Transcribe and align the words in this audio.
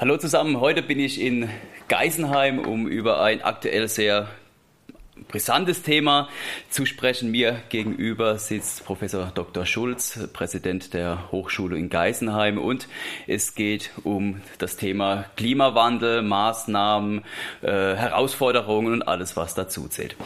Hallo 0.00 0.16
zusammen, 0.16 0.58
heute 0.60 0.80
bin 0.80 0.98
ich 0.98 1.20
in 1.20 1.50
Geisenheim, 1.88 2.58
um 2.58 2.88
über 2.88 3.20
ein 3.20 3.42
aktuell 3.42 3.86
sehr 3.86 4.28
brisantes 5.28 5.82
Thema 5.82 6.30
zu 6.70 6.86
sprechen. 6.86 7.30
Mir 7.30 7.60
gegenüber 7.68 8.38
sitzt 8.38 8.86
Professor 8.86 9.30
Dr. 9.34 9.66
Schulz, 9.66 10.18
Präsident 10.32 10.94
der 10.94 11.30
Hochschule 11.30 11.76
in 11.76 11.90
Geisenheim 11.90 12.56
und 12.56 12.88
es 13.26 13.54
geht 13.54 13.90
um 14.02 14.40
das 14.56 14.78
Thema 14.78 15.26
Klimawandel, 15.36 16.22
Maßnahmen, 16.22 17.22
äh, 17.60 17.66
Herausforderungen 17.68 18.94
und 18.94 19.02
alles, 19.02 19.36
was 19.36 19.54
dazu 19.54 19.86
zählt. 19.86 20.16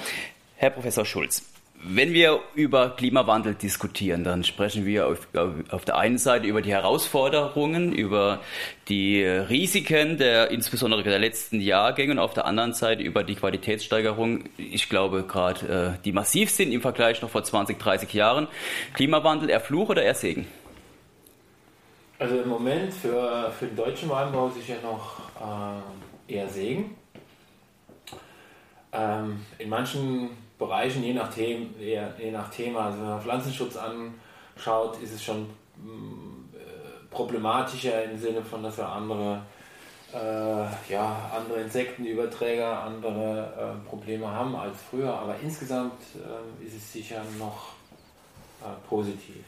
Herr 0.54 0.70
Professor 0.70 1.04
Schulz, 1.04 1.42
wenn 1.86 2.14
wir 2.14 2.40
über 2.54 2.90
Klimawandel 2.90 3.54
diskutieren, 3.54 4.24
dann 4.24 4.42
sprechen 4.42 4.86
wir 4.86 5.06
auf, 5.06 5.28
auf, 5.70 5.84
der 5.84 5.98
einen 5.98 6.16
Seite 6.16 6.46
über 6.46 6.62
die 6.62 6.72
Herausforderungen, 6.72 7.92
über 7.92 8.40
die 8.88 9.22
Risiken 9.22 10.16
der 10.16 10.50
insbesondere 10.50 11.02
der 11.02 11.18
letzten 11.18 11.60
Jahrgänge 11.60 12.12
und 12.12 12.18
auf 12.18 12.32
der 12.32 12.46
anderen 12.46 12.72
Seite 12.72 13.02
über 13.02 13.22
die 13.22 13.34
Qualitätssteigerung. 13.34 14.44
Ich 14.56 14.88
glaube 14.88 15.24
gerade, 15.24 15.96
äh, 15.98 16.02
die 16.04 16.12
massiv 16.12 16.50
sind 16.50 16.72
im 16.72 16.80
Vergleich 16.80 17.20
noch 17.20 17.28
vor 17.28 17.44
20, 17.44 17.78
30 17.78 18.12
Jahren. 18.14 18.48
Klimawandel 18.94 19.50
eher 19.50 19.60
Fluch 19.60 19.90
oder 19.90 20.02
eher 20.02 20.14
Segen? 20.14 20.46
Also 22.18 22.40
im 22.40 22.48
Moment 22.48 22.94
für, 22.94 23.52
für 23.58 23.66
den 23.66 23.76
deutschen 23.76 24.08
Weinbau 24.08 24.48
sicher 24.48 24.76
noch 24.82 25.18
äh, 26.28 26.32
eher 26.34 26.48
Segen. 26.48 26.96
Ähm, 28.92 29.40
in 29.58 29.68
manchen 29.68 30.30
Bereichen, 30.66 31.02
je 31.02 31.14
nach, 31.14 31.32
Thema, 31.32 31.66
je 31.78 32.30
nach 32.30 32.50
Thema. 32.50 32.86
Also 32.86 32.98
wenn 32.98 33.08
man 33.08 33.20
Pflanzenschutz 33.20 33.76
anschaut, 33.76 34.98
ist 35.02 35.14
es 35.14 35.22
schon 35.22 35.42
äh, 35.42 37.10
problematischer 37.10 38.04
im 38.04 38.18
Sinne 38.18 38.42
von, 38.42 38.62
dass 38.62 38.76
wir 38.76 38.88
andere, 38.88 39.42
äh, 40.12 40.92
ja, 40.92 41.30
andere 41.36 41.60
Insektenüberträger, 41.60 42.82
andere 42.82 43.76
äh, 43.84 43.88
Probleme 43.88 44.30
haben 44.30 44.56
als 44.56 44.76
früher. 44.90 45.12
Aber 45.12 45.36
insgesamt 45.42 46.00
äh, 46.14 46.66
ist 46.66 46.76
es 46.76 46.92
sicher 46.92 47.22
noch 47.38 47.72
äh, 48.62 48.88
positiv. 48.88 49.44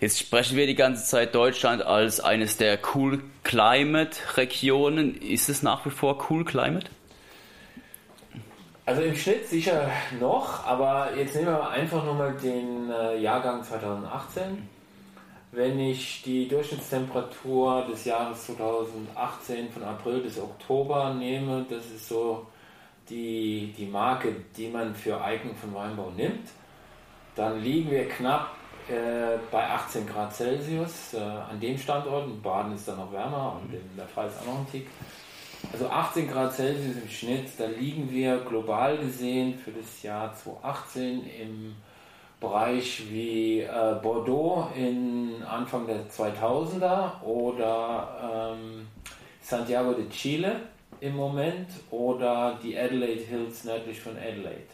Jetzt 0.00 0.18
sprechen 0.18 0.56
wir 0.56 0.66
die 0.66 0.74
ganze 0.74 1.04
Zeit 1.04 1.34
Deutschland 1.34 1.82
als 1.82 2.18
eines 2.18 2.56
der 2.56 2.78
Cool 2.92 3.22
Climate 3.44 4.16
Regionen. 4.36 5.14
Ist 5.20 5.48
es 5.48 5.62
nach 5.62 5.86
wie 5.86 5.90
vor 5.90 6.26
Cool 6.28 6.44
Climate? 6.44 6.90
Also 8.84 9.02
im 9.02 9.14
Schnitt 9.14 9.46
sicher 9.46 9.88
noch, 10.18 10.66
aber 10.66 11.16
jetzt 11.16 11.36
nehmen 11.36 11.46
wir 11.46 11.70
einfach 11.70 12.04
nochmal 12.04 12.34
den 12.34 12.90
äh, 12.90 13.16
Jahrgang 13.18 13.62
2018. 13.62 14.68
Wenn 15.52 15.78
ich 15.78 16.22
die 16.22 16.48
Durchschnittstemperatur 16.48 17.86
des 17.86 18.06
Jahres 18.06 18.46
2018 18.46 19.70
von 19.70 19.84
April 19.84 20.20
bis 20.20 20.36
Oktober 20.40 21.14
nehme, 21.14 21.64
das 21.70 21.86
ist 21.86 22.08
so 22.08 22.46
die, 23.08 23.72
die 23.76 23.86
Marke, 23.86 24.34
die 24.56 24.68
man 24.68 24.96
für 24.96 25.22
Eignung 25.22 25.54
von 25.54 25.72
Weinbau 25.74 26.10
nimmt, 26.16 26.48
dann 27.36 27.62
liegen 27.62 27.88
wir 27.88 28.08
knapp 28.08 28.50
äh, 28.88 29.38
bei 29.52 29.64
18 29.64 30.08
Grad 30.08 30.34
Celsius 30.34 31.14
äh, 31.14 31.18
an 31.18 31.60
dem 31.60 31.78
Standort. 31.78 32.26
In 32.26 32.42
Baden 32.42 32.74
ist 32.74 32.88
dann 32.88 32.96
noch 32.96 33.12
wärmer 33.12 33.60
und 33.62 33.72
in 33.72 33.96
der 33.96 34.06
Pfalz 34.06 34.32
auch 34.40 34.46
noch 34.46 34.58
ein 34.58 34.70
Tick. 34.72 34.88
Also 35.70 35.88
18 35.88 36.28
Grad 36.28 36.52
Celsius 36.52 36.96
im 36.96 37.08
Schnitt, 37.08 37.48
da 37.56 37.66
liegen 37.66 38.10
wir 38.10 38.38
global 38.38 38.98
gesehen 38.98 39.58
für 39.58 39.70
das 39.70 40.02
Jahr 40.02 40.34
2018 40.34 41.24
im 41.40 41.76
Bereich 42.40 43.04
wie 43.08 43.60
äh, 43.60 43.94
Bordeaux 44.02 44.68
in 44.74 45.42
Anfang 45.44 45.86
der 45.86 46.08
2000er 46.08 47.22
oder 47.22 48.56
ähm, 48.56 48.88
Santiago 49.40 49.92
de 49.92 50.08
Chile 50.08 50.56
im 51.00 51.14
Moment 51.14 51.68
oder 51.92 52.58
die 52.62 52.76
Adelaide 52.76 53.22
Hills 53.22 53.62
nördlich 53.62 54.00
von 54.00 54.16
Adelaide. 54.16 54.66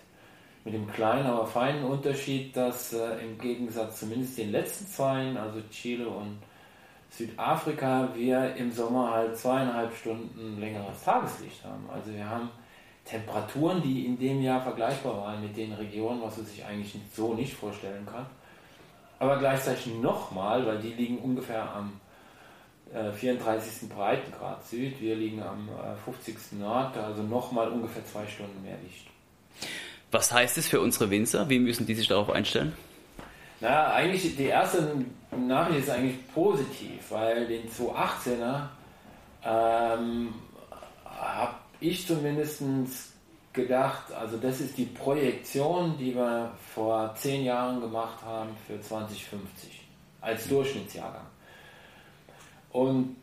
Mit 0.65 0.75
dem 0.75 0.91
kleinen, 0.91 1.27
aber 1.27 1.47
feinen 1.47 1.85
Unterschied, 1.85 2.57
dass 2.57 2.95
äh, 2.95 3.19
im 3.23 3.39
Gegensatz 3.39 4.01
zumindest 4.01 4.39
den 4.39 4.51
letzten 4.51 4.87
zwei, 4.87 5.37
also 5.37 5.61
Chile 5.71 6.09
und 6.09 6.39
Südafrika 7.11 8.11
wir 8.15 8.55
im 8.57 8.71
Sommer 8.71 9.11
halt 9.13 9.37
zweieinhalb 9.37 9.95
Stunden 9.95 10.61
längeres 10.61 11.03
Tageslicht 11.05 11.65
haben. 11.65 11.89
Also 11.93 12.13
wir 12.13 12.29
haben 12.29 12.51
Temperaturen, 13.05 13.83
die 13.83 14.05
in 14.07 14.19
dem 14.19 14.43
Jahr 14.43 14.63
vergleichbar 14.63 15.17
waren 15.17 15.43
mit 15.43 15.57
den 15.57 15.73
Regionen, 15.73 16.21
was 16.23 16.37
man 16.37 16.47
sich 16.47 16.65
eigentlich 16.65 16.95
so 17.15 17.35
nicht 17.35 17.55
vorstellen 17.55 18.07
kann. 18.07 18.27
Aber 19.19 19.39
gleichzeitig 19.39 19.87
nochmal, 19.87 20.65
weil 20.67 20.79
die 20.79 20.93
liegen 20.93 21.19
ungefähr 21.19 21.63
am 21.75 22.01
äh, 22.93 23.11
34. 23.13 23.89
Breitengrad 23.89 24.65
Süd, 24.67 25.01
wir 25.01 25.17
liegen 25.17 25.43
am 25.43 25.69
äh, 25.69 25.97
50. 26.05 26.59
Nord, 26.59 26.97
also 26.97 27.23
nochmal 27.23 27.69
ungefähr 27.69 28.05
zwei 28.05 28.27
Stunden 28.27 28.63
mehr 28.63 28.77
Licht. 28.85 29.07
Was 30.11 30.33
heißt 30.33 30.57
es 30.59 30.69
für 30.69 30.81
unsere 30.81 31.11
Winzer? 31.11 31.49
Wie 31.49 31.59
müssen 31.59 31.87
die 31.87 31.95
sich 31.95 32.09
darauf 32.09 32.31
einstellen? 32.31 32.75
Na, 33.61 33.93
eigentlich 33.93 34.37
die 34.37 34.45
erste 34.45 35.05
Nachricht 35.37 35.81
ist 35.81 35.91
eigentlich 35.91 36.33
positiv, 36.33 37.11
weil 37.11 37.47
den 37.47 37.69
218er 37.69 38.69
ähm, 39.45 40.35
habe 41.05 41.55
ich 41.81 42.07
zumindest 42.07 42.63
gedacht, 43.53 44.13
also 44.13 44.37
das 44.37 44.61
ist 44.61 44.79
die 44.79 44.85
Projektion, 44.85 45.97
die 45.99 46.15
wir 46.15 46.53
vor 46.75 47.15
zehn 47.17 47.45
Jahren 47.45 47.81
gemacht 47.81 48.23
haben 48.25 48.51
für 48.67 48.81
2050 48.81 49.87
als 50.21 50.49
Durchschnittsjahrgang. 50.49 51.27
Und 52.71 53.17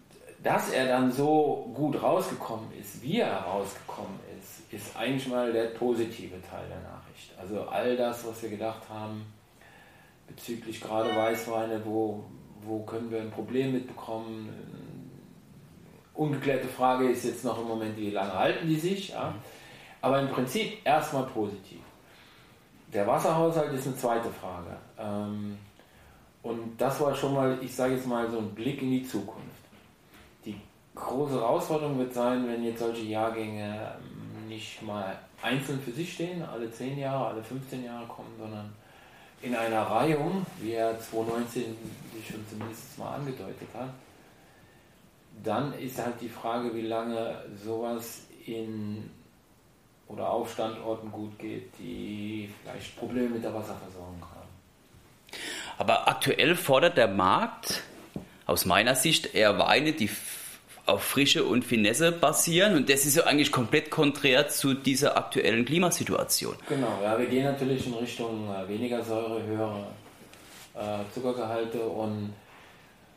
dass 0.44 0.72
er 0.72 0.88
dann 0.88 1.12
so 1.12 1.72
gut 1.74 2.02
rausgekommen 2.02 2.72
ist, 2.80 3.02
wie 3.02 3.20
er 3.22 3.38
rausgekommen 3.38 4.20
ist, 4.38 4.74
ist 4.74 4.96
eigentlich 4.98 5.28
mal 5.28 5.52
der 5.54 5.68
positive 5.68 6.36
Teil 6.50 6.68
der 6.68 6.82
Nachricht. 6.82 7.32
Also 7.40 7.70
all 7.70 7.96
das, 7.96 8.26
was 8.28 8.42
wir 8.44 8.50
gedacht 8.50 8.82
haben, 8.90 9.26
bezüglich 10.28 10.82
gerade 10.82 11.16
Weißweine, 11.16 11.82
wo, 11.86 12.24
wo 12.64 12.80
können 12.80 13.12
wir 13.12 13.22
ein 13.22 13.32
Problem 13.32 13.74
mitbekommen. 13.74 14.50
Ungeklärte 16.14 16.68
Frage 16.68 17.10
ist 17.10 17.26
jetzt 17.26 17.44
noch 17.44 17.60
im 17.60 17.68
Moment, 17.68 17.98
wie 17.98 18.12
lange 18.12 18.34
halten 18.34 18.68
die 18.68 18.80
sich. 18.80 19.10
Ja? 19.10 19.36
Aber 20.02 20.20
im 20.20 20.30
Prinzip 20.30 20.86
erstmal 20.86 21.24
positiv. 21.24 21.80
Der 22.94 23.06
Wasserhaushalt 23.06 23.74
ist 23.74 23.88
eine 23.88 23.98
zweite 23.98 24.30
Frage. 24.30 24.78
Ähm, 24.98 25.58
und 26.44 26.80
das 26.80 27.02
war 27.02 27.14
schon 27.16 27.34
mal, 27.34 27.58
ich 27.62 27.76
sage 27.76 27.96
jetzt 27.96 28.08
mal, 28.08 28.30
so 28.30 28.38
ein 28.38 28.54
Blick 28.54 28.82
in 28.82 28.92
die 28.92 29.04
Zukunft. 29.04 29.50
Die 30.46 30.56
große 30.94 31.34
Herausforderung 31.34 31.98
wird 31.98 32.14
sein, 32.14 32.48
wenn 32.48 32.64
jetzt 32.64 32.80
solche 32.80 33.04
Jahrgänge 33.04 33.96
nicht 34.48 34.82
mal 34.84 35.18
einzeln 35.42 35.82
für 35.82 35.92
sich 35.92 36.14
stehen, 36.14 36.44
alle 36.44 36.72
10 36.72 37.00
Jahre, 37.00 37.28
alle 37.28 37.44
15 37.44 37.84
Jahre 37.84 38.06
kommen, 38.06 38.34
sondern 38.40 38.72
in 39.42 39.56
einer 39.56 39.82
Reihung, 39.82 40.46
wie 40.60 40.72
er 40.72 41.00
2019 41.00 41.76
sich 42.14 42.28
schon 42.28 42.46
zumindest 42.50 42.98
mal 42.98 43.16
angedeutet 43.16 43.68
hat, 43.74 43.90
dann 45.44 45.74
ist 45.74 45.98
halt 46.00 46.16
die 46.22 46.30
Frage, 46.30 46.74
wie 46.74 46.82
lange 46.82 47.44
sowas 47.64 48.22
in 48.46 49.10
oder 50.08 50.30
auf 50.30 50.54
Standorten 50.54 51.12
gut 51.12 51.38
geht, 51.40 51.70
die 51.80 52.50
vielleicht 52.62 52.96
Probleme 52.98 53.30
mit 53.30 53.44
der 53.44 53.54
Wasserversorgung 53.54 54.22
haben. 54.22 55.40
Aber 55.78 56.08
aktuell 56.08 56.56
fordert 56.56 56.98
der 56.98 57.08
Markt 57.08 57.84
aus 58.46 58.66
meiner 58.66 58.96
Sicht 58.96 59.34
eher 59.34 59.58
Weine, 59.58 59.94
die 59.94 60.10
auf 60.86 61.04
Frische 61.04 61.44
und 61.44 61.66
Finesse 61.66 62.12
basieren. 62.12 62.76
Und 62.76 62.90
das 62.90 63.06
ist 63.06 63.16
ja 63.16 63.24
eigentlich 63.24 63.52
komplett 63.52 63.90
konträr 63.90 64.48
zu 64.48 64.74
dieser 64.74 65.18
aktuellen 65.18 65.66
Klimasituation. 65.66 66.56
Genau, 66.70 67.00
ja, 67.04 67.18
wir 67.18 67.26
gehen 67.26 67.46
natürlich 67.46 67.88
in 67.88 67.94
Richtung 67.94 68.50
äh, 68.54 68.68
weniger 68.68 69.04
Säure, 69.04 69.44
höhere 69.44 69.88
äh, 70.76 71.14
Zuckergehalte 71.14 71.80
und 71.82 72.34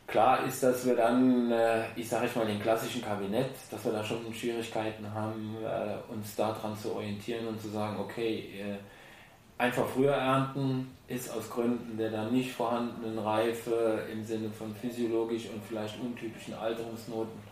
klar 0.07 0.45
ist, 0.45 0.63
dass 0.63 0.85
wir 0.85 0.95
dann, 0.95 1.51
äh, 1.51 1.83
ich 1.95 2.09
sage 2.09 2.25
ich 2.25 2.35
mal, 2.35 2.45
den 2.45 2.59
klassischen 2.59 3.03
Kabinett, 3.03 3.51
dass 3.69 3.85
wir 3.85 3.91
da 3.91 4.03
schon 4.03 4.33
Schwierigkeiten 4.33 5.13
haben, 5.13 5.55
äh, 5.63 6.11
uns 6.11 6.35
daran 6.35 6.75
zu 6.77 6.95
orientieren 6.95 7.47
und 7.47 7.61
zu 7.61 7.69
sagen, 7.69 7.99
okay, 7.99 8.49
äh, 8.57 9.61
einfach 9.61 9.85
früher 9.87 10.13
ernten 10.13 10.89
ist 11.07 11.29
aus 11.31 11.49
Gründen 11.49 11.97
der 11.97 12.09
dann 12.09 12.31
nicht 12.31 12.51
vorhandenen 12.51 13.19
Reife 13.19 14.03
im 14.11 14.23
Sinne 14.23 14.49
von 14.49 14.73
physiologisch 14.73 15.47
und 15.53 15.61
vielleicht 15.67 15.99
untypischen 15.99 16.53
Alterungsnoten 16.53 17.48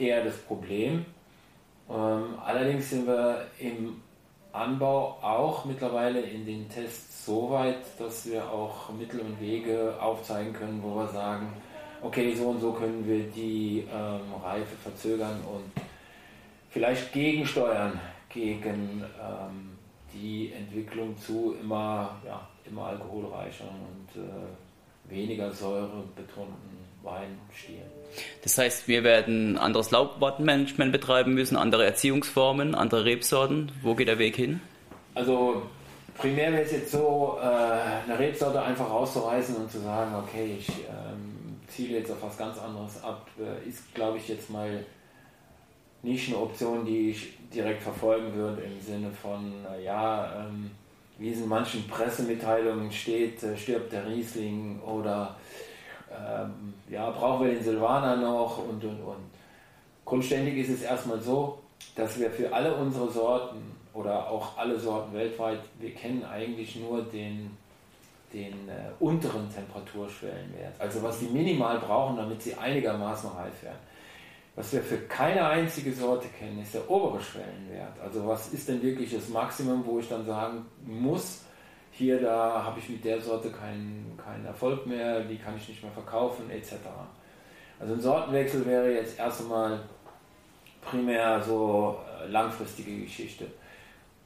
eher 0.00 0.24
das 0.24 0.36
Problem. 0.38 1.04
Ähm, 1.88 2.38
allerdings 2.44 2.90
sind 2.90 3.06
wir 3.06 3.46
im 3.58 4.00
Anbau 4.52 5.18
auch 5.22 5.64
mittlerweile 5.64 6.20
in 6.20 6.44
den 6.44 6.68
Tests 6.68 7.24
so 7.26 7.50
weit, 7.50 7.78
dass 7.98 8.26
wir 8.26 8.50
auch 8.50 8.90
Mittel 8.92 9.20
und 9.20 9.40
Wege 9.40 9.94
aufzeigen 10.00 10.52
können, 10.52 10.82
wo 10.82 10.96
wir 10.96 11.08
sagen, 11.08 11.52
okay, 12.02 12.34
so 12.34 12.48
und 12.48 12.60
so 12.60 12.72
können 12.72 13.06
wir 13.06 13.24
die 13.30 13.84
ähm, 13.92 14.34
Reife 14.42 14.76
verzögern 14.82 15.40
und 15.42 15.82
vielleicht 16.70 17.12
gegensteuern 17.12 18.00
gegen 18.28 19.04
ähm, 19.20 19.76
die 20.12 20.52
Entwicklung 20.52 21.16
zu 21.18 21.56
immer, 21.60 22.16
ja, 22.24 22.48
immer 22.64 22.86
alkoholreicheren 22.86 23.70
und 23.70 24.22
äh, 24.22 25.10
weniger 25.10 25.52
säurebetonten 25.52 26.79
Weinstil. 27.02 27.82
Das 28.42 28.58
heißt, 28.58 28.88
wir 28.88 29.04
werden 29.04 29.56
anderes 29.56 29.90
Laubwartenmanagement 29.90 30.92
betreiben 30.92 31.34
müssen, 31.34 31.56
andere 31.56 31.84
Erziehungsformen, 31.84 32.74
andere 32.74 33.04
Rebsorten. 33.04 33.72
Wo 33.82 33.94
geht 33.94 34.08
der 34.08 34.18
Weg 34.18 34.36
hin? 34.36 34.60
Also 35.14 35.62
primär 36.16 36.52
wäre 36.52 36.62
es 36.62 36.72
jetzt 36.72 36.92
so, 36.92 37.38
äh, 37.40 37.44
eine 37.44 38.18
Rebsorte 38.18 38.62
einfach 38.62 38.90
rauszureißen 38.90 39.56
und 39.56 39.70
zu 39.70 39.80
sagen, 39.80 40.14
okay, 40.14 40.56
ich 40.58 40.68
ähm, 40.68 41.60
ziele 41.68 41.98
jetzt 41.98 42.10
auf 42.10 42.22
was 42.22 42.36
ganz 42.36 42.58
anderes 42.58 43.02
ab, 43.02 43.28
äh, 43.38 43.68
ist, 43.68 43.94
glaube 43.94 44.18
ich, 44.18 44.28
jetzt 44.28 44.50
mal 44.50 44.84
nicht 46.02 46.28
eine 46.28 46.38
Option, 46.38 46.84
die 46.84 47.10
ich 47.10 47.38
direkt 47.52 47.82
verfolgen 47.82 48.34
würde 48.34 48.62
im 48.62 48.80
Sinne 48.80 49.10
von, 49.10 49.52
ja, 49.84 50.46
ähm, 50.46 50.70
wie 51.18 51.30
es 51.30 51.38
in 51.38 51.48
manchen 51.48 51.86
Pressemitteilungen 51.88 52.90
steht, 52.90 53.42
äh, 53.42 53.56
stirbt 53.56 53.92
der 53.92 54.06
Riesling 54.06 54.80
oder 54.80 55.36
ähm, 56.10 56.74
ja, 56.88 57.10
brauchen 57.10 57.46
wir 57.46 57.54
den 57.54 57.64
Silvaner 57.64 58.16
noch 58.16 58.58
und 58.58 58.82
und 58.84 59.00
und. 59.00 59.30
Grundständig 60.04 60.56
ist 60.56 60.70
es 60.70 60.82
erstmal 60.82 61.20
so, 61.20 61.58
dass 61.94 62.18
wir 62.18 62.30
für 62.30 62.52
alle 62.52 62.74
unsere 62.74 63.10
Sorten 63.10 63.76
oder 63.92 64.28
auch 64.28 64.56
alle 64.56 64.78
Sorten 64.78 65.12
weltweit, 65.14 65.60
wir 65.78 65.94
kennen 65.94 66.24
eigentlich 66.24 66.76
nur 66.76 67.02
den, 67.02 67.56
den 68.32 68.68
äh, 68.68 68.90
unteren 68.98 69.52
Temperaturschwellenwert. 69.52 70.74
Also 70.78 71.02
was 71.02 71.20
sie 71.20 71.26
minimal 71.26 71.78
brauchen, 71.78 72.16
damit 72.16 72.42
sie 72.42 72.54
einigermaßen 72.54 73.30
reif 73.30 73.62
werden. 73.62 73.78
Was 74.56 74.72
wir 74.72 74.82
für 74.82 74.98
keine 74.98 75.46
einzige 75.46 75.92
Sorte 75.92 76.28
kennen, 76.38 76.60
ist 76.60 76.74
der 76.74 76.88
obere 76.90 77.20
Schwellenwert. 77.20 77.98
Also 78.02 78.26
was 78.26 78.52
ist 78.52 78.68
denn 78.68 78.82
wirklich 78.82 79.12
das 79.12 79.28
Maximum, 79.28 79.84
wo 79.86 79.98
ich 80.00 80.08
dann 80.08 80.26
sagen 80.26 80.66
muss, 80.84 81.42
hier, 82.00 82.20
da 82.20 82.64
habe 82.64 82.80
ich 82.80 82.88
mit 82.88 83.04
der 83.04 83.20
Sorte 83.20 83.50
keinen, 83.50 84.18
keinen 84.22 84.46
Erfolg 84.46 84.86
mehr, 84.86 85.20
die 85.20 85.36
kann 85.36 85.54
ich 85.56 85.68
nicht 85.68 85.82
mehr 85.82 85.92
verkaufen, 85.92 86.50
etc. 86.50 86.76
Also 87.78 87.94
ein 87.94 88.00
Sortenwechsel 88.00 88.64
wäre 88.64 88.92
jetzt 88.92 89.18
erst 89.18 89.42
einmal 89.42 89.78
primär 90.80 91.42
so 91.42 91.98
äh, 92.22 92.26
langfristige 92.28 93.02
Geschichte. 93.02 93.46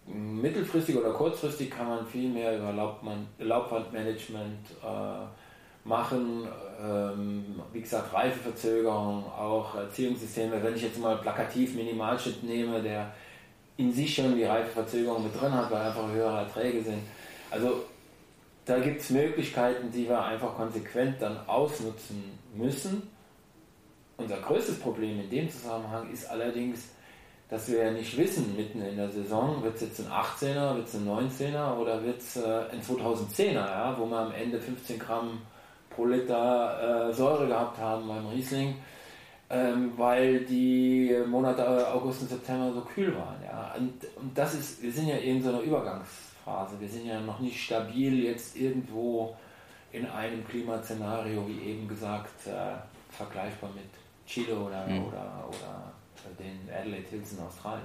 Mittelfristig 0.07 0.97
oder 0.97 1.11
kurzfristig 1.11 1.71
kann 1.71 1.89
man 1.89 2.07
viel 2.07 2.29
mehr 2.29 2.59
über 2.59 2.73
Laubwandmanagement 3.39 4.71
äh, 4.83 5.89
machen. 5.89 6.47
Ähm, 6.81 7.61
wie 7.73 7.81
gesagt, 7.81 8.15
Reifeverzögerung, 8.15 9.25
auch 9.25 9.75
Erziehungssysteme. 9.75 10.63
Wenn 10.63 10.77
ich 10.77 10.83
jetzt 10.83 11.01
mal 11.01 11.17
plakativ 11.17 11.75
Minimalschnitt 11.75 12.45
nehme, 12.45 12.81
der 12.81 13.13
in 13.77 13.93
sich 13.93 14.15
schon 14.15 14.37
die 14.37 14.45
Reifeverzögerung 14.45 15.25
mit 15.25 15.41
drin 15.41 15.53
hat, 15.53 15.71
weil 15.71 15.87
einfach 15.87 16.09
höhere 16.09 16.39
Erträge 16.41 16.83
sind. 16.83 17.03
Also 17.55 17.85
da 18.65 18.81
gibt 18.81 19.01
es 19.01 19.11
Möglichkeiten, 19.11 19.93
die 19.93 20.09
wir 20.09 20.25
einfach 20.25 20.57
konsequent 20.57 21.23
dann 21.23 21.39
ausnutzen 21.47 22.37
müssen. 22.53 23.09
Unser 24.17 24.39
größtes 24.39 24.81
Problem 24.81 25.21
in 25.21 25.31
dem 25.31 25.51
Zusammenhang 25.51 26.11
ist 26.13 26.29
allerdings, 26.29 26.89
dass 27.49 27.71
wir 27.71 27.85
ja 27.85 27.91
nicht 27.93 28.17
wissen, 28.17 28.57
mitten 28.57 28.83
in 28.83 28.97
der 28.97 29.11
Saison, 29.11 29.63
wird 29.63 29.77
es 29.77 29.83
jetzt 29.83 30.01
ein 30.01 30.11
18er, 30.11 30.75
wird 30.75 30.89
es 30.89 30.95
ein 30.95 31.07
19er 31.07 31.77
oder 31.77 32.03
wird 32.03 32.19
es 32.19 32.37
äh, 32.37 32.65
ein 32.73 32.81
2010er, 32.83 33.53
ja, 33.53 33.97
wo 33.99 34.07
wir 34.07 34.19
am 34.19 34.33
Ende 34.33 34.61
15 34.61 34.99
Gramm 34.99 35.43
pro 35.91 36.07
Liter 36.07 37.11
äh, 37.11 37.13
Säure 37.13 37.47
gehabt 37.47 37.79
haben 37.79 38.09
beim 38.09 38.27
Riesling, 38.27 38.75
ähm, 39.51 39.93
weil 39.97 40.41
die 40.41 41.15
Monate 41.29 41.87
August 41.93 42.23
und 42.23 42.31
September 42.31 42.73
so 42.73 42.81
kühl 42.81 43.15
waren. 43.15 43.37
Ja. 43.45 43.75
Und, 43.79 43.93
und 44.17 44.37
das 44.37 44.55
ist, 44.55 44.83
wir 44.83 44.91
sind 44.91 45.07
ja 45.07 45.17
in 45.17 45.41
so 45.41 45.51
einer 45.51 45.61
Übergangsphase. 46.45 46.81
Wir 46.81 46.89
sind 46.89 47.07
ja 47.07 47.21
noch 47.21 47.41
nicht 47.41 47.63
stabil 47.63 48.25
jetzt 48.25 48.57
irgendwo 48.57 49.37
in 49.93 50.07
einem 50.07 50.47
Klimaszenario, 50.47 51.47
wie 51.49 51.71
eben 51.71 51.89
gesagt, 51.89 52.47
äh, 52.47 52.77
vergleichbar 53.11 53.71
mit 53.75 53.85
Chile 54.27 54.57
oder, 54.57 54.87
mhm. 54.87 55.05
oder, 55.07 55.49
oder 55.49 55.93
den 56.39 56.69
Adelaide 56.75 57.07
Hills 57.11 57.33
in 57.33 57.39
Australien. 57.41 57.85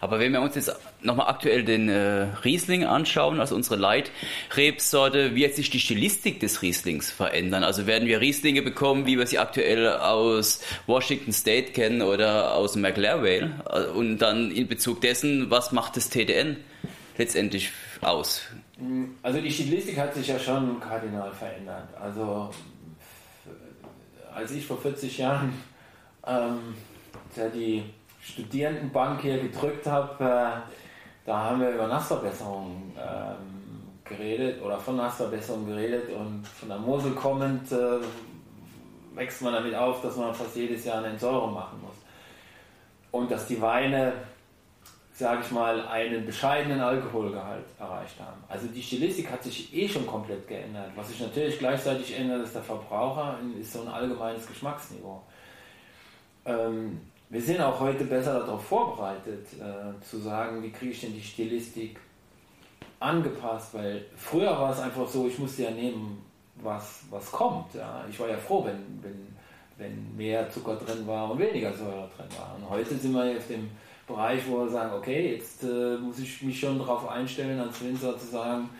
Aber 0.00 0.18
wenn 0.18 0.32
wir 0.32 0.40
uns 0.40 0.54
jetzt 0.54 0.74
nochmal 1.02 1.28
aktuell 1.28 1.62
den 1.62 1.88
äh, 1.88 2.26
Riesling 2.42 2.84
anschauen, 2.84 3.38
also 3.38 3.54
unsere 3.54 3.76
Leitrebsorte, 3.76 5.34
wie 5.34 5.44
hat 5.44 5.54
sich 5.54 5.68
die 5.68 5.78
Stilistik 5.78 6.40
des 6.40 6.62
Rieslings 6.62 7.10
verändern? 7.10 7.64
Also 7.64 7.86
werden 7.86 8.08
wir 8.08 8.20
Rieslinge 8.20 8.62
bekommen, 8.62 9.06
wie 9.06 9.18
wir 9.18 9.26
sie 9.26 9.38
aktuell 9.38 9.88
aus 9.88 10.62
Washington 10.86 11.32
State 11.32 11.72
kennen 11.72 12.00
oder 12.00 12.54
aus 12.54 12.76
McLaren 12.76 13.22
Vale? 13.22 13.92
Und 13.92 14.18
dann 14.18 14.50
in 14.50 14.68
Bezug 14.68 15.02
dessen, 15.02 15.50
was 15.50 15.70
macht 15.70 15.96
das 15.96 16.08
TDN 16.08 16.56
letztendlich 17.18 17.72
aus? 18.02 18.42
Also 19.22 19.40
die 19.40 19.50
Stilistik 19.50 19.98
hat 19.98 20.14
sich 20.14 20.28
ja 20.28 20.38
schon 20.38 20.78
kardinal 20.80 21.32
verändert. 21.32 21.88
Also 22.00 22.50
als 24.34 24.50
ich 24.52 24.66
vor 24.66 24.78
40 24.78 25.18
Jahren 25.18 25.52
ähm, 26.26 26.74
die 27.54 27.84
Studierendenbank 28.20 29.22
hier 29.22 29.38
gedrückt 29.40 29.86
habe, 29.86 30.24
äh, 30.24 30.70
da 31.24 31.38
haben 31.38 31.60
wir 31.60 31.70
über 31.70 31.86
Nassverbesserung 31.86 32.92
ähm, 32.96 33.66
geredet 34.04 34.62
oder 34.62 34.78
von 34.78 34.96
Nassverbesserung 34.96 35.66
geredet 35.66 36.10
und 36.10 36.46
von 36.46 36.68
der 36.68 36.78
Mosel 36.78 37.12
kommend 37.12 37.70
äh, 37.72 37.98
wächst 39.14 39.42
man 39.42 39.54
damit 39.54 39.74
auf, 39.74 40.02
dass 40.02 40.16
man 40.16 40.34
fast 40.34 40.54
jedes 40.54 40.84
Jahr 40.84 40.98
eine 40.98 41.08
Entsäuerung 41.08 41.54
machen 41.54 41.80
muss. 41.80 41.96
Und 43.10 43.30
dass 43.30 43.46
die 43.46 43.60
Weine, 43.60 44.12
sage 45.16 45.40
ich 45.42 45.50
mal, 45.50 45.80
einen 45.88 46.26
bescheidenen 46.26 46.78
Alkoholgehalt 46.78 47.64
erreicht 47.78 48.20
haben. 48.20 48.36
Also 48.48 48.66
die 48.66 48.82
Stilistik 48.82 49.30
hat 49.30 49.42
sich 49.42 49.74
eh 49.74 49.88
schon 49.88 50.06
komplett 50.06 50.46
geändert. 50.46 50.90
Was 50.94 51.08
sich 51.08 51.20
natürlich 51.20 51.58
gleichzeitig 51.58 52.18
ändert, 52.18 52.44
ist 52.44 52.54
der 52.54 52.62
Verbraucher, 52.62 53.38
ist 53.58 53.72
so 53.72 53.80
ein 53.80 53.88
allgemeines 53.88 54.46
Geschmacksniveau. 54.46 55.22
Ähm, 56.44 57.00
wir 57.30 57.40
sind 57.40 57.62
auch 57.62 57.80
heute 57.80 58.04
besser 58.04 58.40
darauf 58.40 58.62
vorbereitet, 58.66 59.46
äh, 59.54 60.04
zu 60.04 60.18
sagen, 60.18 60.62
wie 60.62 60.70
kriege 60.70 60.92
ich 60.92 61.00
denn 61.00 61.14
die 61.14 61.22
Stilistik 61.22 61.98
angepasst, 63.00 63.72
weil 63.72 64.04
früher 64.16 64.50
war 64.50 64.72
es 64.72 64.80
einfach 64.80 65.08
so, 65.08 65.26
ich 65.28 65.38
musste 65.38 65.62
ja 65.62 65.70
nehmen, 65.70 66.22
was, 66.56 67.04
was 67.08 67.32
kommt. 67.32 67.72
Ja. 67.72 68.04
Ich 68.10 68.20
war 68.20 68.28
ja 68.28 68.36
froh, 68.36 68.66
wenn, 68.66 69.02
wenn, 69.02 69.34
wenn 69.78 70.14
mehr 70.14 70.50
Zucker 70.50 70.76
drin 70.76 71.06
war 71.06 71.30
und 71.30 71.38
weniger 71.38 71.72
Säure 71.72 72.10
drin 72.14 72.28
war. 72.38 72.54
Und 72.58 72.68
heute 72.68 72.94
sind 72.94 73.14
wir 73.14 73.34
auf 73.34 73.46
dem 73.48 73.70
Bereich, 74.06 74.42
wo 74.46 74.60
wir 74.60 74.68
sagen, 74.68 74.92
okay, 74.94 75.34
jetzt 75.34 75.64
äh, 75.64 75.96
muss 75.96 76.18
ich 76.18 76.42
mich 76.42 76.60
schon 76.60 76.78
darauf 76.78 77.08
einstellen, 77.08 77.58
als 77.58 77.82
Winzer 77.82 78.16
zu 78.16 78.26
sagen, 78.26 78.70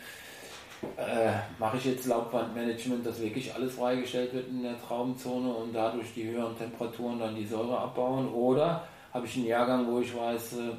äh, 0.95 1.33
mache 1.59 1.77
ich 1.77 1.85
jetzt 1.85 2.05
Laubwandmanagement, 2.05 3.05
dass 3.05 3.19
wirklich 3.21 3.53
alles 3.53 3.75
freigestellt 3.75 4.33
wird 4.33 4.47
in 4.47 4.63
der 4.63 4.79
Traubenzone 4.79 5.49
und 5.49 5.73
dadurch 5.73 6.13
die 6.13 6.25
höheren 6.29 6.57
Temperaturen 6.57 7.19
dann 7.19 7.35
die 7.35 7.45
Säure 7.45 7.77
abbauen? 7.77 8.29
Oder 8.29 8.87
habe 9.13 9.25
ich 9.25 9.35
einen 9.35 9.47
Jahrgang, 9.47 9.87
wo 9.87 9.99
ich 9.99 10.15
weiß, 10.15 10.53
äh, 10.53 10.71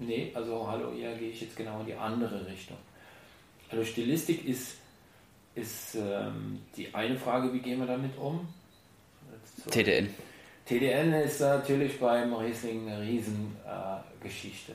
nee, 0.00 0.32
also 0.34 0.66
hallo, 0.68 0.90
hier 0.94 1.14
gehe 1.14 1.30
ich 1.30 1.40
jetzt 1.40 1.56
genau 1.56 1.80
in 1.80 1.86
die 1.86 1.94
andere 1.94 2.46
Richtung. 2.46 2.78
Also 3.70 3.84
Stilistik 3.84 4.46
ist, 4.46 4.76
ist 5.54 5.96
ähm, 5.96 6.60
die 6.76 6.92
eine 6.94 7.16
Frage, 7.16 7.52
wie 7.52 7.60
gehen 7.60 7.78
wir 7.78 7.86
damit 7.86 8.16
um? 8.18 8.48
TDN. 9.70 10.08
TDN 10.66 11.12
ist 11.14 11.40
natürlich 11.40 12.00
beim 12.00 12.32
Riesling 12.32 12.88
eine 12.88 13.02
Riesengeschichte. 13.02 14.72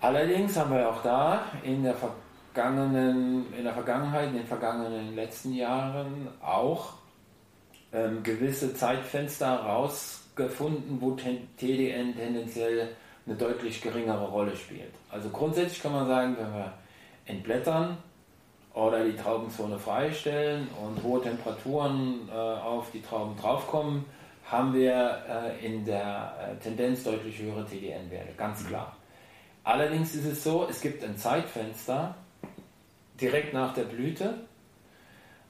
Allerdings 0.00 0.56
haben 0.56 0.72
wir 0.72 0.88
auch 0.88 1.02
da 1.02 1.46
in 1.62 1.82
der 1.82 1.94
Ver 1.94 2.14
vergangenen, 2.56 3.52
in 3.52 3.64
der 3.64 3.74
Vergangenheit, 3.74 4.28
in 4.28 4.36
den 4.36 4.46
vergangenen 4.46 5.14
letzten 5.14 5.52
Jahren 5.52 6.28
auch 6.40 6.94
ähm, 7.92 8.22
gewisse 8.22 8.74
Zeitfenster 8.74 9.62
herausgefunden, 9.62 10.98
wo 10.98 11.10
TDN 11.10 12.16
tendenziell 12.16 12.96
eine 13.26 13.36
deutlich 13.36 13.82
geringere 13.82 14.26
Rolle 14.28 14.56
spielt. 14.56 14.94
Also 15.10 15.28
grundsätzlich 15.28 15.82
kann 15.82 15.92
man 15.92 16.06
sagen, 16.06 16.36
wenn 16.38 16.54
wir 16.54 16.72
entblättern 17.26 17.98
oder 18.72 19.04
die 19.04 19.16
Traubenzone 19.16 19.78
freistellen 19.78 20.68
und 20.82 21.02
hohe 21.02 21.20
Temperaturen 21.20 22.26
äh, 22.30 22.32
auf 22.32 22.90
die 22.90 23.02
Trauben 23.02 23.36
draufkommen, 23.36 24.06
haben 24.46 24.74
wir 24.74 25.22
äh, 25.28 25.66
in 25.66 25.84
der 25.84 26.34
äh, 26.40 26.62
Tendenz 26.62 27.02
deutlich 27.02 27.38
höhere 27.38 27.66
TDN-Werte, 27.66 28.32
ganz 28.36 28.64
klar. 28.66 28.96
Allerdings 29.64 30.14
ist 30.14 30.24
es 30.24 30.44
so, 30.44 30.66
es 30.70 30.80
gibt 30.80 31.02
ein 31.02 31.16
Zeitfenster, 31.16 32.14
direkt 33.20 33.52
nach 33.52 33.74
der 33.74 33.84
Blüte. 33.84 34.34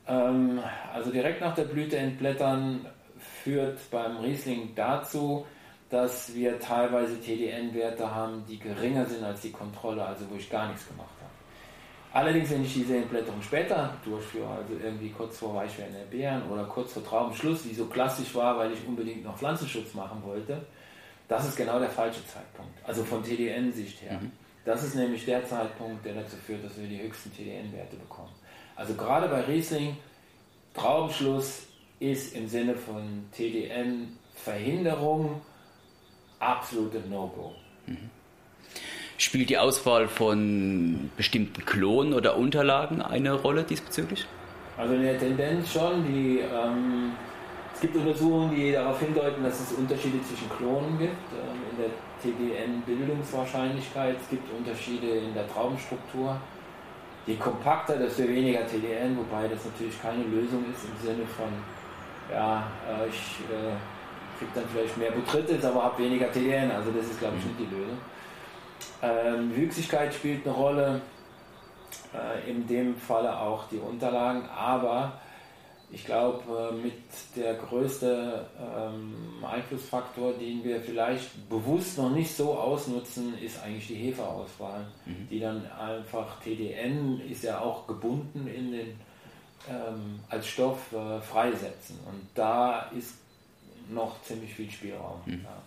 Ähm, 0.09 0.61
also 0.95 1.11
direkt 1.11 1.41
nach 1.43 1.55
der 1.55 1.65
Blüte 1.65 1.99
entblättern 1.99 2.87
führt 3.43 3.79
beim 3.91 4.17
Riesling 4.19 4.71
dazu, 4.75 5.47
dass 5.91 6.35
wir 6.35 6.59
teilweise 6.59 7.21
TDN-Werte 7.21 8.15
haben, 8.15 8.45
die 8.49 8.59
geringer 8.59 9.05
sind 9.05 9.23
als 9.23 9.43
die 9.43 9.53
Kontrolle, 9.53 10.05
also 10.05 10.25
wo 10.31 10.37
ich 10.37 10.51
gar 10.51 10.69
nichts 10.69 10.89
gemacht 10.89 11.11
habe. 11.11 11.16
Allerdings, 12.17 12.49
wenn 12.49 12.65
ich 12.65 12.73
diese 12.73 12.97
Entblätterung 12.97 13.43
später 13.43 13.95
durchführe, 14.03 14.49
also 14.49 14.73
irgendwie 14.83 15.11
kurz 15.11 15.37
vor 15.37 15.55
Weichwerden 15.55 15.95
der 15.95 16.07
Beeren 16.07 16.51
oder 16.51 16.65
kurz 16.65 16.95
vor 16.95 17.05
Traubenschluss, 17.05 17.69
wie 17.69 17.75
so 17.75 17.85
klassisch 17.85 18.35
war, 18.35 18.57
weil 18.57 18.73
ich 18.73 18.79
unbedingt 18.87 19.23
noch 19.23 19.37
Pflanzenschutz 19.37 19.93
machen 19.93 20.23
wollte, 20.25 20.65
das 21.29 21.47
ist 21.47 21.57
genau 21.57 21.79
der 21.79 21.91
falsche 21.91 22.27
Zeitpunkt. 22.27 22.73
Also 22.87 23.05
von 23.05 23.23
TDN-Sicht 23.23 24.01
her. 24.01 24.19
Mhm. 24.19 24.33
Das 24.65 24.83
ist 24.83 24.95
nämlich 24.95 25.27
der 25.27 25.45
Zeitpunkt, 25.45 26.07
der 26.07 26.15
dazu 26.15 26.37
führt, 26.37 26.65
dass 26.65 26.81
wir 26.81 26.89
die 26.89 27.03
höchsten 27.03 27.31
TDN-Werte 27.35 27.97
bekommen. 27.97 28.33
Also 28.77 28.95
gerade 28.95 29.29
bei 29.29 29.43
Riesling, 29.43 29.99
Traubenschluss 30.73 31.67
ist 32.01 32.35
im 32.35 32.49
Sinne 32.49 32.77
von 32.77 33.27
TDN-Verhinderung 33.33 35.43
absolute 36.39 37.01
No-Go. 37.11 37.53
Mhm. 37.85 38.09
Spielt 39.19 39.49
die 39.49 39.59
Auswahl 39.59 40.09
von 40.09 41.11
bestimmten 41.17 41.65
Klonen 41.65 42.13
oder 42.13 42.37
Unterlagen 42.37 43.01
eine 43.01 43.33
Rolle 43.33 43.63
diesbezüglich? 43.63 44.27
Also 44.77 44.95
in 44.95 45.03
der 45.03 45.19
Tendenz 45.19 45.73
schon. 45.73 46.05
Die, 46.05 46.41
ähm, 46.41 47.13
es 47.75 47.81
gibt 47.81 47.97
Untersuchungen, 47.97 48.55
die 48.55 48.73
darauf 48.73 49.01
hindeuten, 49.01 49.43
dass 49.43 49.59
es 49.61 49.73
Unterschiede 49.73 50.19
zwischen 50.23 50.51
Klonen 50.51 50.99
gibt. 50.99 51.33
Ähm, 51.33 51.61
in 51.71 51.77
der 51.83 51.91
TDN-Bildungswahrscheinlichkeit. 52.23 54.17
Es 54.21 54.29
gibt 54.29 54.53
Unterschiede 54.53 55.07
in 55.07 55.35
der 55.35 55.49
Traubenstruktur. 55.49 56.37
Je 57.27 57.37
kompakter, 57.37 57.97
desto 57.97 58.23
weniger 58.23 58.67
TDN, 58.67 59.17
wobei 59.17 59.49
das 59.49 59.65
natürlich 59.65 60.01
keine 60.01 60.23
Lösung 60.25 60.65
ist 60.71 60.85
im 60.85 60.97
Sinne 61.07 61.27
von, 61.27 61.49
ja, 62.31 62.71
äh, 62.87 63.09
ich 63.09 63.41
äh, 63.51 63.75
kriege 64.39 64.53
dann 64.55 64.65
vielleicht 64.73 64.97
mehr 64.97 65.11
Butritis, 65.11 65.65
aber 65.65 65.83
habe 65.85 66.03
weniger 66.03 66.31
TDN. 66.31 66.71
Also 66.71 66.93
das 66.93 67.07
ist, 67.07 67.19
glaube 67.19 67.37
ich, 67.39 67.45
nicht 67.47 67.59
die 67.59 67.75
Lösung. 67.75 67.99
Ähm, 69.03 69.55
Wüchsigkeit 69.55 70.15
spielt 70.15 70.47
eine 70.47 70.57
Rolle, 70.57 71.01
äh, 72.15 72.51
in 72.51 72.67
dem 72.67 72.97
Falle 72.97 73.39
auch 73.39 73.69
die 73.69 73.79
Unterlagen, 73.79 74.49
aber 74.49 75.21
ich 75.91 76.05
glaube, 76.05 76.73
äh, 76.73 76.75
mit 76.75 77.03
der 77.37 77.55
größte 77.55 78.47
ähm, 78.59 79.45
Einflussfaktor, 79.45 80.33
den 80.33 80.65
wir 80.65 80.81
vielleicht 80.81 81.49
bewusst 81.49 81.99
noch 81.99 82.11
nicht 82.11 82.35
so 82.35 82.55
ausnutzen, 82.55 83.39
ist 83.39 83.63
eigentlich 83.63 83.87
die 83.87 83.95
Hefeauswahl, 83.95 84.87
mhm. 85.05 85.29
die 85.31 85.41
dann 85.41 85.71
einfach 85.71 86.41
TDN 86.41 87.21
ist 87.21 87.45
ja 87.45 87.61
auch 87.61 87.87
gebunden 87.87 88.49
in 88.49 88.73
den 88.73 89.01
ähm, 89.69 90.21
als 90.29 90.47
Stoff 90.47 90.93
äh, 90.93 91.21
freisetzen 91.21 91.99
und 92.07 92.27
da 92.35 92.91
ist 92.97 93.15
noch 93.89 94.21
ziemlich 94.23 94.55
viel 94.55 94.71
Spielraum. 94.71 95.21
Mhm. 95.25 95.45
Ja. 95.45 95.63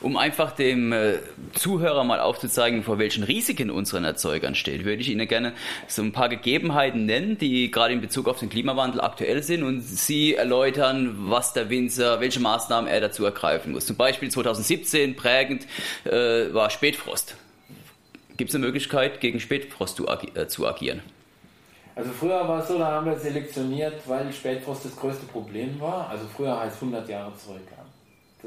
Um 0.00 0.16
einfach 0.16 0.52
dem 0.52 0.92
äh, 0.92 1.18
Zuhörer 1.54 2.04
mal 2.04 2.20
aufzuzeigen, 2.20 2.82
vor 2.82 2.98
welchen 2.98 3.24
Risiken 3.24 3.70
unseren 3.70 4.04
Erzeugern 4.04 4.54
steht, 4.54 4.84
würde 4.84 5.00
ich 5.00 5.10
Ihnen 5.10 5.26
gerne 5.26 5.52
so 5.86 6.02
ein 6.02 6.12
paar 6.12 6.28
Gegebenheiten 6.28 7.06
nennen, 7.06 7.38
die 7.38 7.70
gerade 7.70 7.94
in 7.94 8.00
Bezug 8.00 8.28
auf 8.28 8.38
den 8.38 8.48
Klimawandel 8.48 9.00
aktuell 9.00 9.42
sind 9.42 9.62
und 9.62 9.80
Sie 9.80 10.34
erläutern, 10.34 11.14
was 11.30 11.52
der 11.52 11.70
Winzer, 11.70 12.20
welche 12.20 12.40
Maßnahmen 12.40 12.88
er 12.88 13.00
dazu 13.00 13.24
ergreifen 13.24 13.72
muss. 13.72 13.86
Zum 13.86 13.96
Beispiel 13.96 14.30
2017 14.30 15.16
prägend 15.16 15.66
äh, 16.04 16.52
war 16.52 16.70
Spätfrost. 16.70 17.36
Gibt 18.36 18.50
es 18.50 18.54
eine 18.54 18.66
Möglichkeit, 18.66 19.20
gegen 19.20 19.40
Spätfrost 19.40 19.96
zu, 19.96 20.08
agi 20.08 20.30
äh, 20.34 20.46
zu 20.46 20.66
agieren? 20.66 21.02
Also 21.96 22.10
früher 22.12 22.46
war 22.46 22.62
es 22.62 22.68
so, 22.68 22.78
da 22.78 22.92
haben 22.92 23.06
wir 23.06 23.18
selektioniert, 23.18 23.94
weil 24.06 24.32
Spätfrost 24.32 24.84
das 24.84 24.94
größte 24.94 25.26
Problem 25.26 25.80
war. 25.80 26.08
Also 26.08 26.26
früher 26.32 26.56
heißt 26.60 26.76
100 26.76 27.08
Jahre 27.08 27.32
zurück. 27.36 27.66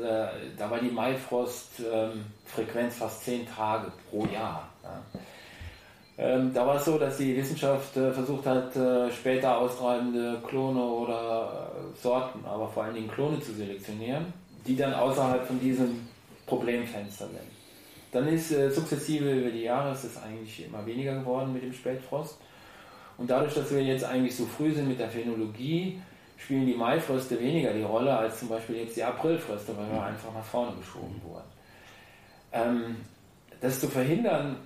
Äh, 0.01 0.27
da 0.58 0.70
war 0.70 0.79
die 0.79 0.89
Maifrost-Frequenz 0.89 2.96
fast 2.96 3.24
zehn 3.24 3.48
Tage 3.48 3.91
pro 4.10 4.25
Jahr. 4.25 4.67
Ähm, 6.17 6.53
da 6.53 6.67
war 6.67 6.75
es 6.75 6.86
so, 6.86 6.98
dass 6.98 7.17
die 7.17 7.36
Wissenschaft 7.36 7.96
äh, 7.98 8.12
versucht 8.12 8.46
hat, 8.46 8.75
äh, 8.75 9.12
später 9.12 9.58
austreibende 9.58 10.41
Klone 10.48 10.81
oder 10.81 11.72
Sorten, 12.00 12.46
aber 12.46 12.67
vor 12.67 12.84
allen 12.84 12.96
Dingen 12.96 13.10
Klone 13.10 13.39
zu 13.39 13.53
selektionieren, 13.53 14.25
die 14.67 14.75
dann 14.75 14.93
außerhalb 14.93 15.46
von 15.46 15.60
diesem 15.60 16.08
Problemfenster 16.46 17.27
sind. 17.27 17.39
Dann 18.12 18.27
ist 18.27 18.50
sukzessive 18.50 19.31
über 19.31 19.51
die 19.51 19.62
Jahre 19.62 19.93
ist 19.93 20.03
es 20.03 20.22
eigentlich 20.22 20.65
immer 20.65 20.86
weniger 20.86 21.20
geworden 21.20 21.53
mit 21.53 21.63
dem 21.63 21.72
Spätfrost. 21.72 22.38
Und 23.17 23.29
dadurch, 23.29 23.53
dass 23.53 23.72
wir 23.72 23.81
jetzt 23.81 24.03
eigentlich 24.03 24.36
so 24.36 24.46
früh 24.46 24.74
sind 24.74 24.89
mit 24.89 25.00
der 25.00 25.10
Phänologie, 25.10 26.01
spielen 26.43 26.65
die 26.65 26.74
Maifröste 26.74 27.39
weniger 27.39 27.74
die 27.74 27.83
Rolle 27.83 28.15
als 28.15 28.39
zum 28.39 28.50
Beispiel 28.50 28.77
jetzt 28.77 28.95
die 28.95 29.03
Aprilfröste, 29.03 29.77
weil 29.77 29.91
wir 29.91 30.03
einfach 30.03 30.33
nach 30.33 30.43
vorne 30.43 30.75
geschoben 30.77 31.21
wurden. 31.24 31.48
Ähm, 32.51 32.95
das 33.60 33.79
zu 33.79 33.88
verhindern 33.88 34.57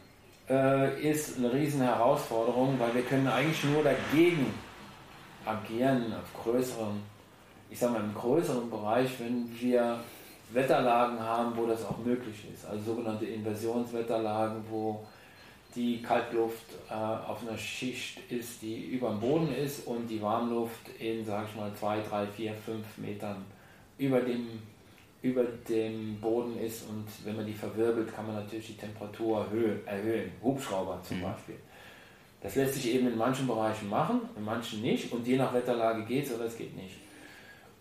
äh, 0.50 1.02
ist 1.02 1.38
eine 1.38 1.52
riesen 1.52 1.82
Herausforderung, 1.82 2.80
weil 2.80 2.94
wir 2.96 3.02
können 3.02 3.28
eigentlich 3.28 3.64
nur 3.66 3.84
dagegen 3.84 4.54
agieren 5.46 6.14
auf 6.14 6.44
größeren, 6.44 7.02
ich 7.70 7.78
sage 7.78 7.94
mal 7.94 8.02
im 8.02 8.16
größeren 8.16 8.70
Bereich, 8.70 9.10
wenn 9.20 9.50
wir 9.60 10.00
Wetterlagen 10.52 11.20
haben, 11.20 11.58
wo 11.58 11.66
das 11.66 11.84
auch 11.86 11.98
möglich 11.98 12.46
ist. 12.54 12.66
Also 12.66 12.94
sogenannte 12.94 13.26
Inversionswetterlagen, 13.26 14.64
wo 14.70 15.06
die 15.76 16.02
Kaltluft 16.02 16.66
äh, 16.90 16.94
auf 16.94 17.42
einer 17.42 17.58
Schicht 17.58 18.20
ist, 18.32 18.62
die 18.62 18.86
über 18.86 19.10
dem 19.10 19.20
Boden 19.20 19.54
ist 19.54 19.86
und 19.88 20.08
die 20.08 20.22
Warmluft 20.22 20.90
in, 21.00 21.26
sage 21.26 21.48
ich 21.50 21.56
mal, 21.56 21.72
2, 21.74 22.02
3, 22.02 22.28
4, 22.28 22.54
5 22.54 22.98
Metern 22.98 23.46
über 23.98 24.22
dem, 24.22 24.48
über 25.22 25.44
dem 25.68 26.20
Boden 26.22 26.58
ist 26.60 26.88
und 26.88 27.06
wenn 27.24 27.36
man 27.36 27.46
die 27.46 27.54
verwirbelt, 27.54 28.14
kann 28.14 28.28
man 28.28 28.36
natürlich 28.36 28.68
die 28.68 28.78
Temperatur 28.78 29.46
erhöhen. 29.86 30.32
Hubschrauber 30.42 31.02
zum 31.04 31.20
mhm. 31.20 31.24
Beispiel. 31.24 31.56
Das 32.42 32.56
lässt 32.56 32.76
sich 32.76 32.94
eben 32.94 33.08
in 33.08 33.18
manchen 33.18 33.48
Bereichen 33.48 33.90
machen, 33.90 34.22
in 34.38 34.46
manchen 34.46 34.82
nicht 34.82 35.12
und 35.12 35.26
je 35.26 35.38
nach 35.38 35.54
Wetterlage 35.54 36.06
geht 36.06 36.26
es 36.26 36.34
oder 36.34 36.46
es 36.46 36.58
geht 36.58 36.76
nicht. 36.76 37.05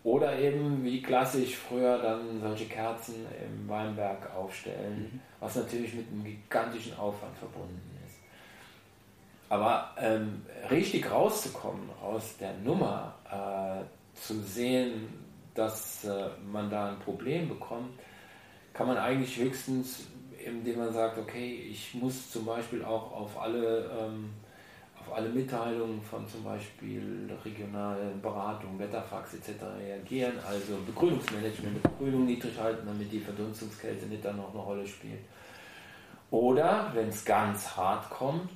Oder 0.05 0.37
eben 0.37 0.83
wie 0.83 1.01
klassisch 1.01 1.55
früher 1.55 1.97
dann 1.97 2.39
solche 2.39 2.65
Kerzen 2.65 3.25
im 3.43 3.67
Weinberg 3.67 4.35
aufstellen, 4.35 5.09
mhm. 5.11 5.19
was 5.39 5.55
natürlich 5.55 5.95
mit 5.95 6.07
einem 6.11 6.23
gigantischen 6.23 6.95
Aufwand 6.95 7.35
verbunden 7.39 7.81
ist. 8.05 8.19
Aber 9.49 9.95
ähm, 9.97 10.45
richtig 10.69 11.09
rauszukommen 11.09 11.89
aus 12.03 12.37
der 12.37 12.53
Nummer, 12.63 13.15
äh, 13.31 13.83
zu 14.15 14.39
sehen, 14.41 15.09
dass 15.55 16.03
äh, 16.03 16.29
man 16.51 16.69
da 16.69 16.89
ein 16.89 16.99
Problem 16.99 17.49
bekommt, 17.49 17.99
kann 18.73 18.85
man 18.85 18.97
eigentlich 18.97 19.35
höchstens, 19.37 20.05
indem 20.37 20.77
man 20.77 20.93
sagt, 20.93 21.17
okay, 21.17 21.67
ich 21.71 21.95
muss 21.95 22.29
zum 22.29 22.45
Beispiel 22.45 22.85
auch 22.85 23.11
auf 23.11 23.41
alle 23.41 23.89
ähm, 23.99 24.29
alle 25.13 25.29
Mitteilungen 25.29 26.01
von 26.01 26.27
zum 26.27 26.43
Beispiel 26.43 27.29
regionalen 27.43 28.21
Beratungen, 28.21 28.79
Wetterfax 28.79 29.33
etc. 29.33 29.63
reagieren, 29.79 30.33
also 30.47 30.77
Begrünungsmanagement, 30.85 31.81
Begrünung 31.83 32.25
niedrig 32.25 32.57
halten, 32.59 32.85
damit 32.85 33.11
die 33.11 33.19
Verdunstungskälte 33.19 34.05
nicht 34.05 34.23
dann 34.23 34.37
noch 34.37 34.53
eine 34.53 34.61
Rolle 34.61 34.87
spielt. 34.87 35.21
Oder, 36.31 36.91
wenn 36.93 37.09
es 37.09 37.23
ganz 37.23 37.75
hart 37.75 38.09
kommt, 38.09 38.51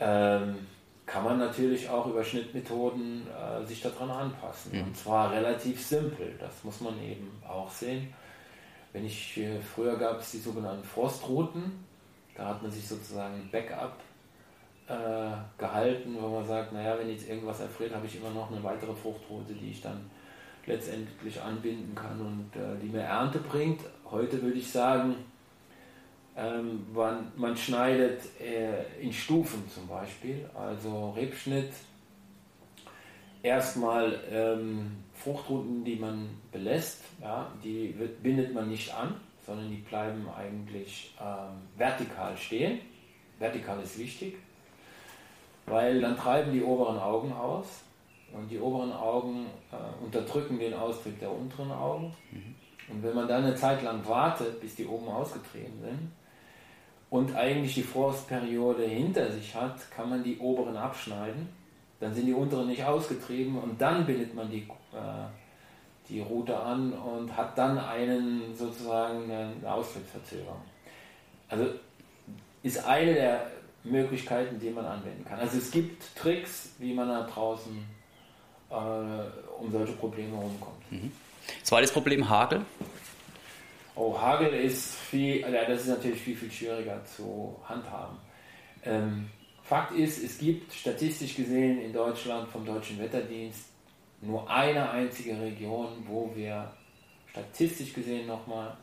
ähm, 0.00 0.66
kann 1.06 1.24
man 1.24 1.38
natürlich 1.38 1.88
auch 1.88 2.06
über 2.06 2.22
Schnittmethoden 2.22 3.26
äh, 3.28 3.64
sich 3.66 3.80
daran 3.80 4.10
anpassen. 4.10 4.72
Mhm. 4.72 4.84
Und 4.84 4.96
zwar 4.96 5.32
relativ 5.32 5.84
simpel, 5.84 6.34
das 6.38 6.62
muss 6.62 6.80
man 6.80 7.02
eben 7.02 7.30
auch 7.48 7.70
sehen. 7.70 8.12
Wenn 8.92 9.06
ich, 9.06 9.38
äh, 9.38 9.60
früher 9.60 9.96
gab 9.96 10.20
es 10.20 10.30
die 10.32 10.38
sogenannten 10.38 10.84
Frostrouten, 10.84 11.84
da 12.36 12.48
hat 12.48 12.62
man 12.62 12.70
sich 12.70 12.86
sozusagen 12.86 13.34
ein 13.34 13.48
Backup 13.50 13.98
äh, 14.88 15.30
gehalten, 15.58 16.16
wo 16.18 16.28
man 16.28 16.46
sagt, 16.46 16.72
naja, 16.72 16.98
wenn 16.98 17.10
jetzt 17.10 17.28
irgendwas 17.28 17.60
erfriert, 17.60 17.94
habe 17.94 18.06
ich 18.06 18.16
immer 18.16 18.30
noch 18.30 18.50
eine 18.50 18.62
weitere 18.62 18.94
Fruchtrote, 18.94 19.52
die 19.52 19.70
ich 19.70 19.82
dann 19.82 20.10
letztendlich 20.64 21.40
anbinden 21.40 21.94
kann 21.94 22.20
und 22.20 22.56
äh, 22.56 22.78
die 22.82 22.88
mir 22.88 23.02
Ernte 23.02 23.38
bringt. 23.38 23.80
Heute 24.10 24.40
würde 24.42 24.58
ich 24.58 24.70
sagen, 24.70 25.16
ähm, 26.36 26.86
man, 26.94 27.32
man, 27.36 27.56
schneidet 27.56 28.22
äh, 28.40 29.02
in 29.02 29.12
Stufen 29.12 29.68
zum 29.68 29.86
Beispiel, 29.88 30.48
also 30.54 31.10
Rebschnitt, 31.10 31.72
erstmal 33.42 34.18
ähm, 34.30 35.04
Fruchtrouten, 35.14 35.84
die 35.84 35.96
man 35.96 36.30
belässt, 36.50 37.02
ja, 37.20 37.50
die 37.62 37.98
wird, 37.98 38.22
bindet 38.22 38.54
man 38.54 38.68
nicht 38.70 38.94
an, 38.94 39.14
sondern 39.44 39.70
die 39.70 39.76
bleiben 39.76 40.26
eigentlich 40.34 41.14
ähm, 41.20 41.60
vertikal 41.76 42.36
stehen. 42.36 42.80
Vertikal 43.38 43.82
ist 43.82 43.98
wichtig 43.98 44.34
weil 45.70 46.00
dann 46.00 46.16
treiben 46.16 46.52
die 46.52 46.62
oberen 46.62 46.98
Augen 46.98 47.32
aus 47.32 47.82
und 48.32 48.50
die 48.50 48.58
oberen 48.58 48.92
Augen 48.92 49.46
äh, 49.72 50.04
unterdrücken 50.04 50.58
den 50.58 50.74
Austritt 50.74 51.20
der 51.20 51.30
unteren 51.30 51.72
Augen. 51.72 52.14
Mhm. 52.30 52.54
Und 52.90 53.02
wenn 53.02 53.14
man 53.14 53.28
dann 53.28 53.44
eine 53.44 53.54
Zeit 53.54 53.82
lang 53.82 54.06
wartet, 54.06 54.60
bis 54.60 54.74
die 54.74 54.86
oben 54.86 55.08
ausgetrieben 55.08 55.80
sind 55.80 56.10
und 57.10 57.34
eigentlich 57.34 57.74
die 57.74 57.82
Frostperiode 57.82 58.84
hinter 58.84 59.30
sich 59.30 59.54
hat, 59.54 59.90
kann 59.90 60.10
man 60.10 60.22
die 60.22 60.38
oberen 60.38 60.76
abschneiden. 60.76 61.48
Dann 62.00 62.14
sind 62.14 62.26
die 62.26 62.32
unteren 62.32 62.68
nicht 62.68 62.84
ausgetrieben 62.84 63.58
und 63.58 63.80
dann 63.80 64.06
bindet 64.06 64.34
man 64.34 64.50
die, 64.50 64.68
äh, 64.92 65.26
die 66.08 66.20
Route 66.20 66.56
an 66.56 66.92
und 66.92 67.36
hat 67.36 67.58
dann 67.58 67.78
einen 67.78 68.54
sozusagen 68.54 69.30
eine 69.30 69.72
Austrittsverzögerung. 69.72 70.62
Also 71.48 71.66
ist 72.62 72.84
eine 72.86 73.14
der 73.14 73.46
Möglichkeiten, 73.84 74.58
die 74.58 74.70
man 74.70 74.84
anwenden 74.84 75.24
kann. 75.24 75.38
Also 75.38 75.58
es 75.58 75.70
gibt 75.70 76.02
Tricks, 76.16 76.70
wie 76.78 76.92
man 76.92 77.08
da 77.08 77.22
draußen 77.22 77.84
äh, 78.70 78.74
um 78.74 79.70
solche 79.70 79.92
Probleme 79.92 80.36
herumkommt. 80.36 80.90
Mhm. 80.90 81.12
Zweites 81.62 81.92
Problem 81.92 82.28
Hagel. 82.28 82.64
Oh, 83.94 84.16
Hagel 84.18 84.52
ist 84.52 84.94
viel, 84.94 85.40
ja, 85.40 85.64
das 85.64 85.82
ist 85.82 85.88
natürlich 85.88 86.20
viel, 86.20 86.36
viel 86.36 86.50
schwieriger 86.50 87.04
zu 87.04 87.56
handhaben. 87.64 88.16
Ähm, 88.84 89.28
Fakt 89.62 89.92
ist, 89.92 90.22
es 90.22 90.38
gibt 90.38 90.72
statistisch 90.72 91.34
gesehen 91.34 91.80
in 91.82 91.92
Deutschland 91.92 92.48
vom 92.48 92.64
Deutschen 92.64 92.98
Wetterdienst 92.98 93.66
nur 94.20 94.48
eine 94.48 94.88
einzige 94.90 95.38
Region, 95.38 95.88
wo 96.06 96.30
wir 96.34 96.72
statistisch 97.30 97.92
gesehen 97.92 98.26
nochmal 98.26 98.76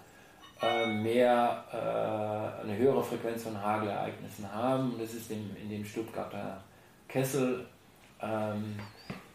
mehr, 0.88 1.64
äh, 1.72 2.64
eine 2.64 2.78
höhere 2.78 3.04
Frequenz 3.04 3.44
von 3.44 3.62
Hagelereignissen 3.62 4.52
haben. 4.52 4.94
Und 4.94 5.02
das 5.02 5.14
ist 5.14 5.30
in, 5.32 5.56
in 5.58 5.70
dem 5.70 5.86
Stuttgarter 5.86 6.64
Kessel, 7.08 7.66
ähm, 8.22 8.78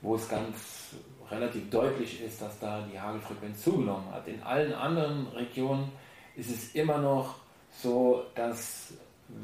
wo 0.02 0.14
es 0.14 0.28
ganz 0.28 0.94
relativ 1.30 1.70
deutlich 1.70 2.22
ist, 2.22 2.42
dass 2.42 2.58
da 2.58 2.84
die 2.92 2.98
Hagelfrequenz 2.98 3.62
zugenommen 3.62 4.10
hat. 4.12 4.26
In 4.26 4.42
allen 4.42 4.72
anderen 4.72 5.28
Regionen 5.28 5.92
ist 6.36 6.50
es 6.50 6.74
immer 6.74 6.98
noch 6.98 7.36
so, 7.70 8.24
dass 8.34 8.94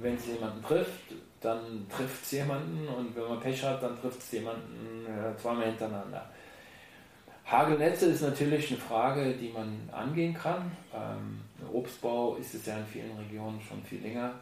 wenn 0.00 0.16
es 0.16 0.26
jemanden 0.26 0.62
trifft, 0.62 1.12
dann 1.40 1.86
trifft 1.94 2.24
es 2.24 2.30
jemanden 2.32 2.88
und 2.88 3.14
wenn 3.14 3.28
man 3.28 3.40
Pech 3.40 3.62
hat, 3.62 3.82
dann 3.82 4.00
trifft 4.00 4.18
es 4.18 4.32
jemanden 4.32 5.06
äh, 5.06 5.36
zweimal 5.36 5.66
hintereinander. 5.66 6.28
Hagelnetze 7.44 8.06
ist 8.06 8.22
natürlich 8.22 8.70
eine 8.70 8.80
Frage, 8.80 9.34
die 9.34 9.50
man 9.50 9.88
angehen 9.92 10.34
kann. 10.34 10.72
Ähm, 10.92 11.42
Obstbau 11.72 12.36
ist 12.36 12.54
es 12.54 12.66
ja 12.66 12.78
in 12.78 12.86
vielen 12.86 13.16
Regionen 13.16 13.60
schon 13.60 13.82
viel 13.82 14.00
länger 14.00 14.34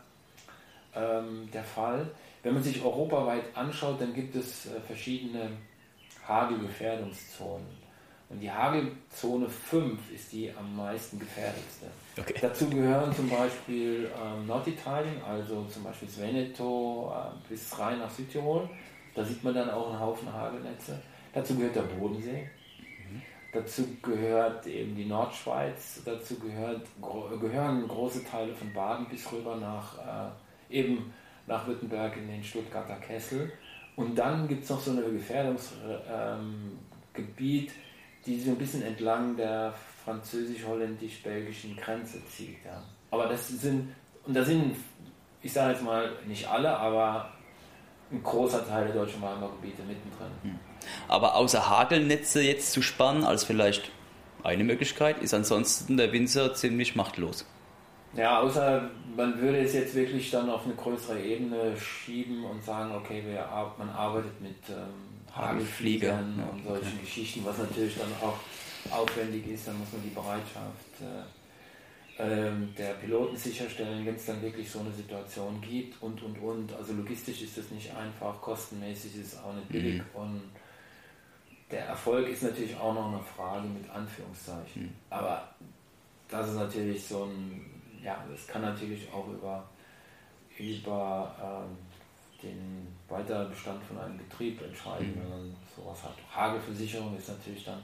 ähm, 0.94 1.48
der 1.52 1.64
Fall. 1.64 2.10
Wenn 2.42 2.54
man 2.54 2.62
sich 2.62 2.82
europaweit 2.84 3.44
anschaut, 3.54 4.00
dann 4.00 4.12
gibt 4.12 4.34
es 4.36 4.66
äh, 4.66 4.80
verschiedene 4.80 5.50
Hagelgefährdungszonen. 6.26 7.84
Und 8.30 8.40
die 8.40 8.50
Hagelzone 8.50 9.48
5 9.48 10.10
ist 10.12 10.32
die 10.32 10.50
am 10.50 10.76
meisten 10.76 11.18
gefährdetste. 11.18 11.86
Okay. 12.18 12.34
Dazu 12.40 12.68
gehören 12.68 13.14
zum 13.14 13.28
Beispiel 13.28 14.10
ähm, 14.20 14.46
Norditalien, 14.46 15.22
also 15.22 15.64
zum 15.66 15.84
Beispiel 15.84 16.08
das 16.08 16.20
Veneto 16.20 17.12
äh, 17.14 17.48
bis 17.48 17.78
rein 17.78 17.98
nach 17.98 18.10
Südtirol. 18.10 18.68
Da 19.14 19.24
sieht 19.24 19.44
man 19.44 19.54
dann 19.54 19.70
auch 19.70 19.90
einen 19.90 20.00
Haufen 20.00 20.32
Hagelnetze. 20.32 21.00
Dazu 21.32 21.54
gehört 21.56 21.76
der 21.76 21.82
Bodensee. 21.82 22.48
Dazu 23.54 23.86
gehört 24.02 24.66
eben 24.66 24.96
die 24.96 25.04
Nordschweiz, 25.04 26.02
dazu 26.04 26.34
gehört, 26.40 26.80
gehören 27.40 27.86
große 27.86 28.24
Teile 28.24 28.52
von 28.52 28.72
Baden 28.72 29.06
bis 29.08 29.30
rüber 29.30 29.54
nach 29.56 29.96
äh, 29.98 30.30
eben 30.76 31.12
nach 31.46 31.66
Württemberg 31.66 32.16
in 32.16 32.26
den 32.26 32.42
Stuttgarter 32.42 32.96
Kessel. 32.96 33.52
Und 33.96 34.18
dann 34.18 34.48
gibt 34.48 34.64
es 34.64 34.70
noch 34.70 34.80
so 34.80 34.90
ein 34.90 34.96
Gefährdungsgebiet, 34.96 37.68
ähm, 37.68 37.74
die 38.26 38.40
so 38.40 38.50
ein 38.50 38.58
bisschen 38.58 38.82
entlang 38.82 39.36
der 39.36 39.72
französisch-holländisch-belgischen 40.04 41.76
Grenze 41.76 42.26
zieht. 42.26 42.58
Ja. 42.64 42.82
Aber 43.10 43.28
das 43.28 43.46
sind, 43.48 43.94
und 44.26 44.34
da 44.34 44.42
sind, 44.42 44.74
ich 45.42 45.52
sage 45.52 45.74
jetzt 45.74 45.84
mal, 45.84 46.10
nicht 46.26 46.48
alle, 46.48 46.76
aber 46.76 47.30
ein 48.10 48.20
großer 48.22 48.66
Teil 48.66 48.86
der 48.86 48.94
deutschen 48.94 49.20
Weinbaugebiete 49.22 49.82
mittendrin. 49.82 50.32
Hm. 50.42 50.58
Aber 51.08 51.34
außer 51.36 51.68
Hagelnetze 51.68 52.42
jetzt 52.42 52.72
zu 52.72 52.82
spannen, 52.82 53.24
als 53.24 53.44
vielleicht 53.44 53.90
eine 54.42 54.64
Möglichkeit, 54.64 55.22
ist 55.22 55.34
ansonsten 55.34 55.96
der 55.96 56.12
Winzer 56.12 56.54
ziemlich 56.54 56.96
machtlos. 56.96 57.46
Ja, 58.16 58.40
außer 58.40 58.90
man 59.16 59.40
würde 59.40 59.58
es 59.58 59.74
jetzt 59.74 59.94
wirklich 59.94 60.30
dann 60.30 60.48
auf 60.48 60.64
eine 60.64 60.74
größere 60.74 61.20
Ebene 61.20 61.76
schieben 61.76 62.44
und 62.44 62.62
sagen, 62.62 62.94
okay, 62.94 63.22
wir, 63.26 63.48
man 63.78 63.90
arbeitet 63.90 64.40
mit 64.40 64.56
ähm, 64.68 65.34
Hagelfliegern 65.34 66.34
ja, 66.38 66.44
und 66.44 66.64
solchen 66.64 66.86
okay. 66.86 67.04
Geschichten, 67.04 67.40
was 67.44 67.58
natürlich 67.58 67.96
dann 67.96 68.28
auch 68.28 68.36
aufwendig 68.96 69.48
ist, 69.48 69.66
dann 69.66 69.78
muss 69.78 69.92
man 69.92 70.02
die 70.02 70.14
Bereitschaft 70.14 71.00
äh, 71.00 72.22
ähm, 72.22 72.72
der 72.78 72.94
Piloten 72.94 73.36
sicherstellen, 73.36 74.06
wenn 74.06 74.14
es 74.14 74.26
dann 74.26 74.40
wirklich 74.42 74.70
so 74.70 74.78
eine 74.78 74.92
Situation 74.92 75.60
gibt 75.60 76.00
und 76.00 76.22
und 76.22 76.38
und. 76.38 76.72
Also 76.74 76.92
logistisch 76.92 77.42
ist 77.42 77.58
das 77.58 77.70
nicht 77.70 77.90
einfach, 77.96 78.40
kostenmäßig 78.40 79.16
ist 79.16 79.32
es 79.32 79.38
auch 79.42 79.54
nicht 79.54 79.68
billig 79.68 79.96
mhm. 79.96 80.20
und 80.20 80.42
der 81.70 81.86
Erfolg 81.86 82.28
ist 82.28 82.42
natürlich 82.42 82.76
auch 82.76 82.94
noch 82.94 83.08
eine 83.08 83.20
Frage 83.20 83.66
mit 83.66 83.88
Anführungszeichen. 83.90 84.82
Mhm. 84.82 84.92
Aber 85.10 85.48
das 86.28 86.48
ist 86.48 86.56
natürlich 86.56 87.04
so 87.04 87.24
ein, 87.24 87.64
ja, 88.02 88.24
das 88.30 88.46
kann 88.46 88.62
natürlich 88.62 89.08
auch 89.12 89.26
über, 89.28 89.64
über 90.58 91.34
ähm, 91.42 91.76
den 92.42 92.86
Weiterbestand 93.08 93.82
von 93.84 93.98
einem 93.98 94.18
Betrieb 94.18 94.60
entscheiden, 94.62 95.10
mhm. 95.10 95.20
wenn 95.22 95.30
man 95.30 95.56
sowas 95.74 96.02
hat. 96.02 96.16
Hagelversicherung 96.34 97.16
ist 97.16 97.28
natürlich 97.28 97.64
dann 97.64 97.82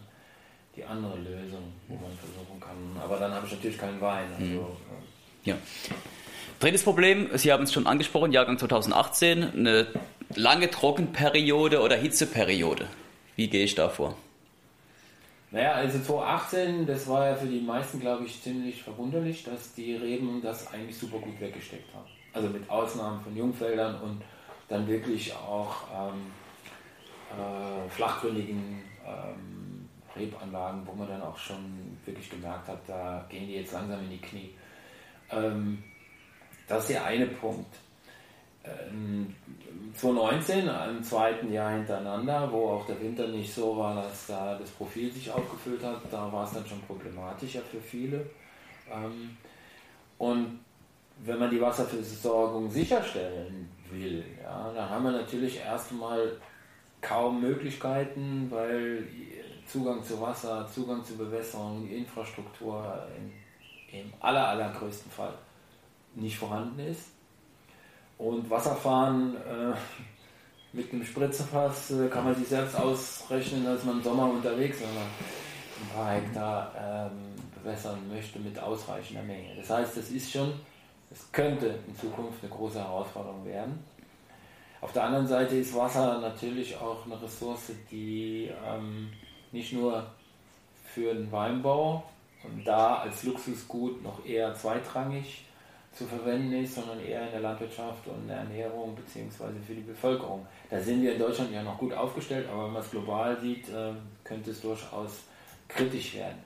die 0.77 0.85
andere 0.85 1.16
Lösung, 1.19 1.73
wo 1.88 1.95
man 1.95 2.12
versuchen 2.12 2.61
kann. 2.61 3.03
Aber 3.03 3.19
dann 3.19 3.33
habe 3.33 3.47
ich 3.47 3.53
natürlich 3.53 3.79
keinen 3.79 4.01
Wein. 4.01 4.31
Also, 4.33 4.45
mhm. 4.45 4.66
ja. 5.45 5.57
Drittes 6.61 6.83
Problem, 6.83 7.31
Sie 7.35 7.53
haben 7.53 7.64
es 7.64 7.73
schon 7.73 7.87
angesprochen, 7.87 8.33
Jahrgang 8.33 8.59
2018, 8.59 9.43
eine 9.43 9.87
lange 10.35 10.71
Trockenperiode 10.71 11.81
oder 11.81 11.97
Hitzeperiode. 11.97 12.87
Wie 13.37 13.49
gehe 13.49 13.64
ich 13.64 13.75
da 13.75 13.88
vor? 13.88 14.16
Naja, 15.51 15.73
also 15.73 15.99
2018, 15.99 16.87
das 16.87 17.09
war 17.09 17.27
ja 17.27 17.35
für 17.35 17.47
die 17.47 17.61
meisten, 17.61 17.99
glaube 17.99 18.25
ich, 18.25 18.40
ziemlich 18.40 18.83
verwunderlich, 18.83 19.43
dass 19.43 19.75
die 19.75 19.97
Reben 19.97 20.40
das 20.43 20.73
eigentlich 20.73 20.97
super 20.97 21.19
gut 21.19 21.40
weggesteckt 21.40 21.93
haben. 21.93 22.07
Also 22.33 22.49
mit 22.49 22.69
Ausnahmen 22.71 23.21
von 23.23 23.37
Jungfeldern 23.37 24.01
und 24.01 24.23
dann 24.69 24.87
wirklich 24.87 25.35
auch 25.35 25.75
ähm, 25.93 26.27
äh, 27.37 27.90
flachgründigen 27.90 28.83
ähm, 29.05 29.88
Rebanlagen, 30.14 30.87
wo 30.87 30.93
man 30.93 31.09
dann 31.09 31.23
auch 31.23 31.37
schon 31.37 31.99
wirklich 32.05 32.31
gemerkt 32.31 32.69
hat, 32.69 32.79
da 32.87 33.27
gehen 33.29 33.49
die 33.49 33.55
jetzt 33.55 33.73
langsam 33.73 34.01
in 34.05 34.11
die 34.11 34.21
Knie. 34.21 34.51
Ähm, 35.33 35.83
das 36.69 36.83
ist 36.83 36.90
der 36.90 37.05
eine 37.05 37.27
Punkt. 37.27 37.75
2019, 39.95 40.69
ähm, 40.69 40.97
im 40.97 41.03
zweiten 41.03 41.53
Jahr 41.53 41.73
hintereinander, 41.73 42.51
wo 42.51 42.71
auch 42.71 42.87
der 42.87 43.01
Winter 43.01 43.27
nicht 43.29 43.53
so 43.53 43.77
war, 43.77 43.95
dass 43.95 44.27
da 44.27 44.57
das 44.59 44.71
Profil 44.71 45.13
sich 45.13 45.31
aufgefüllt 45.31 45.83
hat, 45.83 46.01
da 46.11 46.33
war 46.33 46.45
es 46.45 46.53
dann 46.53 46.67
schon 46.67 46.81
problematischer 46.83 47.61
für 47.63 47.81
viele. 47.81 48.25
Ähm, 48.91 49.37
und 50.19 50.61
wenn 51.25 51.39
man 51.39 51.51
die 51.51 51.61
Wasserversorgung 51.61 52.71
sicherstellen 52.71 53.69
will, 53.91 54.25
ja, 54.43 54.73
dann 54.75 54.89
haben 54.89 55.05
wir 55.05 55.13
natürlich 55.13 55.59
erstmal 55.59 56.33
kaum 57.01 57.41
Möglichkeiten, 57.41 58.47
weil 58.51 59.07
Zugang 59.67 60.03
zu 60.03 60.21
Wasser, 60.21 60.67
Zugang 60.73 61.05
zu 61.05 61.17
Bewässerung, 61.17 61.89
Infrastruktur 61.89 63.07
im, 63.17 64.01
im 64.01 64.13
aller, 64.21 64.49
allergrößten 64.49 65.11
Fall 65.11 65.35
nicht 66.15 66.37
vorhanden 66.39 66.81
ist. 66.81 67.09
Und 68.21 68.51
Wasserfahren 68.51 69.35
äh, 69.37 69.75
mit 70.75 70.93
einem 70.93 71.05
Spritzerfass 71.05 71.91
äh, 71.93 72.09
kann 72.09 72.25
man 72.25 72.35
sich 72.35 72.49
selbst 72.49 72.77
ausrechnen, 72.77 73.67
als 73.67 73.83
man 73.85 73.97
im 73.97 74.05
Sommer 74.05 74.31
unterwegs 74.31 74.77
ist, 74.77 74.83
wenn 74.83 74.95
man 74.95 75.05
ein 75.05 75.89
paar 75.95 76.13
Hektar 76.13 76.73
ähm, 76.79 77.35
bewässern 77.55 77.99
möchte 78.13 78.39
mit 78.39 78.59
ausreichender 78.59 79.23
Menge. 79.23 79.57
Das 79.57 79.71
heißt, 79.71 79.97
es 79.97 80.11
ist 80.11 80.31
schon, 80.31 80.53
es 81.11 81.33
könnte 81.33 81.79
in 81.89 81.97
Zukunft 81.97 82.43
eine 82.43 82.53
große 82.53 82.79
Herausforderung 82.79 83.47
werden. 83.47 83.83
Auf 84.83 84.93
der 84.93 85.05
anderen 85.05 85.27
Seite 85.27 85.57
ist 85.57 85.75
Wasser 85.75 86.19
natürlich 86.19 86.77
auch 86.77 87.07
eine 87.07 87.21
Ressource, 87.23 87.73
die 87.91 88.51
ähm, 88.67 89.09
nicht 89.51 89.73
nur 89.73 90.05
für 90.85 91.15
den 91.15 91.33
Weinbau 91.33 92.05
und 92.45 92.67
da 92.67 92.97
als 92.97 93.23
Luxusgut 93.23 94.03
noch 94.03 94.27
eher 94.27 94.55
zweitrangig 94.55 95.47
zu 95.92 96.07
verwenden 96.07 96.53
ist, 96.53 96.74
sondern 96.76 97.00
eher 97.00 97.26
in 97.26 97.33
der 97.33 97.40
Landwirtschaft 97.40 98.07
und 98.07 98.29
der 98.29 98.38
Ernährung 98.38 98.94
bzw. 98.94 99.44
für 99.66 99.74
die 99.74 99.83
Bevölkerung. 99.83 100.46
Da 100.70 100.81
sind 100.81 101.03
wir 101.03 101.14
in 101.14 101.18
Deutschland 101.18 101.53
ja 101.53 101.62
noch 101.62 101.79
gut 101.79 101.92
aufgestellt, 101.92 102.48
aber 102.50 102.66
wenn 102.66 102.72
man 102.72 102.83
es 102.83 102.90
global 102.90 103.38
sieht, 103.40 103.68
äh, 103.68 103.92
könnte 104.24 104.53
es 104.53 104.61
durchaus 104.61 105.24
kritisch 105.68 106.14
werden. 106.14 106.38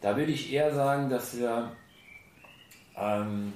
Da 0.00 0.16
würde 0.16 0.32
ich 0.32 0.52
eher 0.52 0.74
sagen, 0.74 1.10
dass 1.10 1.38
wir 1.38 1.72
ähm, 2.96 3.52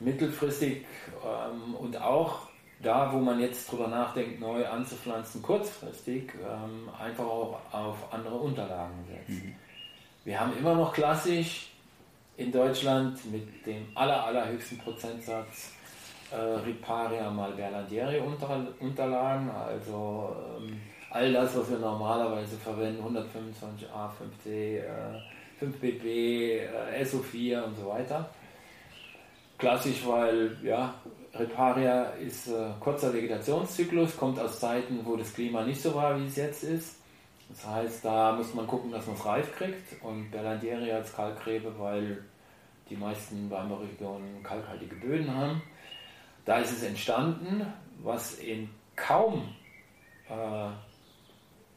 mittelfristig 0.00 0.84
ähm, 1.24 1.74
und 1.74 2.00
auch 2.00 2.48
da, 2.80 3.12
wo 3.12 3.18
man 3.18 3.40
jetzt 3.40 3.70
drüber 3.70 3.88
nachdenkt, 3.88 4.40
neu 4.40 4.66
anzupflanzen, 4.66 5.42
kurzfristig 5.42 6.32
ähm, 6.34 6.88
einfach 6.98 7.24
auch 7.24 7.58
auf 7.72 8.12
andere 8.12 8.36
Unterlagen 8.36 9.04
setzen. 9.08 9.48
Mhm. 9.48 9.54
Wir 10.24 10.40
haben 10.40 10.56
immer 10.58 10.74
noch 10.74 10.92
klassisch 10.92 11.70
in 12.38 12.52
Deutschland 12.52 13.18
mit 13.30 13.66
dem 13.66 13.88
aller, 13.94 14.24
allerhöchsten 14.24 14.78
Prozentsatz 14.78 15.72
äh, 16.30 16.36
Riparia 16.36 17.28
mal 17.30 17.52
Berlandieri 17.52 18.20
unter, 18.20 18.66
Unterlagen, 18.78 19.50
also 19.50 20.36
ähm, 20.56 20.80
all 21.10 21.32
das, 21.32 21.56
was 21.56 21.70
wir 21.70 21.78
normalerweise 21.78 22.56
verwenden, 22.56 23.02
125a, 23.02 24.10
5C, 24.46 24.78
äh, 24.78 24.84
5BB, 25.60 26.04
äh, 26.04 27.04
SO4 27.04 27.64
und 27.64 27.76
so 27.76 27.88
weiter. 27.88 28.30
Klassisch, 29.58 30.06
weil 30.06 30.56
ja, 30.62 30.94
Riparia 31.36 32.04
ist 32.24 32.46
äh, 32.46 32.70
kurzer 32.78 33.12
Vegetationszyklus, 33.12 34.16
kommt 34.16 34.38
aus 34.38 34.60
Zeiten, 34.60 35.00
wo 35.04 35.16
das 35.16 35.34
Klima 35.34 35.64
nicht 35.64 35.82
so 35.82 35.92
war, 35.92 36.16
wie 36.20 36.26
es 36.26 36.36
jetzt 36.36 36.62
ist. 36.62 36.97
Das 37.48 37.66
heißt, 37.66 38.04
da 38.04 38.32
muss 38.32 38.52
man 38.54 38.66
gucken, 38.66 38.92
dass 38.92 39.06
man 39.06 39.16
es 39.16 39.24
reif 39.24 39.56
kriegt 39.56 40.02
und 40.02 40.30
Berlandieri 40.30 40.92
als 40.92 41.14
Kalkrebe, 41.14 41.78
weil 41.78 42.24
die 42.90 42.96
meisten 42.96 43.50
Weinbauregionen 43.50 44.42
kalkhaltige 44.42 44.96
Böden 44.96 45.34
haben. 45.34 45.62
Da 46.44 46.58
ist 46.58 46.72
es 46.72 46.82
entstanden, 46.82 47.66
was 48.02 48.38
in 48.38 48.68
kaum 48.96 49.54
äh, 50.28 50.70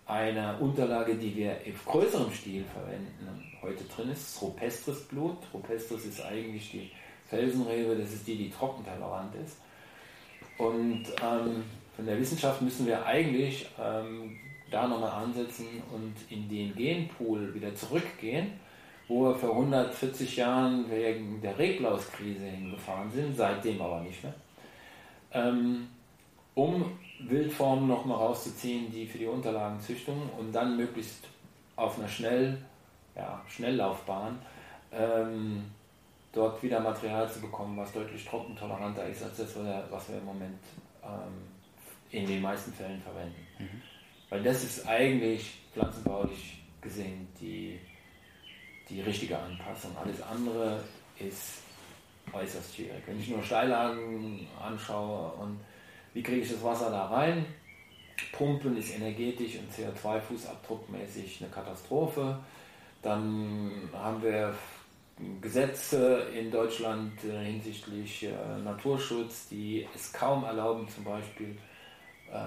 eine 0.06 0.58
Unterlage, 0.58 1.16
die 1.16 1.36
wir 1.36 1.52
auf 1.52 1.86
größerem 1.86 2.32
Stil 2.32 2.66
verwenden, 2.66 3.44
heute 3.62 3.84
drin 3.86 4.10
ist, 4.10 4.42
Rupestris 4.42 5.08
Blut. 5.08 5.38
Rupestris 5.54 6.06
ist 6.06 6.22
eigentlich 6.22 6.72
die 6.72 6.92
Felsenrebe, 7.28 7.96
das 7.96 8.12
ist 8.12 8.28
die, 8.28 8.36
die 8.36 8.50
trockentolerant 8.50 9.34
ist. 9.36 9.58
Und 10.58 11.06
ähm, 11.24 11.64
von 11.96 12.06
der 12.06 12.20
Wissenschaft 12.20 12.62
müssen 12.62 12.86
wir 12.86 13.06
eigentlich 13.06 13.70
ähm, 13.80 14.38
da 14.72 14.88
nochmal 14.88 15.12
ansetzen 15.12 15.68
und 15.94 16.16
in 16.30 16.50
den 16.50 16.74
Genpool 16.76 17.54
wieder 17.54 17.74
zurückgehen, 17.76 18.54
wo 19.08 19.26
wir 19.26 19.36
vor 19.36 19.52
140 19.52 20.38
Jahren 20.38 20.90
wegen 20.90 21.42
der 21.42 21.58
Reglauskrise 21.58 22.46
hingefahren 22.46 23.12
sind, 23.12 23.36
seitdem 23.36 23.82
aber 23.82 24.00
nicht 24.02 24.24
mehr, 24.24 24.34
ähm, 25.34 25.88
um 26.56 26.98
Wildformen 27.20 27.88
nochmal 27.88 28.18
rauszuziehen, 28.18 28.92
die 28.92 29.06
für 29.06 29.18
die 29.18 29.28
Unterlagenzüchtung 29.28 30.30
und 30.38 30.52
dann 30.54 30.78
möglichst 30.78 31.28
auf 31.76 32.00
einer 32.00 32.08
Schnell, 32.08 32.58
ja, 33.16 33.42
Schnelllaufbahn 33.48 34.40
ähm, 34.92 35.64
dort 36.32 36.62
wieder 36.64 36.80
Material 36.80 37.30
zu 37.30 37.42
bekommen, 37.42 37.78
was 37.78 37.92
deutlich 37.92 38.26
trockentoleranter 38.26 39.06
ist 39.08 39.24
als 39.24 39.38
das, 39.38 39.56
was 39.90 40.10
wir 40.10 40.18
im 40.18 40.26
Moment 40.26 40.60
ähm, 41.04 41.52
in 42.12 42.28
den 42.28 42.42
meisten 42.42 42.72
Fällen 42.74 43.02
verwenden. 43.02 43.48
Mhm. 43.60 43.82
Weil 44.32 44.42
das 44.44 44.64
ist 44.64 44.88
eigentlich 44.88 45.60
pflanzenbaulich 45.74 46.64
gesehen 46.80 47.28
die, 47.40 47.78
die 48.90 49.02
richtige 49.02 49.38
Anpassung. 49.38 49.92
Alles 50.02 50.22
andere 50.22 50.82
ist 51.20 51.62
äußerst 52.32 52.76
schwierig. 52.76 53.04
Wenn 53.06 53.20
ich 53.20 53.28
nur 53.28 53.44
Steillagen 53.44 54.48
anschaue 54.60 55.34
und 55.34 55.60
wie 56.14 56.24
kriege 56.24 56.42
ich 56.42 56.50
das 56.50 56.64
Wasser 56.64 56.90
da 56.90 57.08
rein, 57.08 57.46
Pumpen 58.32 58.78
ist 58.78 58.96
energetisch 58.96 59.58
und 59.58 59.70
CO2-Fußabdruckmäßig 59.74 61.42
eine 61.42 61.50
Katastrophe. 61.50 62.40
Dann 63.02 63.90
haben 63.94 64.24
wir 64.24 64.56
Gesetze 65.42 66.28
in 66.34 66.50
Deutschland 66.50 67.22
äh, 67.26 67.44
hinsichtlich 67.44 68.24
äh, 68.24 68.32
Naturschutz, 68.64 69.50
die 69.50 69.86
es 69.94 70.14
kaum 70.14 70.46
erlauben, 70.46 70.88
zum 70.88 71.04
Beispiel 71.04 71.58
äh, 72.32 72.38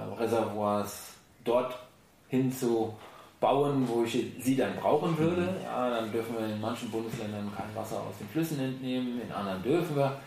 Dort 1.44 1.78
hinzubauen, 2.28 3.86
wo 3.86 4.04
ich 4.04 4.32
sie 4.40 4.56
dann 4.56 4.76
brauchen 4.76 5.16
würde. 5.18 5.42
Mhm. 5.42 5.62
Ja, 5.62 5.90
dann 5.90 6.10
dürfen 6.10 6.36
wir 6.38 6.46
in 6.46 6.60
manchen 6.60 6.90
Bundesländern 6.90 7.52
kein 7.54 7.74
Wasser 7.74 8.00
aus 8.00 8.18
den 8.18 8.28
Flüssen 8.28 8.60
entnehmen, 8.60 9.20
in 9.20 9.32
anderen 9.32 9.62
dürfen 9.62 9.96
wir. 9.96 10.18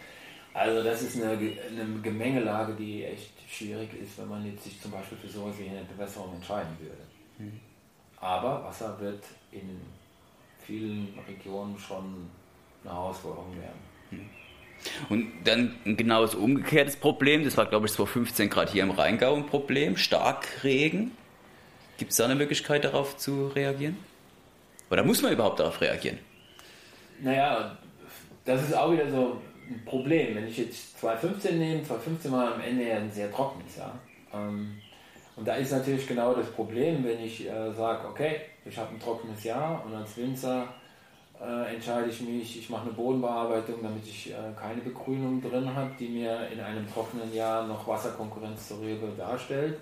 Also 0.54 0.84
das 0.84 1.02
ist 1.04 1.22
eine, 1.22 1.34
eine 1.34 2.02
Gemengelage, 2.02 2.74
die 2.74 3.04
echt 3.04 3.34
schwierig 3.48 3.90
ist, 4.02 4.18
wenn 4.18 4.28
man 4.28 4.46
jetzt 4.46 4.64
sich 4.64 4.82
zum 4.82 4.92
Beispiel 4.92 5.18
für 5.18 5.28
sowas 5.28 5.54
wie 5.60 5.70
eine 5.70 5.84
Bewässerung 5.84 6.34
entscheiden 6.34 6.76
würde. 6.80 7.04
Mhm. 7.38 7.60
Aber 8.20 8.64
Wasser 8.64 9.00
wird 9.00 9.24
in 9.52 9.80
vielen 10.66 11.18
Regionen 11.28 11.78
schon 11.78 12.28
eine 12.84 12.94
Herausforderung 12.94 13.56
werden. 13.56 13.80
Mhm. 14.12 14.30
Und 15.10 15.32
dann 15.44 15.76
ein 15.86 15.98
genaues 15.98 16.36
umgekehrtes 16.36 16.96
Problem, 16.96 17.44
das 17.44 17.58
war 17.58 17.66
glaube 17.66 17.88
ich 17.88 17.94
2015 17.94 18.50
gerade 18.50 18.72
hier 18.72 18.84
im 18.84 18.92
Rheingau 18.92 19.36
ein 19.36 19.46
Problem, 19.46 19.98
Starkregen. 19.98 21.12
Gibt 21.98 22.12
es 22.12 22.18
da 22.18 22.26
eine 22.26 22.36
Möglichkeit 22.36 22.84
darauf 22.86 23.18
zu 23.18 23.48
reagieren? 23.48 23.98
Oder 24.90 25.04
muss 25.04 25.22
man 25.22 25.34
überhaupt 25.34 25.60
darauf 25.60 25.82
reagieren? 25.82 26.20
Naja, 27.22 27.78
das 28.46 28.64
ist 28.64 28.76
auch 28.76 28.92
wieder 28.92 29.10
so 29.10 29.42
ein 29.70 29.84
Problem. 29.86 30.36
Wenn 30.36 30.48
ich 30.48 30.58
jetzt 30.58 31.00
2015 31.00 31.58
nehme, 31.58 31.84
2015 31.84 32.32
war 32.32 32.54
am 32.54 32.62
Ende 32.62 32.88
ja 32.88 32.98
ein 32.98 33.12
sehr 33.12 33.32
trockenes 33.32 33.76
Jahr. 33.78 34.00
Ähm, 34.34 34.78
und 35.36 35.48
da 35.48 35.56
ist 35.56 35.72
natürlich 35.72 36.08
genau 36.08 36.34
das 36.34 36.48
Problem, 36.48 37.04
wenn 37.04 37.20
ich 37.24 37.48
äh, 37.48 37.72
sage, 37.74 38.08
okay, 38.08 38.42
ich 38.66 38.78
habe 38.78 38.92
ein 38.94 39.00
trockenes 39.00 39.44
Jahr 39.44 39.84
und 39.86 39.94
als 39.94 40.16
Winzer 40.18 40.74
äh, 41.42 41.76
entscheide 41.76 42.10
ich 42.10 42.22
mich, 42.22 42.60
ich 42.60 42.70
mache 42.70 42.84
eine 42.84 42.94
Bodenbearbeitung, 42.94 43.76
damit 43.82 44.06
ich 44.06 44.32
äh, 44.32 44.36
keine 44.60 44.82
Begrünung 44.82 45.42
drin 45.42 45.74
habe, 45.74 45.92
die 46.00 46.10
mir 46.10 46.48
in 46.52 46.60
einem 46.60 46.92
trockenen 46.92 47.34
Jahr 47.34 47.68
noch 47.68 47.88
Wasserkonkurrenz 47.88 48.70
zur 48.70 48.82
Rebe 48.82 49.12
darstellt. 49.18 49.78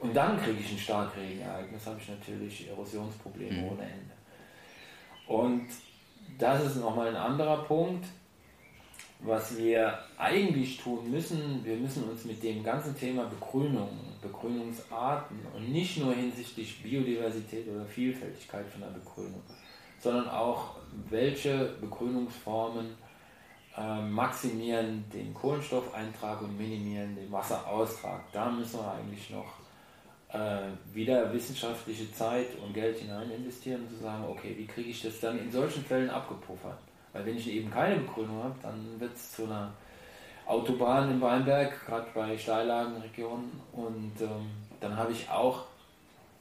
Und 0.00 0.14
dann 0.14 0.40
kriege 0.40 0.58
ich 0.58 0.72
ein 0.72 0.78
Starkregenereignis, 0.78 1.86
habe 1.86 1.98
ich 2.00 2.08
natürlich 2.08 2.68
Erosionsprobleme 2.68 3.62
mhm. 3.62 3.68
ohne 3.68 3.82
Ende. 3.82 4.14
Und 5.28 5.68
das 6.38 6.64
ist 6.64 6.76
nochmal 6.76 7.08
ein 7.08 7.16
anderer 7.16 7.64
Punkt, 7.64 8.06
was 9.20 9.56
wir 9.56 9.98
eigentlich 10.16 10.78
tun 10.78 11.10
müssen. 11.10 11.64
Wir 11.64 11.76
müssen 11.76 12.04
uns 12.04 12.24
mit 12.24 12.42
dem 12.42 12.62
ganzen 12.62 12.96
Thema 12.96 13.24
Begrünung, 13.24 13.90
Begrünungsarten 14.22 15.38
und 15.54 15.72
nicht 15.72 15.98
nur 15.98 16.14
hinsichtlich 16.14 16.82
Biodiversität 16.82 17.68
oder 17.68 17.84
Vielfältigkeit 17.84 18.66
von 18.66 18.80
der 18.80 18.88
Begrünung, 18.88 19.42
sondern 19.98 20.28
auch 20.28 20.76
welche 21.10 21.74
Begrünungsformen 21.80 22.96
äh, 23.76 24.00
maximieren 24.02 25.04
den 25.12 25.32
Kohlenstoffeintrag 25.34 26.42
und 26.42 26.56
minimieren 26.58 27.14
den 27.14 27.30
Wasseraustrag. 27.30 28.20
Da 28.32 28.50
müssen 28.50 28.80
wir 28.80 28.92
eigentlich 28.92 29.30
noch 29.30 29.54
äh, 30.32 30.70
wieder 30.92 31.32
wissenschaftliche 31.32 32.12
Zeit 32.12 32.48
und 32.62 32.74
Geld 32.74 32.98
hinein 32.98 33.30
investieren, 33.30 33.82
um 33.82 33.96
zu 33.96 34.02
sagen, 34.02 34.24
okay, 34.28 34.54
wie 34.56 34.66
kriege 34.66 34.90
ich 34.90 35.02
das 35.02 35.20
dann 35.20 35.38
in 35.38 35.50
solchen 35.50 35.84
Fällen 35.84 36.10
abgepuffert? 36.10 36.78
Weil 37.12 37.26
wenn 37.26 37.36
ich 37.36 37.48
eben 37.50 37.70
keine 37.70 37.96
Begrünung 37.96 38.42
habe, 38.42 38.54
dann 38.62 38.98
wird 38.98 39.14
es 39.14 39.32
zu 39.32 39.44
einer 39.44 39.72
Autobahn 40.46 41.10
in 41.10 41.20
Weinberg, 41.20 41.86
gerade 41.86 42.06
bei 42.14 42.36
Steillagenregionen. 42.36 43.60
Und 43.72 44.12
ähm, 44.20 44.50
dann 44.80 44.96
habe 44.96 45.12
ich 45.12 45.28
auch 45.30 45.64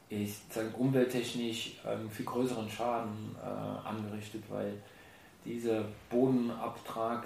ich 0.09 0.35
sage 0.49 0.69
umwelttechnisch 0.77 1.79
ähm, 1.85 2.09
viel 2.09 2.25
größeren 2.25 2.69
Schaden 2.69 3.35
äh, 3.43 3.87
angerichtet, 3.87 4.43
weil 4.49 4.73
dieser 5.45 5.85
Bodenabtrag 6.09 7.23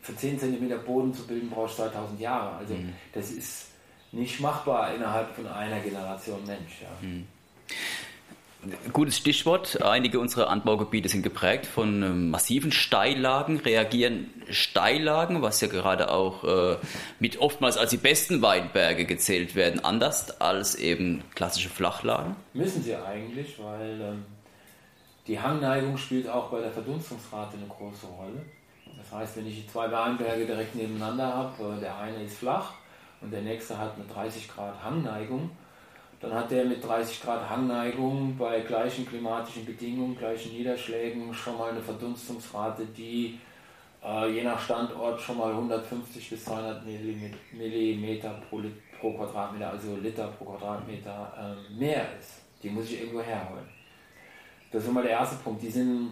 für 0.00 0.16
10 0.16 0.38
cm 0.38 0.84
Boden 0.84 1.12
zu 1.12 1.26
bilden 1.26 1.50
brauchst 1.50 1.76
2000 1.76 2.20
Jahre. 2.20 2.56
Also 2.56 2.74
mhm. 2.74 2.92
das 3.12 3.30
ist 3.30 3.68
nicht 4.12 4.40
machbar 4.40 4.94
innerhalb 4.94 5.34
von 5.34 5.46
einer 5.46 5.80
Generation 5.80 6.44
Mensch. 6.46 6.82
Ja. 6.82 7.06
Mhm. 7.06 7.26
Gutes 8.92 9.18
Stichwort. 9.18 9.82
Einige 9.82 10.18
unserer 10.18 10.48
Anbaugebiete 10.48 11.08
sind 11.08 11.22
geprägt 11.22 11.66
von 11.66 12.02
ähm, 12.02 12.30
massiven 12.30 12.72
Steillagen. 12.72 13.58
Reagieren 13.58 14.30
Steillagen, 14.50 15.42
was 15.42 15.60
ja 15.60 15.68
gerade 15.68 16.10
auch 16.10 16.42
äh, 16.44 16.76
mit 17.20 17.38
oftmals 17.38 17.76
als 17.76 17.90
die 17.90 17.96
besten 17.96 18.42
Weinberge 18.42 19.04
gezählt 19.04 19.54
werden, 19.54 19.84
anders 19.84 20.40
als 20.40 20.74
eben 20.74 21.22
klassische 21.34 21.68
Flachlagen? 21.68 22.34
Müssen 22.54 22.82
sie 22.82 22.96
eigentlich, 22.96 23.58
weil 23.58 24.00
ähm, 24.00 24.24
die 25.26 25.38
Hangneigung 25.38 25.96
spielt 25.96 26.28
auch 26.28 26.50
bei 26.50 26.60
der 26.60 26.70
Verdunstungsrate 26.70 27.56
eine 27.56 27.66
große 27.66 28.06
Rolle. 28.06 28.42
Das 28.96 29.12
heißt, 29.12 29.36
wenn 29.36 29.46
ich 29.46 29.68
zwei 29.68 29.90
Weinberge 29.92 30.46
direkt 30.46 30.74
nebeneinander 30.74 31.26
habe, 31.26 31.76
äh, 31.76 31.80
der 31.80 31.96
eine 31.98 32.24
ist 32.24 32.38
flach 32.38 32.72
und 33.20 33.32
der 33.32 33.42
nächste 33.42 33.78
hat 33.78 33.94
eine 33.96 34.06
30 34.06 34.48
Grad 34.48 34.82
Hangneigung, 34.82 35.50
dann 36.26 36.38
hat 36.38 36.50
der 36.50 36.64
mit 36.64 36.84
30 36.84 37.22
Grad 37.22 37.48
Hangneigung 37.48 38.36
bei 38.36 38.58
gleichen 38.60 39.06
klimatischen 39.06 39.64
Bedingungen, 39.64 40.18
gleichen 40.18 40.52
Niederschlägen 40.52 41.32
schon 41.32 41.56
mal 41.56 41.70
eine 41.70 41.80
Verdunstungsrate, 41.80 42.84
die 42.86 43.38
äh, 44.04 44.32
je 44.32 44.42
nach 44.42 44.60
Standort 44.60 45.20
schon 45.20 45.38
mal 45.38 45.52
150 45.52 46.30
bis 46.30 46.44
200 46.44 46.84
Millimeter 47.52 48.40
pro, 48.48 48.60
pro 48.98 49.12
Quadratmeter, 49.12 49.70
also 49.70 49.94
Liter 49.96 50.26
pro 50.26 50.46
Quadratmeter 50.46 51.56
äh, 51.70 51.74
mehr 51.78 52.06
ist. 52.18 52.40
Die 52.60 52.70
muss 52.70 52.86
ich 52.86 53.00
irgendwo 53.02 53.22
herholen. 53.22 53.68
Das 54.72 54.82
ist 54.82 54.92
mal 54.92 55.04
der 55.04 55.12
erste 55.12 55.36
Punkt. 55.36 55.62
Die 55.62 55.70
sind 55.70 56.10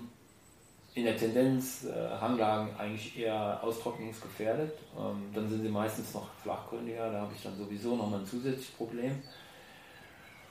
in 0.95 1.05
der 1.07 1.17
Tendenz 1.17 1.87
äh, 1.87 2.21
Hanglagen 2.21 2.69
eigentlich 2.79 3.19
eher 3.19 3.59
austrocknungsgefährdet. 3.65 4.79
Ähm, 4.97 5.25
dann 5.35 5.49
sind 5.49 5.63
sie 5.63 5.69
meistens 5.69 6.15
noch 6.15 6.29
flachgründiger, 6.41 7.11
da 7.11 7.23
habe 7.23 7.33
ich 7.35 7.43
dann 7.43 7.57
sowieso 7.57 7.97
nochmal 7.97 8.21
ein 8.21 8.27
zusätzliches 8.27 8.77
Problem. 8.77 9.21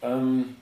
Ähm, 0.04 0.56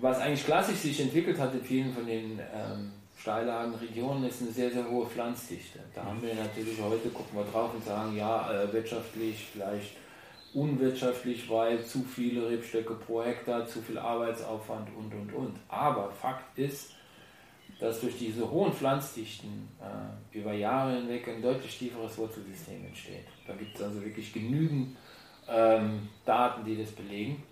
was 0.00 0.18
eigentlich 0.18 0.44
klassisch 0.44 0.78
sich 0.78 1.00
entwickelt 1.00 1.38
hat 1.38 1.54
in 1.54 1.62
vielen 1.62 1.92
von 1.92 2.06
den 2.06 2.38
ähm, 2.38 2.92
Steillagenregionen, 3.16 4.24
ist 4.24 4.42
eine 4.42 4.50
sehr, 4.50 4.70
sehr 4.70 4.88
hohe 4.88 5.06
Pflanzdichte. 5.06 5.80
Da 5.94 6.04
haben 6.04 6.22
wir 6.22 6.34
natürlich 6.34 6.80
heute, 6.80 7.08
gucken 7.08 7.38
wir 7.38 7.44
drauf 7.44 7.74
und 7.74 7.84
sagen, 7.84 8.16
ja, 8.16 8.50
äh, 8.50 8.72
wirtschaftlich 8.72 9.46
vielleicht 9.52 9.96
unwirtschaftlich, 10.54 11.50
weil 11.50 11.84
zu 11.84 12.02
viele 12.02 12.48
Rebstöcke 12.48 12.94
pro 12.94 13.22
Hektar, 13.22 13.66
zu 13.66 13.82
viel 13.82 13.98
Arbeitsaufwand 13.98 14.88
und, 14.96 15.12
und, 15.12 15.32
und. 15.34 15.56
Aber 15.68 16.10
Fakt 16.10 16.58
ist, 16.58 16.94
dass 17.80 18.00
durch 18.00 18.18
diese 18.18 18.50
hohen 18.50 18.72
Pflanzdichten 18.72 19.68
äh, 19.80 20.38
über 20.38 20.52
Jahre 20.52 20.96
hinweg 20.96 21.28
ein 21.28 21.42
deutlich 21.42 21.78
tieferes 21.78 22.16
Wurzelsystem 22.16 22.84
entsteht. 22.86 23.26
Da 23.46 23.54
gibt 23.54 23.76
es 23.76 23.82
also 23.82 24.02
wirklich 24.02 24.32
genügend 24.32 24.96
ähm, 25.48 26.08
Daten, 26.24 26.64
die 26.64 26.76
das 26.76 26.90
belegen. 26.90 27.42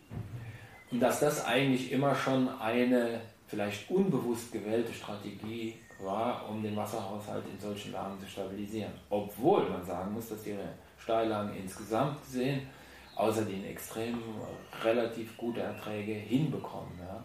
Und 0.91 1.01
dass 1.01 1.21
das 1.21 1.45
eigentlich 1.45 1.93
immer 1.93 2.15
schon 2.15 2.49
eine 2.61 3.21
vielleicht 3.47 3.91
unbewusst 3.91 4.53
gewählte 4.53 4.93
Strategie 4.93 5.75
war, 6.01 6.49
um 6.49 6.63
den 6.63 6.77
Wasserhaushalt 6.77 7.45
in 7.53 7.59
solchen 7.59 7.93
Lagen 7.93 8.19
zu 8.21 8.27
stabilisieren. 8.27 8.93
Obwohl 9.09 9.69
man 9.69 9.85
sagen 9.85 10.13
muss, 10.13 10.29
dass 10.29 10.43
die 10.43 10.57
Steillagen 10.99 11.55
insgesamt 11.57 12.23
gesehen 12.23 12.63
außerdem 13.17 13.65
extrem 13.65 14.23
relativ 14.85 15.37
gute 15.37 15.61
Erträge 15.61 16.13
hinbekommen. 16.13 16.93
Ja. 17.01 17.25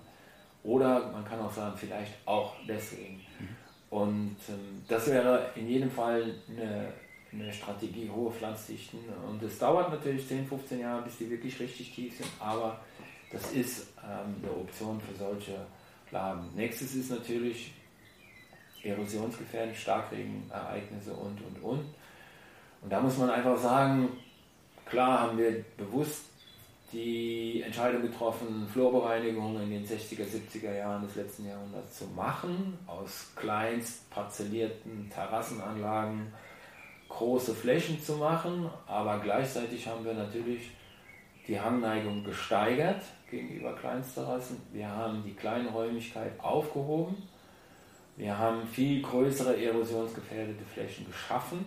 Oder 0.64 1.12
man 1.12 1.26
kann 1.26 1.40
auch 1.40 1.52
sagen, 1.52 1.76
vielleicht 1.76 2.14
auch 2.26 2.56
deswegen. 2.68 3.22
Mhm. 3.40 3.48
Und 3.90 4.38
ähm, 4.48 4.84
das 4.88 5.08
wäre 5.08 5.50
in 5.56 5.68
jedem 5.68 5.92
Fall 5.92 6.34
eine, 6.50 6.94
eine 7.34 7.52
Strategie, 7.52 8.10
hohe 8.10 8.32
Pflanzdichten. 8.32 9.00
Und 9.30 9.44
es 9.44 9.60
dauert 9.60 9.92
natürlich 9.92 10.26
10, 10.28 10.48
15 10.48 10.80
Jahre, 10.80 11.02
bis 11.02 11.18
die 11.18 11.30
wirklich 11.30 11.60
richtig 11.60 11.94
tief 11.94 12.18
sind, 12.18 12.30
aber 12.40 12.80
das 13.32 13.52
ist 13.54 13.88
ähm, 14.04 14.36
eine 14.42 14.52
Option 14.52 15.00
für 15.00 15.16
solche 15.18 15.58
Lagen. 16.12 16.50
Nächstes 16.56 16.96
ist 16.96 17.12
natürlich 17.12 17.74
erosionsgefährdet, 18.84 19.76
Starkregenereignisse 19.78 21.14
und, 21.14 21.40
und, 21.42 21.64
und. 21.64 21.86
Und 22.82 22.90
da 22.90 23.00
muss 23.00 23.18
man 23.18 23.30
einfach 23.30 23.58
sagen, 23.58 24.10
klar 24.86 25.22
haben 25.22 25.38
wir 25.38 25.64
bewusst 25.78 26.26
die 26.92 27.62
Entscheidung 27.62 28.02
getroffen, 28.02 28.68
Flurbereinigung 28.72 29.62
in 29.62 29.70
den 29.70 29.88
60er, 29.88 30.26
70er 30.26 30.76
Jahren 30.76 31.04
des 31.04 31.16
letzten 31.16 31.48
Jahrhunderts 31.48 32.00
zu 32.00 32.06
machen, 32.08 32.78
aus 32.88 33.32
kleinst 33.36 34.10
parzellierten 34.10 35.10
Terrassenanlagen 35.10 36.34
große 37.08 37.54
Flächen 37.54 38.02
zu 38.02 38.16
machen, 38.16 38.70
aber 38.88 39.20
gleichzeitig 39.20 39.88
haben 39.88 40.04
wir 40.04 40.14
natürlich 40.14 40.72
die 41.48 41.60
Hangneigung 41.60 42.24
gesteigert 42.24 43.02
gegenüber 43.32 43.74
Kleinsterrassen. 43.74 44.58
Wir 44.72 44.88
haben 44.88 45.24
die 45.26 45.34
Kleinräumigkeit 45.34 46.34
aufgehoben. 46.40 47.16
Wir 48.18 48.38
haben 48.38 48.68
viel 48.68 49.02
größere 49.02 49.60
erosionsgefährdete 49.60 50.64
Flächen 50.66 51.08
geschaffen 51.08 51.66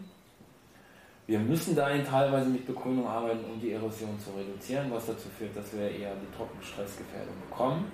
wir 1.26 1.38
müssen 1.38 1.74
dahin 1.74 2.04
teilweise 2.04 2.50
mit 2.50 2.66
Begrünung 2.66 3.08
arbeiten, 3.08 3.44
um 3.50 3.58
die 3.58 3.72
Erosion 3.72 4.18
zu 4.20 4.30
reduzieren, 4.38 4.90
was 4.90 5.06
dazu 5.06 5.28
führt, 5.38 5.56
dass 5.56 5.72
wir 5.72 5.90
eher 5.90 6.12
die 6.16 6.36
Trockenstressgefährdung 6.36 7.34
bekommen. 7.48 7.90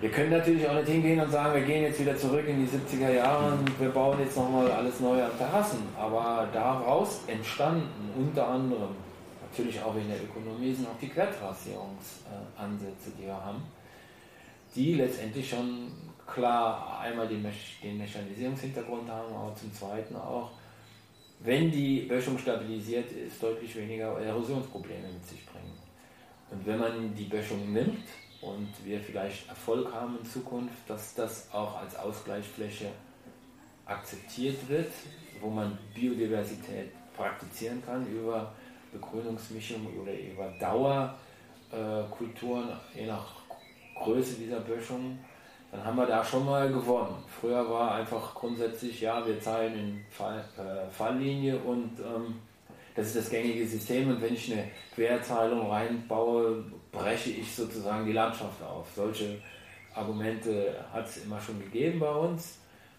Wir 0.00 0.10
können 0.10 0.30
natürlich 0.30 0.68
auch 0.68 0.74
nicht 0.74 0.88
hingehen 0.88 1.18
und 1.18 1.30
sagen, 1.30 1.54
wir 1.54 1.62
gehen 1.62 1.82
jetzt 1.82 1.98
wieder 1.98 2.14
zurück 2.14 2.46
in 2.46 2.58
die 2.60 2.68
70er 2.70 3.10
Jahre 3.10 3.52
und 3.52 3.80
wir 3.80 3.88
bauen 3.88 4.18
jetzt 4.20 4.36
nochmal 4.36 4.70
alles 4.70 5.00
neu 5.00 5.22
an 5.22 5.30
Terrassen. 5.38 5.78
Aber 5.98 6.46
daraus 6.52 7.22
entstanden 7.26 8.10
unter 8.16 8.46
anderem, 8.46 8.90
natürlich 9.58 9.80
auch 9.80 9.96
in 9.96 10.08
der 10.08 10.22
Ökonomie, 10.22 10.72
sind 10.72 10.86
auch 10.86 10.98
die 11.00 11.08
Quertrassierungsansätze, 11.08 13.10
die 13.18 13.24
wir 13.24 13.34
haben, 13.34 13.62
die 14.74 14.94
letztendlich 14.94 15.48
schon 15.48 15.90
klar 16.26 17.00
einmal 17.00 17.26
den, 17.26 17.42
Mechanisierungshintergrund 17.42 19.08
haben, 19.08 19.34
aber 19.34 19.54
zum 19.54 19.72
Zweiten 19.72 20.14
auch 20.16 20.50
wenn 21.40 21.70
die 21.70 22.00
Böschung 22.00 22.36
stabilisiert 22.36 23.12
ist, 23.12 23.42
deutlich 23.42 23.74
weniger 23.76 24.20
Erosionsprobleme 24.20 25.08
mit 25.12 25.24
sich 25.24 25.46
bringen. 25.46 25.72
Und 26.50 26.66
wenn 26.66 26.78
man 26.78 27.14
die 27.14 27.24
Böschung 27.24 27.72
nimmt 27.72 28.04
und 28.40 28.68
wir 28.84 29.00
vielleicht 29.00 29.48
Erfolg 29.48 29.92
haben 29.92 30.18
in 30.18 30.24
Zukunft, 30.24 30.88
dass 30.88 31.14
das 31.14 31.52
auch 31.52 31.78
als 31.78 31.96
Ausgleichsfläche 31.96 32.90
akzeptiert 33.86 34.68
wird, 34.68 34.90
wo 35.40 35.48
man 35.48 35.78
Biodiversität 35.94 36.90
praktizieren 37.16 37.82
kann 37.84 38.06
über 38.08 38.52
Begrünungsmischung 38.92 39.86
oder 40.00 40.12
über 40.12 40.52
Dauerkulturen, 40.60 42.68
je 42.94 43.06
nach 43.06 43.26
Größe 43.94 44.36
dieser 44.36 44.60
Böschung, 44.60 45.18
dann 45.70 45.84
haben 45.84 45.96
wir 45.96 46.06
da 46.06 46.24
schon 46.24 46.46
mal 46.46 46.68
gewonnen. 46.68 47.22
Früher 47.40 47.68
war 47.68 47.96
einfach 47.96 48.34
grundsätzlich, 48.34 49.00
ja, 49.00 49.26
wir 49.26 49.40
zahlen 49.40 49.74
in 49.74 50.04
Fall, 50.10 50.44
äh, 50.56 50.90
Falllinie 50.90 51.58
und 51.58 51.98
ähm, 52.00 52.36
das 52.94 53.08
ist 53.08 53.16
das 53.16 53.30
gängige 53.30 53.66
System 53.66 54.08
und 54.08 54.20
wenn 54.20 54.34
ich 54.34 54.50
eine 54.50 54.64
Querteilung 54.94 55.70
reinbaue, 55.70 56.64
breche 56.90 57.30
ich 57.30 57.54
sozusagen 57.54 58.06
die 58.06 58.12
Landschaft 58.12 58.62
auf. 58.62 58.86
Solche 58.94 59.40
Argumente 59.94 60.74
hat 60.92 61.06
es 61.06 61.24
immer 61.24 61.40
schon 61.40 61.60
gegeben 61.60 62.00
bei 62.00 62.10
uns. 62.10 62.58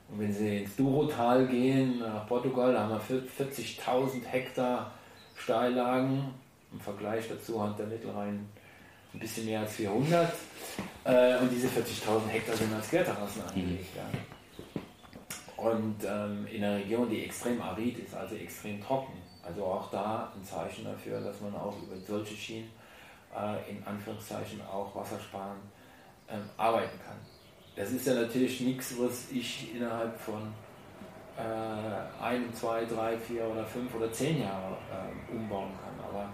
Und 0.09 0.19
wenn 0.19 0.33
Sie 0.33 0.59
ins 0.59 0.75
Durotal 0.75 1.47
gehen, 1.47 1.99
nach 1.99 2.27
Portugal, 2.27 2.73
da 2.73 2.87
haben 2.87 2.99
wir 3.07 3.47
40.000 3.47 4.25
Hektar 4.25 4.91
Steillagen. 5.39 6.33
Im 6.71 6.79
Vergleich 6.79 7.27
dazu 7.27 7.61
hat 7.63 7.79
der 7.79 7.87
Mittelrhein 7.87 8.47
ein 9.13 9.19
bisschen 9.19 9.45
mehr 9.45 9.61
als 9.61 9.73
400. 9.75 10.31
Äh, 11.03 11.37
und 11.37 11.49
diese 11.51 11.67
40.000 11.67 12.27
Hektar 12.27 12.55
sind 12.55 12.73
als 12.73 12.89
Querterrassen 12.89 13.41
angelegt. 13.43 13.95
Ja. 13.95 14.83
Und 15.57 15.95
ähm, 16.05 16.47
in 16.47 16.63
einer 16.63 16.77
Region, 16.77 17.09
die 17.09 17.25
extrem 17.25 17.61
arid 17.61 17.97
ist, 17.99 18.13
also 18.13 18.35
extrem 18.35 18.81
trocken. 18.81 19.13
Also 19.43 19.63
auch 19.65 19.89
da 19.89 20.31
ein 20.35 20.43
Zeichen 20.43 20.85
dafür, 20.85 21.21
dass 21.21 21.41
man 21.41 21.55
auch 21.55 21.75
über 21.81 21.95
solche 22.07 22.35
Schienen 22.35 22.69
äh, 23.35 23.71
in 23.71 23.83
Anführungszeichen 23.83 24.61
auch 24.61 24.95
wassersparend 24.95 25.61
ähm, 26.29 26.43
arbeiten 26.57 26.99
kann. 27.05 27.17
Das 27.75 27.91
ist 27.91 28.05
ja 28.05 28.13
natürlich 28.13 28.61
nichts, 28.61 28.93
was 28.99 29.31
ich 29.31 29.73
innerhalb 29.73 30.19
von 30.19 30.53
äh, 31.39 32.21
ein, 32.21 32.53
zwei, 32.53 32.85
drei, 32.85 33.17
vier 33.17 33.45
oder 33.45 33.65
fünf 33.65 33.95
oder 33.95 34.11
zehn 34.11 34.41
Jahre 34.41 34.77
äh, 34.91 35.07
umbauen 35.31 35.71
kann. 35.81 35.93
Aber 36.05 36.29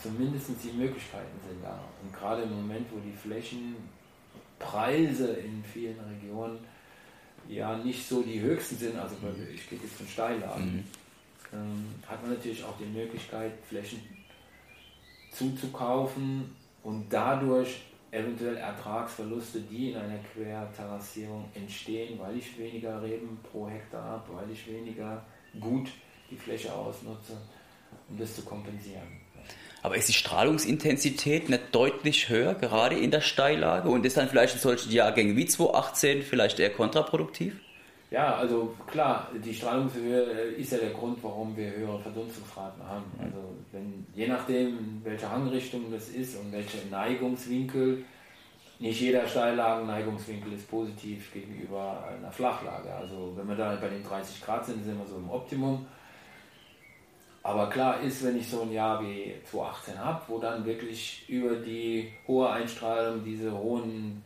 zumindest 0.00 0.50
die 0.62 0.72
Möglichkeiten 0.72 1.40
sind 1.48 1.64
da. 1.64 1.80
Und 2.02 2.12
gerade 2.12 2.42
im 2.42 2.54
Moment, 2.56 2.86
wo 2.92 2.98
die 3.00 3.16
Flächenpreise 3.16 5.32
in 5.34 5.64
vielen 5.64 5.98
Regionen 6.00 6.58
ja 7.48 7.76
nicht 7.78 8.06
so 8.06 8.22
die 8.22 8.40
höchsten 8.40 8.76
sind, 8.76 8.96
also 8.98 9.16
ich 9.52 9.68
gehe 9.68 9.80
jetzt 9.82 9.96
von 9.96 10.06
Steillagen, 10.06 10.64
mhm. 10.64 10.84
ähm, 11.52 11.86
hat 12.06 12.22
man 12.22 12.34
natürlich 12.34 12.62
auch 12.62 12.78
die 12.78 12.86
Möglichkeit, 12.86 13.50
Flächen 13.68 14.00
zuzukaufen 15.32 16.54
und 16.82 17.06
dadurch 17.10 17.80
eventuell 18.12 18.58
Ertragsverluste, 18.58 19.60
die 19.62 19.90
in 19.90 19.96
einer 19.96 20.18
Querterrassierung 20.32 21.46
entstehen, 21.54 22.20
weil 22.20 22.36
ich 22.36 22.56
weniger 22.58 23.02
Reben 23.02 23.40
pro 23.50 23.68
Hektar 23.68 24.04
habe, 24.04 24.34
weil 24.34 24.50
ich 24.52 24.66
weniger 24.66 25.24
gut 25.58 25.88
die 26.30 26.36
Fläche 26.36 26.72
ausnutze, 26.72 27.38
um 28.08 28.18
das 28.18 28.36
zu 28.36 28.42
kompensieren. 28.42 29.20
Aber 29.82 29.96
ist 29.96 30.08
die 30.08 30.12
Strahlungsintensität 30.12 31.48
nicht 31.48 31.62
deutlich 31.72 32.28
höher, 32.28 32.54
gerade 32.54 32.96
in 32.96 33.10
der 33.10 33.22
Steillage? 33.22 33.88
Und 33.88 34.06
ist 34.06 34.16
dann 34.16 34.28
vielleicht 34.28 34.54
in 34.54 34.60
solchen 34.60 34.92
Jahrgängen 34.92 35.36
wie 35.36 35.46
2018 35.46 36.22
vielleicht 36.22 36.60
eher 36.60 36.70
kontraproduktiv? 36.70 37.54
Ja, 38.12 38.34
also 38.34 38.74
klar, 38.86 39.30
die 39.42 39.54
Strahlungshöhe 39.54 40.20
ist 40.58 40.72
ja 40.72 40.78
der 40.78 40.90
Grund, 40.90 41.18
warum 41.22 41.56
wir 41.56 41.74
höhere 41.74 41.98
Verdunstungsraten 41.98 42.86
haben. 42.86 43.10
Also 43.18 43.54
wenn, 43.72 44.06
je 44.14 44.28
nachdem, 44.28 45.00
welche 45.02 45.30
Hangrichtung 45.30 45.90
das 45.90 46.10
ist 46.10 46.38
und 46.38 46.52
welche 46.52 46.86
Neigungswinkel, 46.90 48.04
nicht 48.78 49.00
jeder 49.00 49.26
Steillagen-Neigungswinkel 49.26 50.52
ist 50.52 50.70
positiv 50.70 51.32
gegenüber 51.32 52.04
einer 52.06 52.30
Flachlage. 52.30 52.92
Also 52.94 53.32
wenn 53.34 53.48
wir 53.48 53.56
da 53.56 53.74
bei 53.80 53.88
den 53.88 54.04
30 54.04 54.42
Grad 54.42 54.66
sind, 54.66 54.84
sind 54.84 54.98
wir 54.98 55.06
so 55.06 55.16
im 55.16 55.30
Optimum. 55.30 55.86
Aber 57.42 57.70
klar 57.70 58.02
ist, 58.02 58.22
wenn 58.22 58.36
ich 58.36 58.46
so 58.46 58.60
ein 58.60 58.72
Jahr 58.72 59.02
wie 59.02 59.36
2018 59.50 59.98
habe, 59.98 60.20
wo 60.28 60.38
dann 60.38 60.66
wirklich 60.66 61.26
über 61.30 61.54
die 61.54 62.12
hohe 62.28 62.50
Einstrahlung 62.50 63.24
diese 63.24 63.56
hohen 63.56 64.22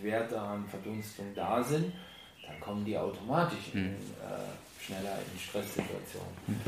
Werte 0.00 0.40
an 0.40 0.64
Verdunstung 0.66 1.26
da 1.34 1.62
sind, 1.62 1.92
dann 2.56 2.60
kommen 2.60 2.84
die 2.84 2.96
automatisch 2.96 3.74
in, 3.74 3.80
hm. 3.80 3.94
äh, 3.94 4.84
schneller 4.84 5.18
in 5.32 5.38
Stresssituationen. 5.38 6.60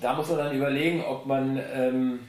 Da 0.00 0.14
muss 0.14 0.28
man 0.28 0.38
dann 0.38 0.56
überlegen, 0.56 1.02
ob 1.02 1.26
man 1.26 1.58
ähm, 1.72 2.20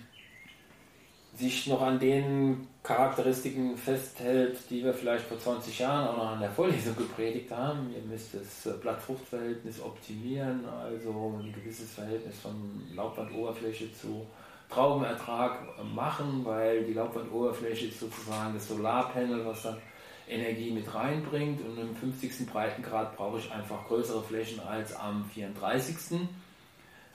sich 1.36 1.67
noch 1.67 1.82
an 1.82 1.99
den 1.99 2.67
Charakteristiken 2.82 3.75
festhält, 3.75 4.58
die 4.69 4.84
wir 4.84 4.93
vielleicht 4.93 5.25
vor 5.25 5.38
20 5.38 5.80
Jahren 5.80 6.08
auch 6.08 6.17
noch 6.17 6.32
an 6.32 6.39
der 6.39 6.49
Vorlesung 6.49 6.95
gepredigt 6.95 7.51
haben. 7.51 7.93
Ihr 7.93 8.01
müsst 8.10 8.34
das 8.34 8.65
äh, 8.65 8.77
Blattfruchtverhältnis 8.77 9.82
optimieren, 9.82 10.63
also 10.65 11.39
ein 11.43 11.53
gewisses 11.53 11.93
Verhältnis 11.93 12.39
von 12.39 12.53
Laubwandoberfläche 12.95 13.93
zu 13.93 14.25
Traubenertrag 14.69 15.60
machen, 15.93 16.43
weil 16.43 16.84
die 16.84 16.93
Laubwandoberfläche 16.93 17.88
ist 17.88 17.99
sozusagen 17.99 18.53
das 18.53 18.67
Solarpanel, 18.67 19.45
was 19.45 19.63
dann 19.63 19.77
Energie 20.28 20.72
mit 20.72 20.94
reinbringt 20.94 21.62
und 21.62 21.78
im 21.78 21.96
50. 21.96 22.48
Breitengrad 22.48 23.16
brauche 23.16 23.40
ich 23.40 23.52
einfach 23.52 23.86
größere 23.88 24.22
Flächen 24.24 24.60
als 24.60 24.96
am 24.96 25.26
34. 25.34 26.20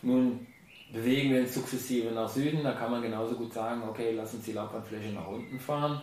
Nun 0.03 0.47
bewegen 0.93 1.33
wir 1.33 1.43
uns 1.43 1.55
sukzessive 1.55 2.11
nach 2.13 2.29
Süden. 2.29 2.63
Da 2.63 2.73
kann 2.73 2.91
man 2.91 3.03
genauso 3.03 3.35
gut 3.37 3.53
sagen, 3.53 3.83
okay, 3.89 4.13
lass 4.15 4.35
uns 4.35 4.45
die 4.45 4.53
Laubwandfläche 4.53 5.13
nach 5.13 5.27
unten 5.27 5.59
fahren. 5.59 6.01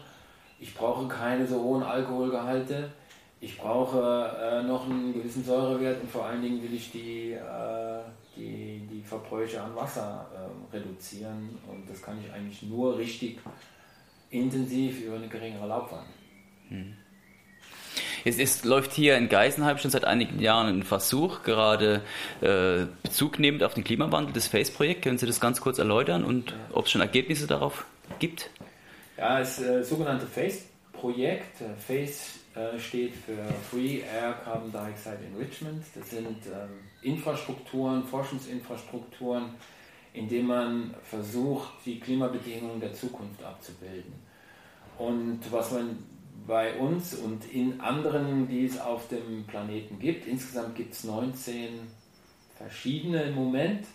Ich 0.60 0.74
brauche 0.74 1.08
keine 1.08 1.48
so 1.48 1.62
hohen 1.62 1.84
Alkoholgehalte. 1.84 2.92
Ich 3.42 3.58
brauche 3.58 4.38
äh, 4.42 4.64
noch 4.64 4.86
einen 4.86 5.14
gewissen 5.14 5.46
Säurewert 5.46 6.02
und 6.02 6.12
vor 6.12 6.26
allen 6.26 6.42
Dingen 6.42 6.62
will 6.62 6.74
ich 6.74 6.92
die, 6.92 7.32
äh, 7.32 8.02
die, 8.36 8.86
die 8.92 9.02
Verbräuche 9.02 9.62
an 9.62 9.74
Wasser 9.76 10.28
äh, 10.34 10.76
reduzieren. 10.76 11.58
Und 11.68 11.90
das 11.90 12.02
kann 12.02 12.18
ich 12.22 12.32
eigentlich 12.34 12.62
nur 12.64 12.98
richtig 12.98 13.40
intensiv 14.30 15.02
über 15.02 15.16
eine 15.16 15.30
geringere 15.30 15.68
Laubwand. 15.68 16.08
Hm. 16.68 16.94
Es, 18.26 18.38
es, 18.38 18.64
läuft 18.64 18.94
hier 18.94 19.18
in 19.18 19.30
Geisenheim 19.30 19.78
schon 19.78 19.92
seit 19.92 20.06
einigen 20.06 20.40
Jahren 20.40 20.68
ein 20.68 20.84
Versuch, 20.84 21.44
gerade 21.44 22.02
äh, 22.42 22.86
Bezug 23.04 23.40
nehmend 23.40 23.64
auf 23.64 23.74
den 23.74 23.84
Klimawandel, 23.84 24.34
das 24.34 24.48
FACE-Projekt. 24.48 25.04
Können 25.04 25.18
Sie 25.18 25.26
das 25.26 25.40
ganz 25.40 25.62
kurz 25.62 25.80
erläutern 25.80 26.24
und 26.24 26.54
ob 26.72 26.86
es 26.86 26.92
schon 26.92 27.02
Ergebnisse 27.02 27.48
darauf 27.48 27.86
gibt? 28.20 28.50
Ja, 29.18 29.40
das 29.40 29.62
äh, 29.62 29.84
sogenannte 29.84 30.26
FACE-Projekt. 30.26 31.62
Äh, 31.62 31.76
FACE 31.78 32.40
äh, 32.56 32.80
steht 32.80 33.16
für 33.16 33.38
Free 33.70 34.00
Air 34.00 34.34
Carbon 34.44 34.72
Dioxide 34.72 35.20
Enrichment. 35.34 35.84
Das 35.96 36.10
sind 36.10 36.46
ähm, 36.48 36.80
Infrastrukturen, 37.02 38.04
Forschungsinfrastrukturen, 38.04 39.52
in 40.14 40.28
denen 40.28 40.48
man 40.48 40.94
versucht, 41.04 41.70
die 41.86 42.00
Klimabedingungen 42.00 42.80
der 42.80 42.94
Zukunft 42.94 43.44
abzubilden. 43.44 44.14
Und 44.98 45.40
was 45.52 45.72
man 45.72 45.98
bei 46.48 46.78
uns 46.78 47.16
und 47.16 47.52
in 47.52 47.80
anderen, 47.82 48.48
die 48.48 48.66
es 48.66 48.80
auf 48.80 49.08
dem 49.08 49.46
Planeten 49.46 50.00
gibt, 50.00 50.28
insgesamt 50.28 50.76
gibt 50.76 50.94
es 50.94 51.04
19 51.04 51.80
verschiedene 52.58 53.24
im 53.24 53.36
Moment, 53.36 53.86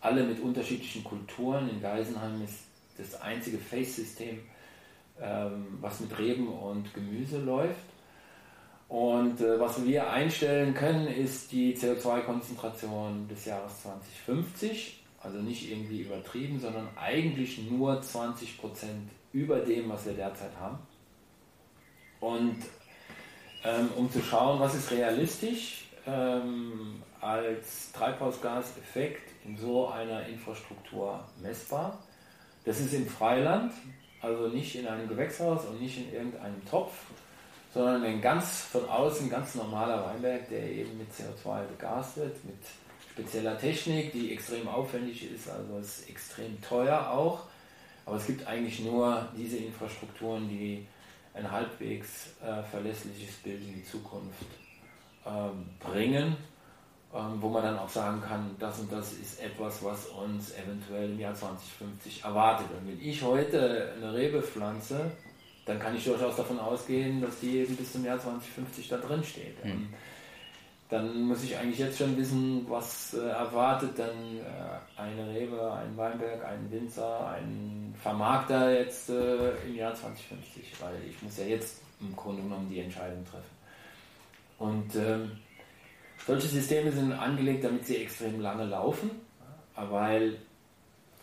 alle 0.00 0.24
mit 0.24 0.40
unterschiedlichen 0.40 1.04
Kulturen. 1.04 1.68
In 1.68 1.80
Geisenheim 1.80 2.42
ist 2.42 2.64
das 2.98 3.20
einzige 3.20 3.58
Face-System, 3.58 4.40
ähm, 5.20 5.78
was 5.80 6.00
mit 6.00 6.18
Reben 6.18 6.48
und 6.48 6.92
Gemüse 6.94 7.38
läuft. 7.38 7.76
Und 8.88 9.40
äh, 9.40 9.60
was 9.60 9.84
wir 9.84 10.10
einstellen 10.10 10.74
können, 10.74 11.06
ist 11.06 11.52
die 11.52 11.76
CO2-Konzentration 11.76 13.28
des 13.28 13.44
Jahres 13.44 13.82
2050. 13.82 15.04
Also 15.22 15.38
nicht 15.38 15.70
irgendwie 15.70 16.00
übertrieben, 16.00 16.58
sondern 16.58 16.88
eigentlich 16.96 17.70
nur 17.70 18.00
20% 18.00 18.46
über 19.32 19.60
dem, 19.60 19.88
was 19.88 20.06
wir 20.06 20.14
derzeit 20.14 20.56
haben. 20.58 20.78
Und 22.20 22.56
ähm, 23.64 23.90
um 23.96 24.10
zu 24.10 24.20
schauen, 24.22 24.60
was 24.60 24.74
ist 24.74 24.90
realistisch 24.90 25.88
ähm, 26.06 27.02
als 27.20 27.92
Treibhausgaseffekt 27.92 29.32
in 29.44 29.56
so 29.56 29.88
einer 29.88 30.26
Infrastruktur 30.26 31.24
messbar. 31.42 31.98
Das 32.64 32.80
ist 32.80 32.92
im 32.94 33.06
Freiland, 33.06 33.72
also 34.20 34.48
nicht 34.48 34.76
in 34.76 34.86
einem 34.86 35.08
Gewächshaus 35.08 35.64
und 35.66 35.80
nicht 35.80 35.98
in 35.98 36.12
irgendeinem 36.12 36.64
Topf, 36.68 36.92
sondern 37.72 38.02
ein 38.02 38.20
ganz 38.20 38.62
von 38.62 38.88
außen 38.88 39.30
ganz 39.30 39.54
normaler 39.54 40.04
Weinberg, 40.06 40.48
der 40.48 40.70
eben 40.70 40.98
mit 40.98 41.08
CO2 41.12 41.62
begast 41.66 42.16
wird, 42.16 42.44
mit 42.44 42.58
spezieller 43.12 43.58
Technik, 43.58 44.12
die 44.12 44.32
extrem 44.32 44.68
aufwendig 44.68 45.30
ist, 45.30 45.48
also 45.48 45.78
ist 45.78 46.08
extrem 46.08 46.60
teuer 46.62 47.10
auch. 47.10 47.44
Aber 48.06 48.16
es 48.16 48.26
gibt 48.26 48.46
eigentlich 48.46 48.80
nur 48.80 49.28
diese 49.36 49.58
Infrastrukturen, 49.58 50.48
die 50.48 50.86
ein 51.34 51.50
halbwegs 51.50 52.34
äh, 52.42 52.62
verlässliches 52.64 53.36
Bild 53.36 53.60
in 53.62 53.74
die 53.74 53.84
Zukunft 53.84 54.46
ähm, 55.26 55.66
bringen, 55.78 56.36
ähm, 57.14 57.36
wo 57.40 57.48
man 57.48 57.62
dann 57.62 57.78
auch 57.78 57.88
sagen 57.88 58.22
kann, 58.22 58.56
das 58.58 58.80
und 58.80 58.92
das 58.92 59.12
ist 59.12 59.40
etwas, 59.42 59.82
was 59.84 60.06
uns 60.06 60.54
eventuell 60.54 61.10
im 61.10 61.18
Jahr 61.18 61.34
2050 61.34 62.24
erwartet. 62.24 62.66
Und 62.76 62.88
wenn 62.88 63.00
ich 63.00 63.22
heute 63.22 63.92
eine 63.96 64.14
Rebe 64.14 64.42
pflanze, 64.42 65.10
dann 65.66 65.78
kann 65.78 65.96
ich 65.96 66.04
durchaus 66.04 66.36
davon 66.36 66.58
ausgehen, 66.58 67.20
dass 67.20 67.38
die 67.40 67.58
eben 67.58 67.76
bis 67.76 67.92
zum 67.92 68.04
Jahr 68.04 68.18
2050 68.18 68.88
da 68.88 68.96
drin 68.96 69.22
steht. 69.22 69.64
Mhm. 69.64 69.88
Dann 70.90 71.22
muss 71.22 71.44
ich 71.44 71.56
eigentlich 71.56 71.78
jetzt 71.78 71.98
schon 71.98 72.16
wissen, 72.16 72.66
was 72.68 73.14
äh, 73.14 73.20
erwartet 73.20 73.96
dann 73.96 74.38
äh, 74.38 75.00
eine 75.00 75.32
Rebe, 75.32 75.72
ein 75.72 75.96
Weinberg, 75.96 76.44
ein 76.44 76.68
Winzer, 76.68 77.28
ein 77.28 77.94
Vermarkter 78.02 78.76
jetzt 78.76 79.08
äh, 79.08 79.52
im 79.66 79.76
Jahr 79.76 79.94
2050, 79.94 80.74
weil 80.80 80.96
ich 81.08 81.22
muss 81.22 81.38
ja 81.38 81.44
jetzt 81.44 81.80
im 82.00 82.14
Grunde 82.16 82.42
genommen 82.42 82.68
die 82.68 82.80
Entscheidung 82.80 83.24
treffen. 83.24 83.60
Und 84.58 84.96
ähm, 84.96 85.30
solche 86.26 86.48
Systeme 86.48 86.90
sind 86.90 87.12
angelegt, 87.12 87.62
damit 87.62 87.86
sie 87.86 87.98
extrem 87.98 88.40
lange 88.40 88.64
laufen, 88.64 89.12
weil 89.76 90.36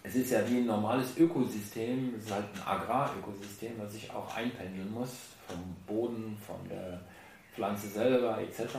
es 0.03 0.15
ist 0.15 0.31
ja 0.31 0.49
wie 0.49 0.59
ein 0.59 0.65
normales 0.65 1.17
Ökosystem, 1.17 2.13
es 2.17 2.25
ist 2.25 2.31
halt 2.31 2.45
ein 2.55 2.61
Agrarökosystem, 2.65 3.73
was 3.77 3.91
sich 3.91 4.09
auch 4.11 4.33
einpendeln 4.33 4.93
muss, 4.93 5.11
vom 5.47 5.75
Boden, 5.85 6.37
von 6.47 6.55
der 6.69 7.01
Pflanze 7.53 7.87
selber 7.87 8.39
etc. 8.39 8.77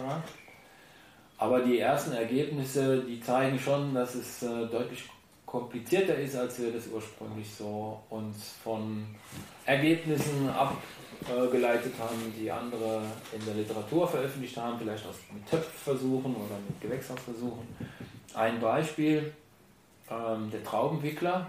Aber 1.39 1.61
die 1.61 1.79
ersten 1.79 2.13
Ergebnisse, 2.13 3.03
die 3.03 3.21
zeigen 3.21 3.59
schon, 3.59 3.95
dass 3.95 4.17
es 4.17 4.43
äh, 4.43 4.67
deutlich 4.67 5.05
komplizierter 5.47 6.17
ist, 6.17 6.37
als 6.37 6.61
wir 6.61 6.73
das 6.73 6.89
ursprünglich 6.89 7.49
so 7.55 8.03
uns 8.11 8.55
von 8.63 9.07
Ergebnissen 9.65 10.49
abgeleitet 10.51 11.95
haben, 11.99 12.35
die 12.39 12.51
andere 12.51 13.03
in 13.33 13.45
der 13.47 13.55
Literatur 13.55 14.07
veröffentlicht 14.07 14.57
haben, 14.57 14.79
vielleicht 14.79 15.07
aus 15.07 15.17
mit 15.33 15.49
Töpfversuchen 15.49 16.35
oder 16.35 16.57
mit 16.69 16.81
Gewächshausversuchen. 16.81 17.67
Ein 18.35 18.61
Beispiel, 18.61 19.33
ähm, 20.11 20.51
der 20.51 20.63
Traubenwickler, 20.65 21.47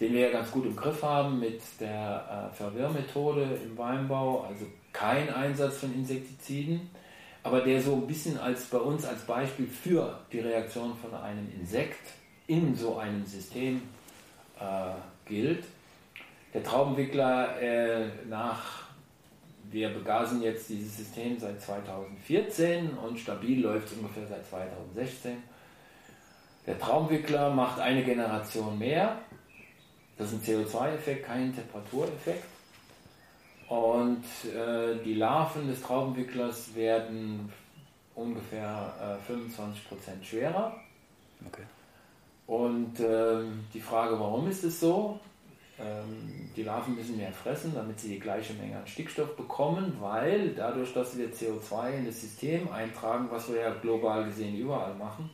den 0.00 0.12
wir 0.12 0.20
ja 0.20 0.30
ganz 0.30 0.50
gut 0.50 0.66
im 0.66 0.76
Griff 0.76 1.02
haben 1.02 1.40
mit 1.40 1.62
der 1.80 2.50
äh, 2.52 2.56
Verwirrmethode 2.56 3.58
im 3.64 3.76
Weinbau, 3.78 4.42
also 4.42 4.66
kein 4.92 5.32
Einsatz 5.32 5.78
von 5.78 5.94
Insektiziden, 5.94 6.90
aber 7.42 7.60
der 7.60 7.80
so 7.80 7.94
ein 7.94 8.06
bisschen 8.06 8.38
als 8.38 8.64
bei 8.66 8.78
uns 8.78 9.04
als 9.04 9.22
Beispiel 9.22 9.66
für 9.66 10.18
die 10.32 10.40
Reaktion 10.40 10.96
von 10.96 11.14
einem 11.14 11.50
Insekt 11.58 12.00
in 12.46 12.74
so 12.74 12.98
einem 12.98 13.24
System 13.26 13.82
äh, 14.58 14.92
gilt. 15.26 15.64
Der 16.54 16.62
Traubenwickler 16.62 17.60
äh, 17.60 18.06
nach, 18.28 18.88
wir 19.70 19.90
begasen 19.90 20.42
jetzt 20.42 20.68
dieses 20.68 20.96
System 20.96 21.38
seit 21.38 21.60
2014 21.60 22.90
und 22.90 23.18
stabil 23.18 23.62
läuft 23.62 23.88
es 23.88 23.98
ungefähr 23.98 24.26
seit 24.26 24.46
2016 24.46 25.42
der 26.68 26.78
Traumwickler 26.78 27.48
macht 27.48 27.80
eine 27.80 28.04
Generation 28.04 28.78
mehr. 28.78 29.16
Das 30.18 30.30
ist 30.30 30.34
ein 30.34 30.42
CO2-Effekt, 30.42 31.24
kein 31.24 31.54
Temperatureffekt. 31.54 32.44
Und 33.68 34.24
äh, 34.44 35.02
die 35.04 35.14
Larven 35.14 35.68
des 35.68 35.82
Traubenwicklers 35.82 36.74
werden 36.74 37.52
ungefähr 38.14 39.18
äh, 39.28 39.32
25% 39.32 40.24
schwerer. 40.24 40.74
Okay. 41.46 41.64
Und 42.46 42.98
äh, 42.98 43.42
die 43.74 43.80
Frage, 43.80 44.18
warum 44.18 44.48
ist 44.48 44.64
es 44.64 44.80
so? 44.80 45.20
Ähm, 45.78 46.50
die 46.56 46.62
Larven 46.62 46.96
müssen 46.96 47.18
mehr 47.18 47.32
fressen, 47.32 47.72
damit 47.74 48.00
sie 48.00 48.08
die 48.08 48.18
gleiche 48.18 48.54
Menge 48.54 48.78
an 48.78 48.86
Stickstoff 48.86 49.36
bekommen, 49.36 49.96
weil 50.00 50.54
dadurch, 50.54 50.92
dass 50.94 51.16
wir 51.16 51.32
CO2 51.32 51.98
in 51.98 52.06
das 52.06 52.20
System 52.20 52.72
eintragen, 52.72 53.28
was 53.30 53.52
wir 53.52 53.60
ja 53.60 53.74
global 53.74 54.24
gesehen 54.24 54.56
überall 54.56 54.94
machen, 54.94 55.30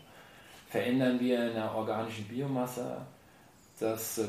verändern 0.68 1.20
wir 1.20 1.48
in 1.48 1.54
der 1.54 1.72
organischen 1.72 2.24
Biomasse 2.24 2.98
das 3.78 4.18
äh, 4.18 4.26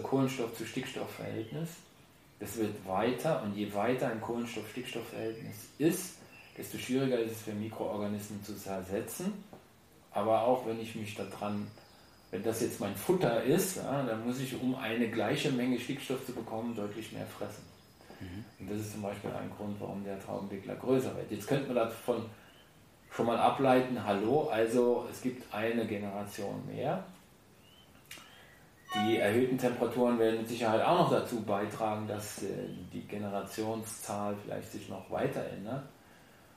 Das 2.39 2.57
wird 2.57 2.85
weiter 2.85 3.41
und 3.43 3.55
je 3.55 3.73
weiter 3.73 4.07
ein 4.07 4.21
Kohlenstoff-Stickstoff-Verhältnis 4.21 5.55
ist, 5.77 6.15
desto 6.57 6.77
schwieriger 6.77 7.19
ist 7.19 7.31
es 7.31 7.41
für 7.43 7.53
Mikroorganismen 7.53 8.43
zu 8.43 8.55
zersetzen. 8.57 9.33
Aber 10.11 10.43
auch 10.43 10.65
wenn 10.65 10.79
ich 10.79 10.95
mich 10.95 11.15
daran, 11.15 11.67
wenn 12.31 12.43
das 12.43 12.61
jetzt 12.61 12.79
mein 12.79 12.95
Futter 12.95 13.43
ist, 13.43 13.77
ja, 13.77 14.03
dann 14.03 14.25
muss 14.25 14.39
ich, 14.39 14.59
um 14.61 14.75
eine 14.75 15.09
gleiche 15.09 15.51
Menge 15.51 15.79
Stickstoff 15.79 16.25
zu 16.25 16.33
bekommen, 16.33 16.75
deutlich 16.75 17.11
mehr 17.11 17.25
fressen. 17.25 17.63
Mhm. 18.19 18.45
Und 18.59 18.71
das 18.71 18.79
ist 18.79 18.93
zum 18.93 19.01
Beispiel 19.01 19.31
ein 19.31 19.51
Grund, 19.57 19.79
warum 19.79 20.03
der 20.03 20.21
Traubenwickler 20.23 20.75
größer 20.75 21.15
wird. 21.15 21.31
Jetzt 21.31 21.47
könnte 21.47 21.67
man 21.67 21.75
davon 21.75 22.25
schon 23.11 23.25
mal 23.25 23.37
ableiten, 23.37 24.03
hallo, 24.05 24.49
also 24.49 25.07
es 25.09 25.21
gibt 25.21 25.53
eine 25.53 25.85
Generation 25.85 26.65
mehr. 26.67 27.03
Die 29.03 29.17
erhöhten 29.17 29.57
Temperaturen 29.57 30.17
werden 30.17 30.37
mit 30.37 30.47
Sicherheit 30.47 30.81
auch 30.81 30.99
noch 30.99 31.11
dazu 31.11 31.41
beitragen, 31.41 32.07
dass 32.07 32.43
äh, 32.43 32.47
die 32.93 33.01
Generationszahl 33.01 34.35
vielleicht 34.43 34.71
sich 34.71 34.87
noch 34.87 35.11
weiter 35.11 35.45
ändert. 35.49 35.83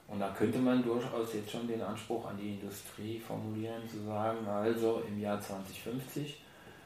Und 0.07 0.21
da 0.21 0.31
könnte 0.31 0.59
man 0.59 0.83
durchaus 0.83 1.35
jetzt 1.35 1.51
schon 1.51 1.67
den 1.67 1.83
Anspruch 1.83 2.31
an 2.31 2.39
die 2.39 2.55
Industrie 2.55 3.19
formulieren, 3.19 3.89
zu 3.89 4.05
sagen, 4.05 4.47
also 4.47 5.03
im 5.07 5.21
Jahr 5.21 5.41
2050, 5.41 6.41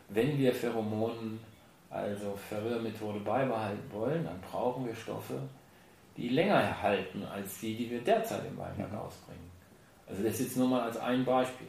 wenn 0.09 0.39
wir 0.39 0.53
Pheromonen, 0.53 1.39
also 1.91 2.35
Verwirrmethode 2.49 3.21
beibehalten 3.21 3.93
wollen, 3.93 4.25
dann 4.25 4.41
brauchen 4.41 4.87
wir 4.87 4.95
Stoffe, 4.95 5.39
die 6.17 6.31
länger 6.31 6.61
erhalten 6.61 7.25
als 7.25 7.61
die, 7.61 7.77
die 7.77 7.91
wir 7.91 8.01
derzeit 8.01 8.45
im 8.47 8.57
Weinberg 8.59 8.93
ausbringen. 8.95 9.51
Also 10.09 10.23
das 10.23 10.41
jetzt 10.41 10.57
nur 10.57 10.69
mal 10.69 10.81
als 10.81 10.97
ein 10.97 11.25
Beispiel. 11.25 11.69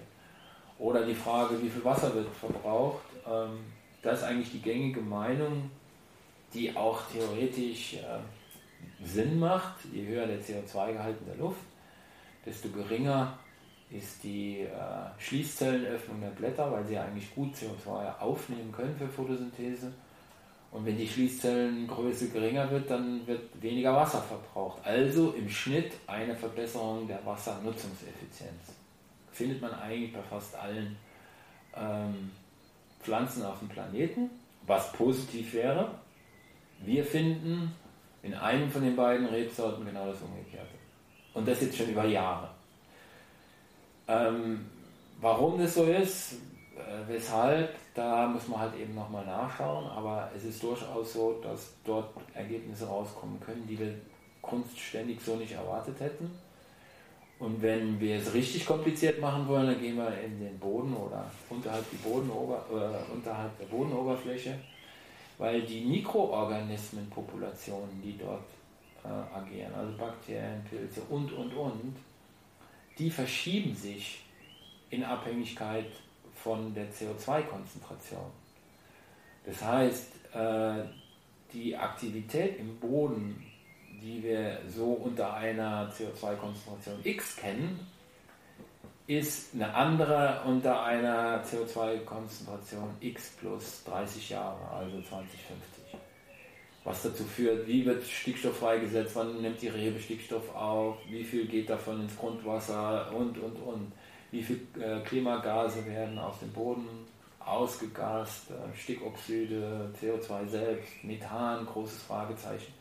Oder 0.79 1.05
die 1.05 1.13
Frage, 1.13 1.61
wie 1.61 1.69
viel 1.69 1.83
Wasser 1.83 2.13
wird 2.15 2.27
verbraucht. 2.35 3.03
Ähm, 3.27 3.59
das 4.03 4.19
ist 4.19 4.25
eigentlich 4.25 4.51
die 4.51 4.61
gängige 4.61 5.01
Meinung, 5.01 5.71
die 6.53 6.75
auch 6.75 7.01
theoretisch 7.11 7.95
äh, 7.95 8.19
Sinn 9.03 9.39
macht. 9.39 9.75
Je 9.91 10.05
höher 10.05 10.27
der 10.27 10.41
CO2-Gehalt 10.41 11.17
in 11.21 11.25
der 11.25 11.37
Luft, 11.37 11.61
desto 12.45 12.69
geringer 12.69 13.39
ist 13.89 14.23
die 14.23 14.61
äh, 14.61 14.69
Schließzellenöffnung 15.17 16.19
der 16.19 16.29
Blätter, 16.29 16.71
weil 16.71 16.85
sie 16.85 16.97
eigentlich 16.97 17.33
gut 17.33 17.55
CO2 17.55 18.19
aufnehmen 18.19 18.71
können 18.71 18.95
für 18.97 19.07
Photosynthese. 19.07 19.93
Und 20.71 20.85
wenn 20.85 20.97
die 20.97 21.07
Schließzellengröße 21.07 22.29
geringer 22.29 22.69
wird, 22.71 22.89
dann 22.89 23.25
wird 23.27 23.61
weniger 23.61 23.95
Wasser 23.95 24.21
verbraucht. 24.21 24.79
Also 24.83 25.31
im 25.31 25.47
Schnitt 25.47 25.93
eine 26.07 26.35
Verbesserung 26.35 27.07
der 27.07 27.23
Wassernutzungseffizienz. 27.25 28.73
Findet 29.31 29.61
man 29.61 29.73
eigentlich 29.75 30.11
bei 30.11 30.21
fast 30.23 30.55
allen 30.55 30.97
ähm, 31.75 32.31
Pflanzen 33.03 33.45
auf 33.45 33.59
dem 33.59 33.69
Planeten, 33.69 34.29
was 34.65 34.91
positiv 34.93 35.53
wäre. 35.53 35.91
Wir 36.79 37.03
finden 37.03 37.73
in 38.21 38.33
einem 38.33 38.71
von 38.71 38.81
den 38.83 38.95
beiden 38.95 39.27
Rebsorten 39.27 39.85
genau 39.85 40.07
das 40.07 40.21
Umgekehrte. 40.21 40.73
Und 41.33 41.47
das 41.47 41.61
jetzt 41.61 41.77
schon 41.77 41.89
über 41.89 42.05
Jahre. 42.05 42.49
Ähm, 44.07 44.65
warum 45.19 45.59
das 45.59 45.75
so 45.75 45.83
ist, 45.85 46.33
äh, 46.75 47.07
weshalb, 47.07 47.75
da 47.93 48.27
muss 48.27 48.47
man 48.47 48.59
halt 48.59 48.75
eben 48.75 48.95
nochmal 48.95 49.25
nachschauen, 49.25 49.87
aber 49.87 50.29
es 50.35 50.43
ist 50.43 50.61
durchaus 50.61 51.13
so, 51.13 51.39
dass 51.43 51.73
dort 51.85 52.13
Ergebnisse 52.33 52.87
rauskommen 52.87 53.39
können, 53.39 53.65
die 53.67 53.79
wir 53.79 53.93
kunstständig 54.41 55.21
so 55.21 55.35
nicht 55.35 55.53
erwartet 55.53 55.99
hätten. 55.99 56.31
Und 57.39 57.61
wenn 57.61 57.99
wir 57.99 58.17
es 58.17 58.33
richtig 58.33 58.65
kompliziert 58.65 59.19
machen 59.19 59.45
wollen, 59.47 59.67
dann 59.67 59.81
gehen 59.81 59.97
wir 59.97 60.17
in 60.21 60.39
den 60.39 60.57
Boden 60.59 60.95
oder 60.95 61.29
unterhalb, 61.49 61.83
die 61.91 61.97
Bodenober, 61.97 62.65
äh, 62.71 63.11
unterhalb 63.11 63.59
der 63.59 63.65
Bodenoberfläche, 63.65 64.57
weil 65.37 65.63
die 65.63 65.81
Mikroorganismenpopulationen, 65.81 68.01
die 68.01 68.17
dort 68.17 68.45
äh, 69.03 69.09
agieren, 69.35 69.73
also 69.73 69.91
Bakterien, 69.97 70.63
Pilze 70.69 71.01
und, 71.09 71.33
und, 71.33 71.53
und, 71.53 71.97
die 72.97 73.09
verschieben 73.09 73.75
sich 73.75 74.21
in 74.89 75.03
Abhängigkeit 75.03 75.91
von 76.35 76.73
der 76.73 76.89
CO2-Konzentration. 76.91 78.31
Das 79.45 79.61
heißt, 79.61 80.11
äh, 80.33 80.85
die 81.51 81.75
Aktivität 81.75 82.57
im 82.59 82.79
Boden, 82.79 83.43
die 84.03 84.21
wir 84.21 84.59
so 84.67 84.85
unter 84.85 85.33
einer 85.33 85.89
CO2-Konzentration 85.91 86.99
X 87.03 87.37
kennen, 87.37 87.79
ist 89.07 89.53
eine 89.53 89.73
andere 89.73 90.41
unter 90.45 90.83
einer 90.83 91.41
CO2-Konzentration 91.43 92.89
X 92.99 93.31
plus 93.39 93.83
30 93.85 94.29
Jahre, 94.29 94.59
also 94.69 95.01
2050. 95.01 95.97
Was 96.83 97.03
dazu 97.03 97.23
führt, 97.23 97.65
wie 97.65 97.85
wird 97.85 98.03
Stickstoff 98.03 98.57
freigesetzt, 98.57 99.15
wann 99.15 99.41
nimmt 99.41 99.61
die 99.61 99.69
Rebe 99.69 99.99
Stickstoff 99.99 100.53
auf, 100.53 100.97
wie 101.09 101.23
viel 101.23 101.47
geht 101.47 101.69
davon 101.69 102.01
ins 102.01 102.17
Grundwasser 102.17 103.09
und, 103.15 103.37
und, 103.37 103.55
und 103.55 103.91
wie 104.31 104.43
viel 104.43 104.67
äh, 104.77 104.99
Klimagase 105.01 105.85
werden 105.85 106.19
aus 106.19 106.39
dem 106.39 106.51
Boden 106.51 106.87
ausgegast, 107.39 108.51
äh, 108.51 108.77
Stickoxide, 108.77 109.93
CO2 110.01 110.47
selbst, 110.47 111.03
Methan, 111.03 111.65
großes 111.65 112.03
Fragezeichen. 112.03 112.73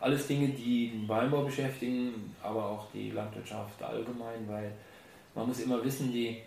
Alles 0.00 0.26
Dinge, 0.26 0.48
die 0.48 0.90
den 0.90 1.08
Weinbau 1.08 1.42
beschäftigen, 1.42 2.34
aber 2.42 2.64
auch 2.64 2.86
die 2.92 3.10
Landwirtschaft 3.10 3.82
allgemein, 3.82 4.48
weil 4.48 4.72
man 5.34 5.46
muss 5.46 5.60
immer 5.60 5.84
wissen, 5.84 6.10
die, 6.12 6.38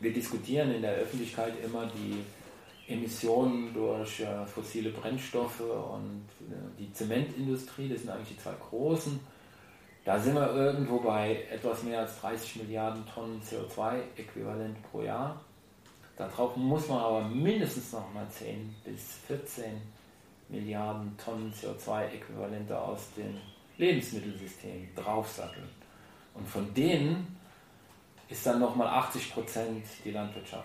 wir 0.00 0.12
diskutieren 0.12 0.74
in 0.74 0.82
der 0.82 0.94
Öffentlichkeit 0.94 1.54
immer 1.64 1.86
die 1.86 2.92
Emissionen 2.92 3.72
durch 3.72 4.20
äh, 4.20 4.44
fossile 4.46 4.90
Brennstoffe 4.90 5.60
und 5.60 6.26
äh, 6.50 6.54
die 6.78 6.92
Zementindustrie, 6.92 7.88
das 7.88 8.00
sind 8.00 8.10
eigentlich 8.10 8.36
die 8.36 8.42
zwei 8.42 8.54
großen 8.68 9.18
da 10.04 10.20
sind 10.20 10.34
wir 10.34 10.54
irgendwo 10.54 10.98
bei 10.98 11.44
etwas 11.50 11.82
mehr 11.82 12.00
als 12.00 12.20
30 12.20 12.56
Milliarden 12.56 13.06
Tonnen 13.06 13.40
CO2-Äquivalent 13.40 14.76
pro 14.90 15.02
Jahr. 15.02 15.40
Darauf 16.16 16.56
muss 16.56 16.88
man 16.88 16.98
aber 16.98 17.22
mindestens 17.22 17.92
noch 17.92 18.12
mal 18.12 18.28
10 18.28 18.74
bis 18.84 19.14
14 19.26 19.64
Milliarden 20.54 21.16
Tonnen 21.16 21.52
CO2-Äquivalente 21.52 22.78
aus 22.78 23.12
dem 23.16 23.36
Lebensmittelsystem 23.76 24.88
draufsatteln. 24.94 25.68
Und 26.34 26.48
von 26.48 26.72
denen 26.74 27.36
ist 28.28 28.46
dann 28.46 28.60
nochmal 28.60 28.88
80 28.88 29.32
Prozent 29.32 29.84
die 30.04 30.10
Landwirtschaft 30.10 30.64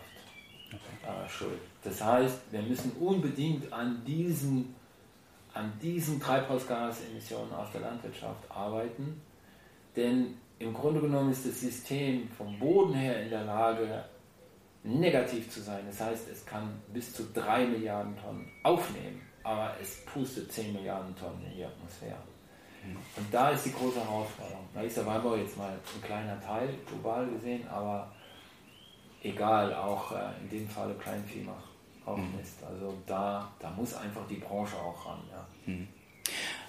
äh, 0.71 1.29
schuld. 1.29 1.59
Das 1.83 2.03
heißt, 2.03 2.39
wir 2.51 2.61
müssen 2.61 2.91
unbedingt 2.99 3.71
an 3.73 4.03
diesen, 4.05 4.75
an 5.53 5.73
diesen 5.81 6.19
Treibhausgasemissionen 6.19 7.53
aus 7.53 7.71
der 7.71 7.81
Landwirtschaft 7.81 8.49
arbeiten 8.49 9.21
denn 9.95 10.35
im 10.59 10.73
Grunde 10.73 11.01
genommen 11.01 11.31
ist 11.31 11.45
das 11.45 11.59
System 11.59 12.29
vom 12.29 12.57
Boden 12.59 12.93
her 12.93 13.21
in 13.23 13.29
der 13.29 13.43
Lage, 13.43 14.05
negativ 14.83 15.49
zu 15.49 15.61
sein. 15.61 15.83
Das 15.87 15.99
heißt, 15.99 16.29
es 16.29 16.45
kann 16.45 16.81
bis 16.93 17.13
zu 17.13 17.23
3 17.33 17.67
Milliarden 17.67 18.15
Tonnen 18.17 18.49
aufnehmen, 18.63 19.21
aber 19.49 19.75
es 19.81 20.05
pustet 20.05 20.51
10 20.51 20.73
Milliarden 20.73 21.15
Tonnen 21.15 21.43
in 21.49 21.57
die 21.57 21.63
Atmosphäre. 21.63 22.21
Und 23.17 23.33
da 23.33 23.49
ist 23.49 23.65
die 23.65 23.73
große 23.73 23.99
Herausforderung. 23.99 24.67
Da 24.73 24.81
ist 24.81 24.95
der 24.95 25.05
Weinbau 25.05 25.35
jetzt 25.35 25.57
mal 25.57 25.71
ein 25.71 26.01
kleiner 26.01 26.39
Teil, 26.41 26.69
global 26.87 27.27
gesehen, 27.27 27.67
aber 27.67 28.11
egal, 29.21 29.73
auch 29.73 30.11
äh, 30.11 30.29
in 30.41 30.49
dem 30.49 30.69
Falle 30.69 30.93
Kleinvieh 30.93 31.41
macht 31.41 31.69
auch 32.05 32.17
mhm. 32.17 32.39
Also 32.67 32.97
da, 33.05 33.51
da 33.59 33.71
muss 33.71 33.93
einfach 33.93 34.27
die 34.29 34.35
Branche 34.35 34.75
auch 34.75 35.05
ran. 35.05 35.19
Ja. 35.31 35.47
Mhm. 35.65 35.87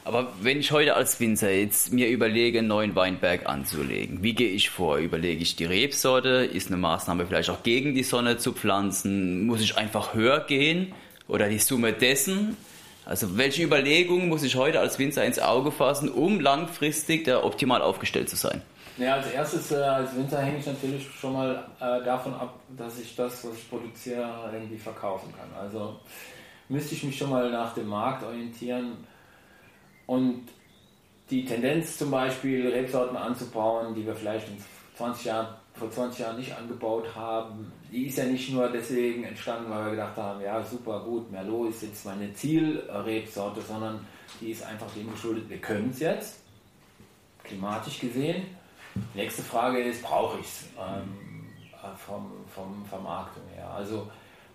Aber 0.05 0.33
wenn 0.41 0.59
ich 0.59 0.73
heute 0.73 0.95
als 0.97 1.21
Winzer 1.21 1.51
jetzt 1.51 1.93
mir 1.93 2.09
überlege, 2.09 2.61
einen 2.61 2.69
neuen 2.69 2.97
Weinberg 2.97 3.47
anzulegen, 3.47 4.23
wie 4.23 4.35
gehe 4.35 4.51
ich 4.51 4.71
vor? 4.71 4.97
Überlege 4.97 5.43
ich 5.43 5.57
die 5.57 5.67
Rebsorte? 5.67 6.29
Ist 6.47 6.69
eine 6.69 6.79
Maßnahme 6.79 7.27
vielleicht 7.27 7.51
auch 7.51 7.63
gegen 7.63 7.95
die 7.95 8.03
Sonne 8.03 8.39
zu 8.39 8.53
pflanzen? 8.53 9.47
Muss 9.47 9.61
ich 9.61 9.77
einfach 9.77 10.15
höher 10.15 10.41
gehen? 10.41 10.95
Oder 11.29 11.49
die 11.49 11.59
Summe 11.59 11.93
dessen? 11.93 12.57
Also 13.11 13.37
welche 13.37 13.65
Überlegungen 13.65 14.29
muss 14.29 14.45
ich 14.45 14.55
heute 14.55 14.79
als 14.79 15.01
Winzer 15.01 15.25
ins 15.25 15.41
Auge 15.41 15.73
fassen, 15.73 16.09
um 16.11 16.39
langfristig 16.39 17.25
da 17.25 17.43
optimal 17.43 17.83
aufgestellt 17.83 18.31
zu 18.31 18.37
sein? 18.37 18.63
Ja, 18.99 19.15
als 19.17 19.33
erstes, 19.33 19.73
äh, 19.73 19.79
als 19.79 20.15
Winzer 20.15 20.41
hänge 20.41 20.59
ich 20.59 20.67
natürlich 20.67 21.09
schon 21.21 21.33
mal 21.33 21.67
äh, 21.81 22.05
davon 22.05 22.35
ab, 22.35 22.61
dass 22.79 23.01
ich 23.01 23.17
das, 23.17 23.45
was 23.45 23.57
ich 23.57 23.69
produziere, 23.69 24.49
irgendwie 24.53 24.79
verkaufen 24.79 25.35
kann. 25.37 25.49
Also 25.61 25.99
müsste 26.69 26.95
ich 26.95 27.03
mich 27.03 27.19
schon 27.19 27.31
mal 27.31 27.51
nach 27.51 27.75
dem 27.75 27.89
Markt 27.89 28.23
orientieren 28.23 28.93
und 30.07 30.47
die 31.31 31.45
Tendenz 31.45 31.99
zum 31.99 32.13
Beispiel, 32.13 32.69
Rebsorten 32.69 33.17
anzubauen, 33.17 33.93
die 33.93 34.07
wir 34.07 34.15
vielleicht 34.15 34.47
in 34.47 34.57
20 34.97 35.25
Jahren, 35.25 35.49
vor 35.81 35.91
20 35.91 36.21
Jahren 36.21 36.37
nicht 36.37 36.55
angebaut 36.55 37.07
haben, 37.15 37.73
die 37.91 38.07
ist 38.07 38.19
ja 38.19 38.25
nicht 38.25 38.53
nur 38.53 38.69
deswegen 38.69 39.25
entstanden, 39.25 39.71
weil 39.71 39.87
wir 39.87 39.91
gedacht 39.93 40.17
haben, 40.17 40.41
ja 40.43 40.63
super 40.63 41.01
gut, 41.01 41.33
Merlot 41.33 41.71
ist 41.71 41.83
jetzt 41.83 42.05
meine 42.05 42.33
Zielrebsorte, 42.35 43.63
sondern 43.63 44.07
die 44.41 44.51
ist 44.51 44.63
einfach 44.63 44.87
dem 44.95 45.11
geschuldet, 45.11 45.49
wir 45.49 45.59
können 45.59 45.91
es 45.91 46.01
jetzt, 46.01 46.41
klimatisch 47.43 47.99
gesehen. 47.99 48.45
Nächste 49.15 49.43
Frage 49.43 49.81
ist, 49.83 50.03
brauche 50.03 50.39
ich 50.41 50.47
es 50.47 50.65
ähm, 50.79 51.49
vom, 51.97 52.31
vom 52.55 52.85
Vermarktung 52.85 53.45
her? 53.55 53.71
Also 53.71 54.07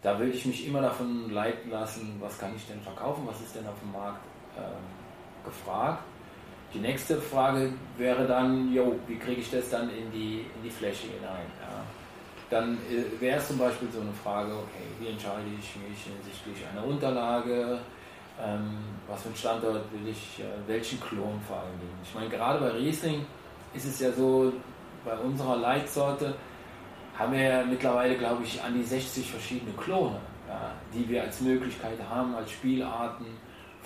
da 0.04 0.20
würde 0.20 0.34
ich 0.34 0.46
mich 0.46 0.68
immer 0.68 0.82
davon 0.82 1.32
leiten 1.32 1.72
lassen, 1.72 2.18
was 2.20 2.38
kann 2.38 2.56
ich 2.56 2.68
denn 2.68 2.80
verkaufen, 2.82 3.24
was 3.26 3.42
ist 3.42 3.56
denn 3.56 3.66
auf 3.66 3.80
dem 3.82 3.92
Markt 3.92 4.22
ähm, 4.56 5.44
gefragt. 5.44 6.04
Die 6.76 6.82
nächste 6.82 7.22
Frage 7.22 7.72
wäre 7.98 8.28
dann, 8.28 8.74
jo, 8.74 9.00
wie 9.08 9.16
kriege 9.16 9.40
ich 9.40 9.50
das 9.50 9.70
dann 9.70 9.90
in 9.90 10.12
die, 10.12 10.46
in 10.56 10.64
die 10.64 10.70
Fläche 10.70 11.08
hinein? 11.08 11.48
Ja. 11.62 11.86
Dann 12.50 12.78
äh, 12.92 13.22
wäre 13.22 13.38
es 13.38 13.48
zum 13.48 13.58
Beispiel 13.58 13.88
so 13.94 14.02
eine 14.02 14.12
Frage, 14.12 14.52
okay, 14.52 14.84
wie 15.00 15.08
entscheide 15.08 15.48
ich 15.58 15.74
mich 15.78 16.04
hinsichtlich 16.04 16.68
einer 16.70 16.86
Unterlage, 16.86 17.80
ähm, 18.44 18.78
was 19.08 19.22
für 19.22 19.30
einen 19.30 19.38
Standort 19.38 19.84
will 19.94 20.12
ich, 20.12 20.42
äh, 20.42 20.68
welchen 20.68 21.00
Klon 21.00 21.40
vor 21.48 21.60
allen 21.60 21.80
Dingen. 21.80 21.98
Ich 22.04 22.14
meine, 22.14 22.28
gerade 22.28 22.60
bei 22.60 22.72
Riesling 22.72 23.26
ist 23.74 23.86
es 23.86 24.02
ja 24.02 24.12
so, 24.12 24.52
bei 25.06 25.16
unserer 25.18 25.56
Leitsorte 25.56 26.36
haben 27.18 27.32
wir 27.32 27.42
ja 27.42 27.64
mittlerweile, 27.64 28.18
glaube 28.18 28.44
ich, 28.44 28.62
an 28.62 28.74
die 28.74 28.84
60 28.84 29.32
verschiedene 29.32 29.72
Klone, 29.78 30.20
ja, 30.50 30.72
die 30.94 31.08
wir 31.08 31.24
als 31.24 31.40
Möglichkeit 31.40 32.00
haben, 32.10 32.36
als 32.36 32.52
Spielarten 32.52 33.28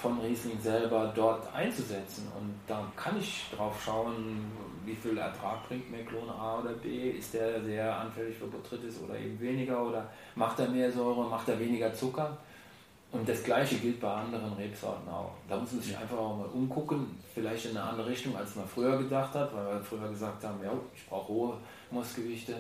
von 0.02 0.20
Riesling 0.20 0.60
selber 0.62 1.12
dort 1.16 1.54
einzusetzen. 1.54 2.28
Und 2.38 2.54
da 2.68 2.90
kann 2.96 3.20
ich 3.20 3.46
drauf 3.56 3.82
schauen, 3.84 4.52
wie 4.86 4.96
viel 4.96 5.18
Ertrag 5.18 5.68
bringt 5.68 5.92
mir 5.92 6.04
Klon 6.06 6.30
A 6.30 6.60
oder 6.60 6.72
B. 6.74 7.12
Ist 7.12 7.34
der 7.34 7.62
sehr 7.64 7.96
anfällig 8.00 8.38
für 8.38 8.48
Botrytis 8.48 9.02
oder 9.02 9.18
eben 9.18 9.40
weniger? 9.40 9.86
Oder 9.86 10.10
macht 10.36 10.60
er 10.60 10.70
mehr 10.70 10.92
Säure, 10.92 11.30
macht 11.30 11.50
er 11.50 11.60
weniger 11.60 11.94
Zucker? 11.94 12.38
Und 13.12 13.28
das 13.28 13.44
Gleiche 13.44 13.76
gilt 13.76 14.00
bei 14.00 14.12
anderen 14.12 14.54
Rebsorten 14.54 15.10
auch. 15.10 15.32
Da 15.48 15.58
muss 15.58 15.72
man 15.72 15.82
sich 15.82 15.98
einfach 15.98 16.18
auch 16.18 16.38
mal 16.38 16.48
umgucken, 16.48 17.18
vielleicht 17.34 17.66
in 17.66 17.76
eine 17.76 17.90
andere 17.90 18.08
Richtung, 18.08 18.38
als 18.38 18.56
man 18.56 18.68
früher 18.68 18.98
gedacht 19.00 19.34
hat, 19.34 19.54
weil 19.54 19.66
wir 19.66 19.82
früher 19.82 20.10
gesagt 20.10 20.44
haben, 20.44 20.64
ja, 20.64 20.72
ich 20.96 21.08
brauche 21.08 21.28
hohe 21.28 21.58
Mostgewichte 21.90 22.54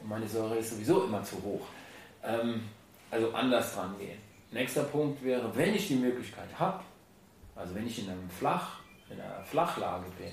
und 0.00 0.08
meine 0.08 0.26
Säure 0.26 0.56
ist 0.56 0.70
sowieso 0.70 1.04
immer 1.04 1.22
zu 1.22 1.36
hoch. 1.36 1.66
Ähm, 2.24 2.62
also 3.12 3.32
anders 3.32 3.74
dran 3.74 3.94
gehen. 3.96 4.18
Nächster 4.52 4.84
Punkt 4.84 5.22
wäre, 5.24 5.54
wenn 5.56 5.74
ich 5.74 5.88
die 5.88 5.96
Möglichkeit 5.96 6.48
habe, 6.58 6.82
also 7.56 7.74
wenn 7.74 7.86
ich 7.86 7.98
in, 7.98 8.10
einem 8.10 8.28
Flach, 8.28 8.80
in 9.08 9.20
einer 9.20 9.42
Flachlage 9.42 10.06
bin, 10.18 10.32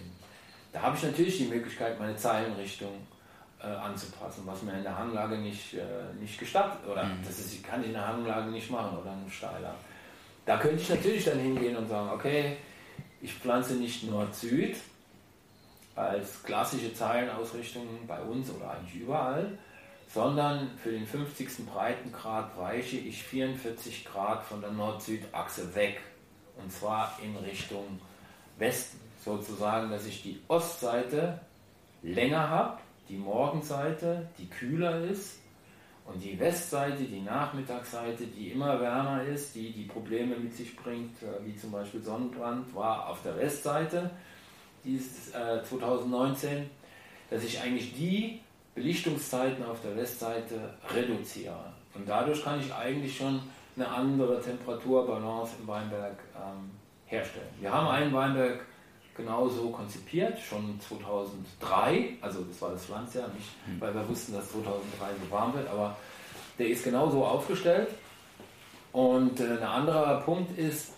da 0.73 0.81
habe 0.81 0.97
ich 0.97 1.03
natürlich 1.03 1.37
die 1.37 1.45
Möglichkeit, 1.45 1.97
meine 1.99 2.15
Zeilenrichtung 2.15 3.07
äh, 3.61 3.67
anzupassen, 3.67 4.43
was 4.45 4.61
mir 4.61 4.73
in 4.73 4.83
der 4.83 4.97
Hanglage 4.97 5.37
nicht, 5.37 5.73
äh, 5.73 6.13
nicht 6.19 6.37
gestattet, 6.37 6.85
oder 6.85 7.05
mhm. 7.05 7.19
das 7.25 7.39
ist, 7.39 7.63
kann 7.63 7.81
ich 7.81 7.87
in 7.87 7.93
der 7.93 8.07
Hanglage 8.07 8.51
nicht 8.51 8.69
machen 8.69 8.97
oder 8.97 9.11
einem 9.11 9.29
Steiler. 9.29 9.73
Da 10.45 10.57
könnte 10.57 10.81
ich 10.81 10.89
natürlich 10.89 11.25
dann 11.25 11.39
hingehen 11.39 11.77
und 11.77 11.87
sagen, 11.87 12.09
okay, 12.11 12.57
ich 13.21 13.33
pflanze 13.33 13.75
nicht 13.75 14.09
Nord-Süd 14.09 14.77
als 15.95 16.43
klassische 16.43 16.93
Zeilenausrichtung 16.93 17.85
bei 18.07 18.21
uns 18.21 18.49
oder 18.49 18.71
eigentlich 18.71 19.01
überall, 19.01 19.57
sondern 20.09 20.71
für 20.77 20.91
den 20.91 21.05
50. 21.05 21.65
Breitengrad 21.71 22.57
weiche 22.57 22.97
ich 22.97 23.23
44 23.23 24.05
Grad 24.05 24.43
von 24.43 24.59
der 24.59 24.71
Nord-Süd-Achse 24.71 25.75
weg. 25.75 26.01
Und 26.57 26.71
zwar 26.71 27.17
in 27.23 27.35
Richtung 27.37 27.99
Westen. 28.57 28.99
Sozusagen, 29.23 29.91
dass 29.91 30.05
ich 30.05 30.23
die 30.23 30.39
Ostseite 30.47 31.39
länger 32.01 32.49
habe, 32.49 32.79
die 33.07 33.17
Morgenseite, 33.17 34.29
die 34.37 34.47
kühler 34.47 35.03
ist 35.03 35.39
und 36.05 36.23
die 36.23 36.39
Westseite, 36.39 37.03
die 37.03 37.21
Nachmittagsseite, 37.21 38.25
die 38.25 38.51
immer 38.51 38.79
wärmer 38.79 39.23
ist, 39.23 39.55
die 39.55 39.71
die 39.71 39.83
Probleme 39.83 40.37
mit 40.37 40.55
sich 40.55 40.75
bringt, 40.75 41.21
äh, 41.21 41.45
wie 41.45 41.55
zum 41.55 41.71
Beispiel 41.71 42.01
Sonnenbrand, 42.01 42.73
war 42.73 43.09
auf 43.09 43.21
der 43.23 43.37
Westseite, 43.37 44.09
die 44.83 44.95
ist 44.95 45.35
äh, 45.35 45.61
2019, 45.63 46.69
dass 47.29 47.43
ich 47.43 47.59
eigentlich 47.61 47.93
die 47.93 48.39
Belichtungszeiten 48.79 49.65
auf 49.65 49.81
der 49.81 49.95
Westseite 49.97 50.73
reduziere. 50.95 51.73
Und 51.93 52.07
dadurch 52.07 52.41
kann 52.43 52.61
ich 52.61 52.73
eigentlich 52.73 53.17
schon 53.17 53.41
eine 53.75 53.87
andere 53.89 54.41
Temperaturbalance 54.41 55.55
im 55.59 55.67
Weinberg 55.67 56.17
ähm, 56.33 56.71
herstellen. 57.05 57.49
Wir 57.59 57.73
haben 57.73 57.87
einen 57.87 58.13
Weinberg 58.13 58.65
genauso 59.17 59.69
konzipiert, 59.69 60.39
schon 60.39 60.79
2003, 60.79 62.17
also 62.21 62.41
das 62.43 62.61
war 62.61 62.71
das 62.71 62.85
Pflanzjahr, 62.85 63.27
nicht 63.35 63.49
hm. 63.65 63.81
weil 63.81 63.93
wir 63.93 64.07
wussten, 64.07 64.31
dass 64.31 64.49
2003 64.49 64.75
so 65.25 65.31
warm 65.31 65.53
wird, 65.53 65.67
aber 65.67 65.97
der 66.57 66.69
ist 66.69 66.85
genauso 66.85 67.25
aufgestellt. 67.25 67.89
Und 68.93 69.41
äh, 69.41 69.57
ein 69.57 69.63
anderer 69.63 70.21
Punkt 70.21 70.57
ist, 70.57 70.93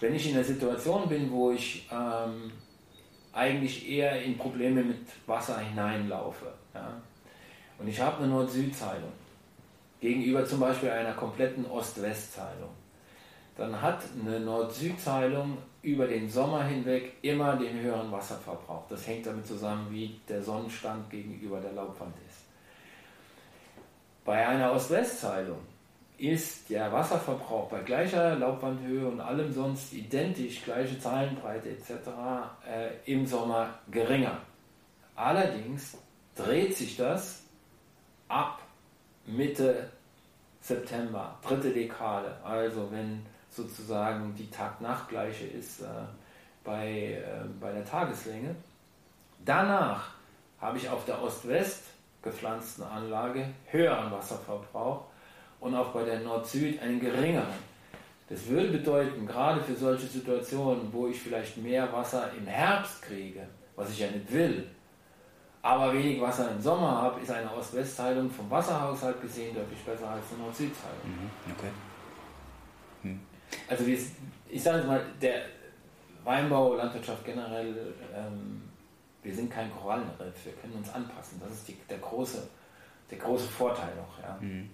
wenn 0.00 0.14
ich 0.14 0.28
in 0.28 0.34
der 0.34 0.44
Situation 0.44 1.08
bin, 1.08 1.30
wo 1.30 1.50
ich 1.50 1.88
ähm, 1.90 2.52
eigentlich 3.32 3.88
eher 3.88 4.22
in 4.22 4.36
Probleme 4.36 4.82
mit 4.82 4.98
Wasser 5.26 5.58
hineinlaufe, 5.58 6.52
ja, 6.74 7.00
und 7.78 7.88
ich 7.88 8.00
habe 8.00 8.18
eine 8.18 8.28
Nord-Süd-Zeilung 8.28 9.12
gegenüber 10.00 10.44
zum 10.44 10.60
Beispiel 10.60 10.90
einer 10.90 11.14
kompletten 11.14 11.66
Ost-West-Zeilung, 11.66 12.70
dann 13.56 13.80
hat 13.80 14.02
eine 14.20 14.40
Nord-Süd-Zeilung 14.40 15.58
über 15.82 16.06
den 16.06 16.28
Sommer 16.28 16.64
hinweg 16.64 17.14
immer 17.22 17.56
den 17.56 17.80
höheren 17.80 18.10
Wasserverbrauch. 18.12 18.86
Das 18.88 19.06
hängt 19.06 19.26
damit 19.26 19.46
zusammen, 19.46 19.86
wie 19.90 20.20
der 20.28 20.42
Sonnenstand 20.42 21.08
gegenüber 21.10 21.60
der 21.60 21.72
Laubwand 21.72 22.14
ist. 22.26 22.44
Bei 24.24 24.46
einer 24.46 24.72
Ost-West-Zeilung 24.72 25.58
ist 26.18 26.68
der 26.70 26.92
Wasserverbrauch 26.92 27.68
bei 27.68 27.80
gleicher 27.80 28.36
Laubwandhöhe 28.36 29.06
und 29.06 29.20
allem 29.20 29.52
sonst 29.52 29.92
identisch, 29.92 30.64
gleiche 30.64 30.98
Zeilenbreite 30.98 31.70
etc. 31.70 31.90
Äh, 32.68 33.12
im 33.12 33.26
Sommer 33.26 33.78
geringer. 33.90 34.38
Allerdings 35.14 35.96
dreht 36.34 36.76
sich 36.76 36.96
das 36.96 37.45
ab 38.28 38.60
Mitte 39.26 39.90
September, 40.60 41.38
dritte 41.42 41.72
Dekade. 41.72 42.36
Also 42.44 42.90
wenn 42.90 43.24
sozusagen 43.50 44.34
die 44.34 44.50
Tag-Nacht-Gleiche 44.50 45.46
ist 45.46 45.80
äh, 45.80 45.86
bei, 46.64 47.22
äh, 47.24 47.46
bei 47.60 47.72
der 47.72 47.84
Tageslänge. 47.84 48.54
Danach 49.44 50.10
habe 50.60 50.78
ich 50.78 50.88
auf 50.88 51.04
der 51.04 51.22
Ost-West 51.22 51.84
gepflanzten 52.22 52.84
Anlage 52.84 53.48
höheren 53.66 54.10
Wasserverbrauch 54.10 55.04
und 55.60 55.74
auch 55.74 55.90
bei 55.92 56.04
der 56.04 56.20
Nord-Süd 56.20 56.80
einen 56.82 57.00
geringeren. 57.00 57.76
Das 58.28 58.46
würde 58.48 58.68
bedeuten, 58.68 59.26
gerade 59.26 59.60
für 59.60 59.76
solche 59.76 60.06
Situationen, 60.06 60.92
wo 60.92 61.06
ich 61.06 61.20
vielleicht 61.20 61.56
mehr 61.58 61.92
Wasser 61.92 62.32
im 62.36 62.46
Herbst 62.46 63.00
kriege, 63.02 63.46
was 63.76 63.90
ich 63.90 64.00
ja 64.00 64.10
nicht 64.10 64.32
will, 64.32 64.66
aber 65.66 65.92
wenig 65.92 66.20
Wasser 66.20 66.50
im 66.50 66.60
Sommer 66.60 67.02
habe, 67.02 67.20
ist 67.20 67.30
eine 67.30 67.52
Ost-West-Teilung 67.52 68.30
vom 68.30 68.48
Wasserhaushalt 68.50 69.20
gesehen 69.20 69.54
deutlich 69.54 69.80
besser 69.84 70.08
als 70.08 70.24
eine 70.32 70.42
Nord-Süd-Teilung. 70.42 71.04
Mhm, 71.04 71.30
okay. 71.56 71.70
Hm. 73.02 73.20
Also 73.68 73.84
ich 74.48 74.62
sage 74.62 74.78
jetzt 74.78 74.86
mal, 74.86 75.04
der 75.20 75.42
Weinbau, 76.24 76.74
Landwirtschaft 76.74 77.24
generell, 77.24 77.94
ähm, 78.14 78.62
wir 79.22 79.34
sind 79.34 79.50
kein 79.50 79.70
Korallenriff, 79.72 80.44
wir 80.44 80.52
können 80.60 80.74
uns 80.74 80.88
anpassen. 80.90 81.40
Das 81.40 81.52
ist 81.52 81.68
die, 81.68 81.76
der, 81.90 81.98
große, 81.98 82.46
der 83.10 83.18
große 83.18 83.48
Vorteil 83.48 83.92
noch. 83.96 84.22
Ja. 84.22 84.38
Mhm. 84.40 84.70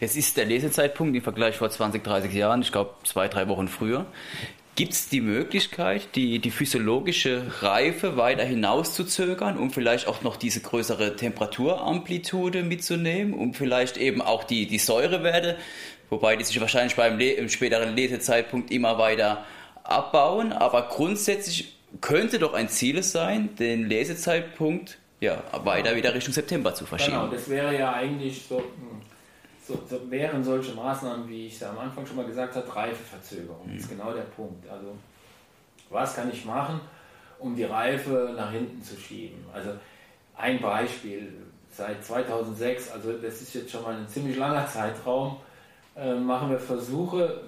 Jetzt 0.00 0.16
ist 0.16 0.36
der 0.36 0.46
Lesezeitpunkt 0.46 1.14
im 1.14 1.22
Vergleich 1.22 1.56
vor 1.56 1.70
20, 1.70 2.02
30 2.02 2.32
Jahren, 2.32 2.62
ich 2.62 2.72
glaube 2.72 2.94
zwei, 3.04 3.28
drei 3.28 3.46
Wochen 3.48 3.68
früher. 3.68 4.06
Gibt 4.74 4.92
es 4.92 5.08
die 5.10 5.20
Möglichkeit, 5.20 6.14
die, 6.14 6.38
die 6.38 6.50
physiologische 6.50 7.44
Reife 7.60 8.16
weiter 8.16 8.44
hinauszuzögern, 8.44 9.58
um 9.58 9.70
vielleicht 9.70 10.06
auch 10.06 10.22
noch 10.22 10.36
diese 10.36 10.60
größere 10.60 11.16
Temperaturamplitude 11.16 12.62
mitzunehmen, 12.62 13.34
um 13.34 13.52
vielleicht 13.52 13.98
eben 13.98 14.22
auch 14.22 14.44
die, 14.44 14.66
die 14.66 14.78
Säurewerte 14.78 15.58
wobei 16.12 16.36
die 16.36 16.44
sich 16.44 16.60
wahrscheinlich 16.60 16.94
beim 16.94 17.18
Le 17.18 17.32
im 17.32 17.48
späteren 17.48 17.96
Lesezeitpunkt 17.96 18.70
immer 18.70 18.98
weiter 18.98 19.44
abbauen. 19.82 20.52
Aber 20.52 20.82
grundsätzlich 20.82 21.74
könnte 22.00 22.38
doch 22.38 22.52
ein 22.52 22.68
Ziel 22.68 23.02
sein, 23.02 23.56
den 23.56 23.88
Lesezeitpunkt 23.88 24.98
ja, 25.20 25.42
weiter 25.64 25.96
wieder 25.96 26.14
Richtung 26.14 26.34
September 26.34 26.74
zu 26.74 26.84
verschieben. 26.84 27.16
Genau, 27.16 27.28
das 27.28 27.48
wäre 27.48 27.76
ja 27.76 27.94
eigentlich 27.94 28.42
so, 28.46 28.58
hm, 28.58 29.00
so, 29.66 29.80
so 29.88 30.10
wären 30.10 30.42
solche 30.42 30.72
Maßnahmen, 30.74 31.28
wie 31.28 31.46
ich 31.46 31.54
es 31.54 31.62
am 31.62 31.78
Anfang 31.78 32.04
schon 32.06 32.16
mal 32.16 32.26
gesagt 32.26 32.56
habe, 32.56 32.74
Reifeverzögerung. 32.74 33.66
Mhm. 33.66 33.74
Das 33.74 33.82
ist 33.82 33.90
genau 33.90 34.12
der 34.12 34.22
Punkt. 34.22 34.68
Also, 34.68 34.96
was 35.90 36.16
kann 36.16 36.30
ich 36.30 36.44
machen, 36.44 36.80
um 37.38 37.54
die 37.54 37.64
Reife 37.64 38.34
nach 38.36 38.50
hinten 38.50 38.82
zu 38.82 38.96
schieben? 38.96 39.44
Also, 39.52 39.70
ein 40.36 40.60
Beispiel, 40.60 41.32
seit 41.70 42.04
2006, 42.04 42.90
also 42.90 43.12
das 43.12 43.40
ist 43.40 43.54
jetzt 43.54 43.70
schon 43.70 43.82
mal 43.82 43.94
ein 43.94 44.08
ziemlich 44.08 44.36
langer 44.36 44.66
Zeitraum, 44.66 45.38
äh, 45.96 46.14
machen 46.14 46.50
wir 46.50 46.58
Versuche, 46.58 47.42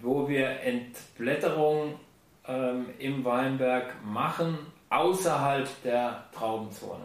wo 0.00 0.28
wir 0.28 0.48
Entblätterung 0.60 1.94
ähm, 2.46 2.86
im 2.98 3.24
Weinberg 3.24 3.94
machen, 4.04 4.58
außerhalb 4.88 5.68
der 5.84 6.24
Traubenzone. 6.32 7.04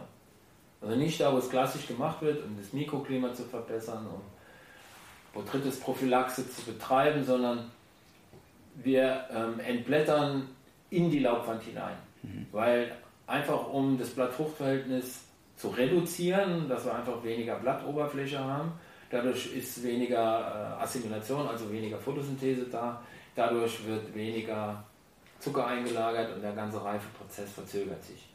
Also 0.80 0.96
nicht 0.96 1.20
da, 1.20 1.32
wo 1.32 1.38
es 1.38 1.48
klassisch 1.48 1.86
gemacht 1.86 2.20
wird, 2.22 2.44
um 2.44 2.56
das 2.58 2.72
Mikroklima 2.72 3.32
zu 3.32 3.44
verbessern, 3.44 4.06
um 4.06 4.20
Botrytis-Prophylaxe 5.34 6.48
zu 6.50 6.62
betreiben, 6.64 7.24
sondern 7.24 7.70
wir 8.74 9.24
ähm, 9.30 9.60
entblättern 9.60 10.48
in 10.90 11.10
die 11.10 11.20
Laubwand 11.20 11.62
hinein. 11.62 11.96
Mhm. 12.22 12.46
Weil 12.52 12.92
einfach 13.26 13.68
um 13.68 13.98
das 13.98 14.10
Blattfruchtverhältnis 14.10 15.22
zu 15.56 15.68
reduzieren, 15.68 16.68
dass 16.68 16.84
wir 16.84 16.94
einfach 16.94 17.24
weniger 17.24 17.56
Blattoberfläche 17.56 18.38
haben, 18.38 18.72
Dadurch 19.10 19.54
ist 19.54 19.82
weniger 19.82 20.76
äh, 20.78 20.82
Assimilation, 20.82 21.46
also 21.46 21.70
weniger 21.70 21.98
Photosynthese 21.98 22.66
da. 22.66 23.00
Dadurch 23.34 23.86
wird 23.86 24.12
weniger 24.14 24.82
Zucker 25.38 25.66
eingelagert 25.66 26.34
und 26.34 26.42
der 26.42 26.52
ganze 26.52 26.82
Reifeprozess 26.82 27.52
verzögert 27.52 28.02
sich. 28.02 28.28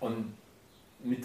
Und 0.00 0.34
mit, 1.00 1.24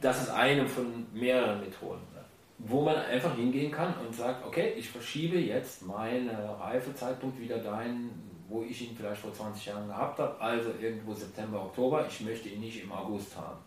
das 0.00 0.22
ist 0.22 0.30
eine 0.30 0.66
von 0.66 1.06
mehreren 1.12 1.60
Methoden, 1.60 2.02
ne? 2.14 2.24
wo 2.58 2.82
man 2.82 2.96
einfach 2.96 3.34
hingehen 3.36 3.70
kann 3.70 3.94
und 4.04 4.14
sagt, 4.14 4.46
okay, 4.46 4.74
ich 4.76 4.88
verschiebe 4.88 5.38
jetzt 5.38 5.86
meinen 5.86 6.30
Reifezeitpunkt 6.30 7.40
wieder 7.40 7.58
dahin, 7.58 8.10
wo 8.48 8.62
ich 8.62 8.82
ihn 8.82 8.96
vielleicht 8.96 9.20
vor 9.20 9.32
20 9.32 9.66
Jahren 9.66 9.88
gehabt 9.88 10.18
habe, 10.18 10.40
also 10.40 10.70
irgendwo 10.80 11.14
September, 11.14 11.62
Oktober. 11.62 12.06
Ich 12.08 12.20
möchte 12.20 12.48
ihn 12.48 12.60
nicht 12.60 12.82
im 12.82 12.92
August 12.92 13.36
haben. 13.36 13.58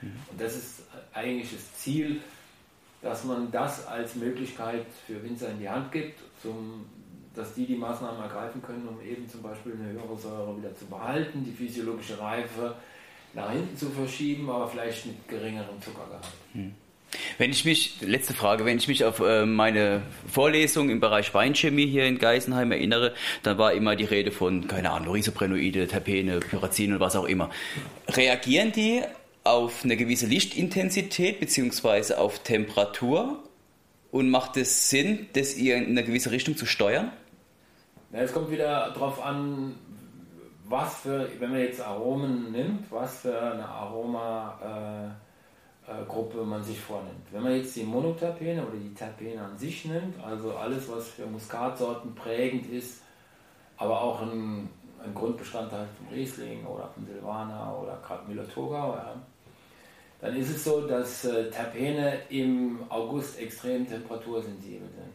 Mhm. 0.00 0.16
Und 0.30 0.40
das 0.40 0.56
ist 0.56 0.82
eigentlich 1.12 1.50
das 1.50 1.74
Ziel 1.78 2.20
dass 3.02 3.24
man 3.24 3.50
das 3.50 3.86
als 3.86 4.16
Möglichkeit 4.16 4.86
für 5.06 5.22
Winzer 5.22 5.50
in 5.50 5.60
die 5.60 5.68
Hand 5.68 5.92
gibt, 5.92 6.18
zum, 6.42 6.86
dass 7.34 7.54
die 7.54 7.66
die 7.66 7.76
Maßnahmen 7.76 8.20
ergreifen 8.20 8.62
können, 8.62 8.88
um 8.88 9.00
eben 9.00 9.28
zum 9.28 9.42
Beispiel 9.42 9.74
eine 9.74 9.92
höhere 9.92 10.16
Säure 10.16 10.56
wieder 10.56 10.74
zu 10.74 10.86
behalten, 10.86 11.44
die 11.44 11.52
physiologische 11.52 12.18
Reife 12.18 12.74
nach 13.36 13.52
hinten 13.52 13.76
zu 13.76 13.90
verschieben, 13.90 14.50
aber 14.50 14.66
vielleicht 14.66 15.06
mit 15.06 15.28
geringerem 15.28 15.80
Zuckergehalt. 15.80 16.24
Hm. 16.54 16.74
Wenn 17.38 17.50
ich 17.50 17.64
mich, 17.64 18.00
letzte 18.00 18.34
Frage, 18.34 18.64
wenn 18.64 18.78
ich 18.78 18.88
mich 18.88 19.04
auf 19.04 19.20
äh, 19.20 19.46
meine 19.46 20.02
Vorlesung 20.26 20.90
im 20.90 21.00
Bereich 21.00 21.32
Weinchemie 21.34 21.86
hier 21.86 22.06
in 22.06 22.18
Geisenheim 22.18 22.72
erinnere, 22.72 23.14
dann 23.42 23.58
war 23.58 23.72
immer 23.74 23.94
die 23.94 24.04
Rede 24.04 24.32
von, 24.32 24.66
keine 24.66 24.90
Ahnung, 24.90 25.14
Risoprenoide, 25.14 25.86
Terpene, 25.86 26.40
Pyrazin 26.40 26.94
und 26.94 27.00
was 27.00 27.14
auch 27.14 27.26
immer. 27.26 27.50
Reagieren 28.08 28.72
die 28.72 29.02
auf 29.44 29.84
eine 29.84 29.96
gewisse 29.96 30.26
Lichtintensität 30.26 31.38
bzw. 31.38 32.14
auf 32.14 32.40
Temperatur 32.40 33.42
und 34.10 34.28
macht 34.30 34.56
es 34.56 34.90
Sinn, 34.90 35.26
das 35.34 35.56
ihr 35.56 35.76
in 35.76 35.90
eine 35.90 36.04
gewisse 36.04 36.32
Richtung 36.32 36.56
zu 36.56 36.66
steuern? 36.66 37.12
Ja, 38.12 38.20
es 38.20 38.32
kommt 38.32 38.50
wieder 38.50 38.90
darauf 38.90 39.22
an, 39.22 39.74
was 40.68 41.00
für, 41.00 41.28
wenn 41.38 41.50
man 41.50 41.60
jetzt 41.60 41.80
Aromen 41.80 42.52
nimmt, 42.52 42.90
was 42.90 43.20
für 43.20 43.40
eine 43.40 43.66
Aromagruppe 43.66 45.14
Gruppe 46.08 46.44
man 46.44 46.64
sich 46.64 46.80
vornimmt. 46.80 47.26
Wenn 47.30 47.44
man 47.44 47.54
jetzt 47.54 47.76
die 47.76 47.84
Monoterpene 47.84 48.66
oder 48.66 48.76
die 48.76 48.92
Terpene 48.92 49.40
an 49.40 49.56
sich 49.56 49.84
nimmt, 49.84 50.22
also 50.24 50.56
alles, 50.56 50.90
was 50.90 51.08
für 51.08 51.26
Muskatsorten 51.26 52.12
prägend 52.14 52.68
ist, 52.72 53.02
aber 53.76 54.00
auch 54.00 54.22
ein, 54.22 54.68
ein 55.04 55.14
Grundbestandteil 55.14 55.86
von 55.96 56.08
Riesling 56.12 56.66
oder 56.66 56.88
von 56.88 57.06
Silvaner 57.06 57.78
oder 57.80 58.00
gerade 58.04 58.26
Müller-Thurgau, 58.26 58.94
ja, 58.94 59.14
dann 60.20 60.34
ist 60.34 60.50
es 60.50 60.64
so, 60.64 60.86
dass 60.86 61.24
äh, 61.24 61.50
Terpene 61.50 62.20
im 62.30 62.80
August 62.88 63.38
extrem 63.38 63.86
temperatursensibel 63.86 64.88
sind. 64.88 65.05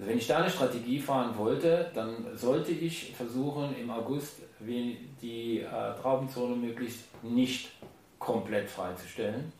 Also 0.00 0.12
wenn 0.12 0.18
ich 0.18 0.26
da 0.26 0.38
eine 0.38 0.48
Strategie 0.48 0.98
fahren 0.98 1.36
wollte, 1.36 1.90
dann 1.94 2.34
sollte 2.34 2.72
ich 2.72 3.14
versuchen, 3.14 3.76
im 3.78 3.90
August 3.90 4.38
die 4.58 5.60
äh, 5.60 5.94
Traubenzone 6.00 6.56
möglichst 6.56 7.00
nicht 7.22 7.72
komplett 8.18 8.70
freizustellen. 8.70 9.52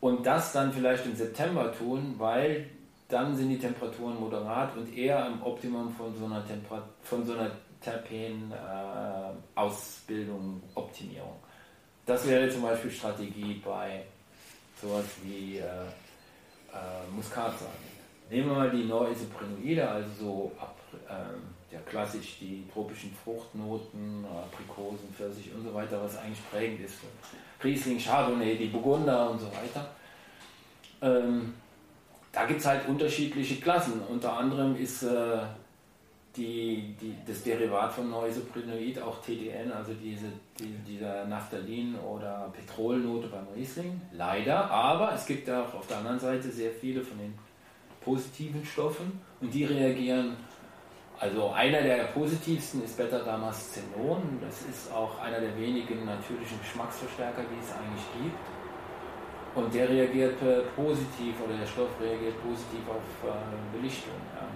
Und 0.00 0.26
das 0.26 0.52
dann 0.52 0.74
vielleicht 0.74 1.06
im 1.06 1.16
September 1.16 1.72
tun, 1.72 2.16
weil 2.18 2.68
dann 3.08 3.34
sind 3.34 3.48
die 3.48 3.58
Temperaturen 3.58 4.20
moderat 4.20 4.76
und 4.76 4.94
eher 4.94 5.26
im 5.26 5.42
Optimum 5.42 5.90
von 5.94 6.14
so 6.18 6.26
einer, 6.26 6.46
Temper 6.46 6.86
von 7.02 7.24
so 7.24 7.32
einer 7.32 7.50
Terpen-Ausbildung, 7.80 10.62
äh, 10.62 10.78
Optimierung. 10.78 11.36
Das 12.04 12.28
wäre 12.28 12.50
zum 12.50 12.60
Beispiel 12.60 12.90
Strategie 12.90 13.62
bei 13.64 14.04
sowas 14.82 15.06
wie 15.22 15.56
äh, 15.56 15.62
äh, 15.62 17.08
Muskatsamen. 17.16 17.89
Nehmen 18.30 18.48
wir 18.48 18.56
mal 18.56 18.70
die 18.70 18.84
Neuisoprenoide, 18.84 19.88
also 19.88 20.08
so 20.18 20.52
ähm, 21.08 21.42
ja, 21.70 21.80
klassisch 21.80 22.38
die 22.40 22.64
tropischen 22.72 23.12
Fruchtnoten, 23.24 24.24
Aprikosen, 24.24 25.12
Pfirsich 25.16 25.52
und 25.54 25.64
so 25.64 25.74
weiter, 25.74 26.00
was 26.02 26.16
eigentlich 26.16 26.50
prägend 26.50 26.80
ist. 26.80 26.98
Riesling, 27.62 27.98
Chardonnay, 27.98 28.56
die 28.56 28.66
Burgunder 28.66 29.30
und 29.30 29.40
so 29.40 29.46
weiter. 29.46 29.90
Ähm, 31.02 31.54
da 32.32 32.46
gibt 32.46 32.60
es 32.60 32.66
halt 32.66 32.86
unterschiedliche 32.88 33.56
Klassen. 33.56 34.00
Unter 34.08 34.36
anderem 34.36 34.76
ist 34.76 35.02
äh, 35.02 35.38
die, 36.36 36.94
die, 37.00 37.16
das 37.26 37.42
Derivat 37.42 37.92
von 37.92 38.10
Neuisoprenoid 38.10 39.00
auch 39.02 39.20
TDN, 39.20 39.72
also 39.72 39.92
diese, 39.94 40.26
die, 40.58 40.72
dieser 40.86 41.24
Naphthalin- 41.24 41.98
oder 41.98 42.52
Petrolnote 42.54 43.26
beim 43.28 43.46
Riesling. 43.56 44.00
Leider, 44.12 44.70
aber 44.70 45.12
es 45.14 45.26
gibt 45.26 45.50
auch 45.50 45.74
auf 45.74 45.86
der 45.88 45.98
anderen 45.98 46.20
Seite 46.20 46.50
sehr 46.50 46.70
viele 46.70 47.02
von 47.02 47.18
den 47.18 47.34
positiven 48.04 48.64
Stoffen 48.64 49.20
und 49.40 49.52
die 49.52 49.64
reagieren. 49.64 50.36
Also 51.18 51.50
einer 51.50 51.82
der 51.82 52.04
positivsten 52.04 52.82
ist 52.82 52.96
Beta-Damascenon. 52.96 54.38
Das 54.40 54.62
ist 54.62 54.90
auch 54.92 55.20
einer 55.20 55.40
der 55.40 55.56
wenigen 55.56 56.06
natürlichen 56.06 56.58
Geschmacksverstärker, 56.60 57.42
die 57.42 57.60
es 57.60 57.72
eigentlich 57.72 58.06
gibt. 58.22 58.40
Und 59.54 59.74
der 59.74 59.88
reagiert 59.88 60.38
positiv 60.76 61.34
oder 61.44 61.58
der 61.58 61.66
Stoff 61.66 61.90
reagiert 62.00 62.40
positiv 62.42 62.80
auf 62.88 63.28
äh, 63.28 63.76
Belichtung. 63.76 64.14
Ja. 64.34 64.46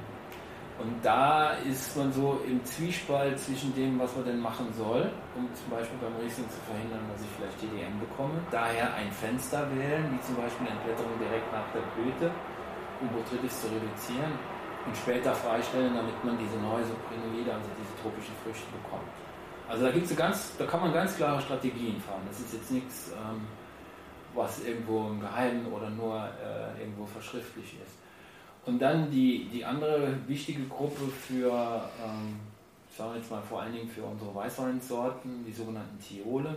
Und 0.78 1.04
da 1.04 1.52
ist 1.68 1.96
man 1.96 2.12
so 2.12 2.40
im 2.48 2.64
Zwiespalt 2.64 3.38
zwischen 3.38 3.74
dem, 3.74 3.98
was 3.98 4.14
man 4.16 4.24
denn 4.24 4.40
machen 4.40 4.66
soll, 4.76 5.10
um 5.36 5.46
zum 5.54 5.70
Beispiel 5.70 5.98
beim 6.02 6.16
Riesling 6.18 6.48
zu 6.50 6.58
verhindern, 6.66 6.98
dass 7.12 7.22
ich 7.22 7.30
vielleicht 7.38 7.60
TDM 7.60 7.94
bekomme. 8.00 8.34
Daher 8.50 8.94
ein 8.94 9.10
Fenster 9.12 9.68
wählen, 9.70 10.10
wie 10.10 10.20
zum 10.26 10.34
Beispiel 10.34 10.66
eine 10.66 10.74
Entblätterung 10.74 11.14
direkt 11.20 11.46
nach 11.52 11.70
der 11.70 11.86
Blüte 11.94 12.34
um 13.04 13.12
Botrytis 13.12 13.60
zu 13.60 13.68
reduzieren 13.68 14.32
und 14.86 14.96
später 14.96 15.34
freistellen, 15.34 15.94
damit 15.94 16.16
man 16.24 16.38
diese 16.38 16.56
Neusoprenoide, 16.56 17.52
also 17.52 17.68
diese 17.76 17.94
tropischen 18.00 18.34
Früchte 18.42 18.66
bekommt. 18.72 19.08
Also 19.68 19.84
da 19.84 19.92
gibt's 19.92 20.14
ganz, 20.16 20.56
da 20.58 20.66
kann 20.66 20.80
man 20.80 20.92
ganz 20.92 21.16
klare 21.16 21.40
Strategien 21.40 22.00
fahren. 22.00 22.22
Das 22.28 22.40
ist 22.40 22.52
jetzt 22.52 22.70
nichts, 22.70 23.12
ähm, 23.12 23.46
was 24.34 24.64
irgendwo 24.64 25.08
im 25.08 25.20
Geheimen 25.20 25.72
oder 25.72 25.88
nur 25.90 26.16
äh, 26.16 26.80
irgendwo 26.80 27.06
verschriftlich 27.06 27.76
ist. 27.82 27.96
Und 28.66 28.80
dann 28.80 29.10
die, 29.10 29.48
die 29.52 29.64
andere 29.64 30.16
wichtige 30.26 30.64
Gruppe 30.64 31.06
für, 31.08 31.88
ähm, 32.04 32.40
sagen 32.96 33.12
wir 33.12 33.18
jetzt 33.18 33.30
mal 33.30 33.42
vor 33.42 33.62
allen 33.62 33.72
Dingen 33.72 33.88
für 33.88 34.02
unsere 34.02 34.34
Weißweinsorten, 34.34 35.44
die 35.46 35.52
sogenannten 35.52 35.98
Thiole 35.98 36.56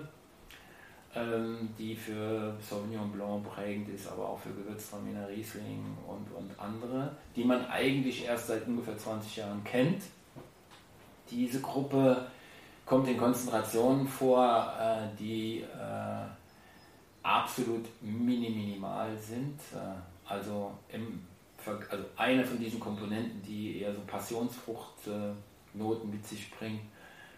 ähm, 1.17 1.69
die 1.77 1.95
für 1.95 2.55
Sauvignon 2.61 3.11
Blanc 3.11 3.43
prägend 3.43 3.89
ist, 3.89 4.07
aber 4.07 4.29
auch 4.29 4.39
für 4.39 4.51
Gewürztraminer 4.51 5.27
Riesling 5.27 5.83
und, 6.07 6.31
und 6.35 6.57
andere, 6.59 7.11
die 7.35 7.43
man 7.43 7.65
eigentlich 7.67 8.25
erst 8.25 8.47
seit 8.47 8.65
ungefähr 8.67 8.97
20 8.97 9.37
Jahren 9.37 9.63
kennt. 9.63 10.03
Diese 11.31 11.61
Gruppe 11.61 12.27
kommt 12.85 13.07
in 13.07 13.17
Konzentrationen 13.17 14.07
vor, 14.07 14.73
äh, 14.79 15.07
die 15.19 15.61
äh, 15.61 16.25
absolut 17.23 17.85
mini 18.01 18.49
minimal 18.49 19.17
sind. 19.17 19.59
Äh, 19.73 19.77
also, 20.25 20.71
im, 20.91 21.25
also 21.65 22.03
eine 22.15 22.45
von 22.45 22.59
diesen 22.59 22.79
Komponenten, 22.79 23.41
die 23.41 23.81
eher 23.81 23.93
so 23.93 24.01
Passionsfruchtnoten 24.07 26.09
mit 26.09 26.25
sich 26.25 26.49
bringt, 26.51 26.81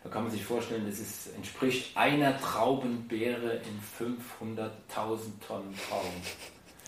da 0.03 0.09
kann 0.09 0.23
man 0.23 0.31
sich 0.31 0.45
vorstellen, 0.45 0.85
das 0.85 0.99
ist, 0.99 1.35
entspricht 1.35 1.95
einer 1.97 2.39
Traubenbeere 2.39 3.53
in 3.53 4.07
500.000 4.07 4.67
Tonnen 5.45 5.75
Trauben. 5.87 6.21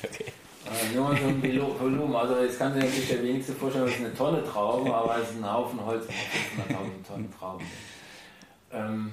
Okay. 0.04 0.32
Äh, 0.66 0.96
nur 0.96 1.16
so 1.18 1.28
ein 1.28 1.80
Volumen. 1.80 2.16
Also 2.16 2.40
jetzt 2.40 2.60
kann 2.60 2.74
sich 2.74 2.84
natürlich 2.84 3.10
der 3.10 3.24
wenigste 3.24 3.54
vorstellen, 3.54 3.86
was 3.86 3.94
ist 3.94 4.00
eine 4.00 4.14
Tonne 4.14 4.44
Trauben, 4.44 4.92
aber 4.94 5.18
es 5.18 5.32
ist 5.32 5.38
ein 5.38 5.52
Haufen 5.52 5.84
Holz 5.86 6.06
mit 6.08 6.78
500.000 6.78 7.08
Tonnen 7.08 7.34
Trauben. 7.38 7.66
Ähm, 8.72 9.12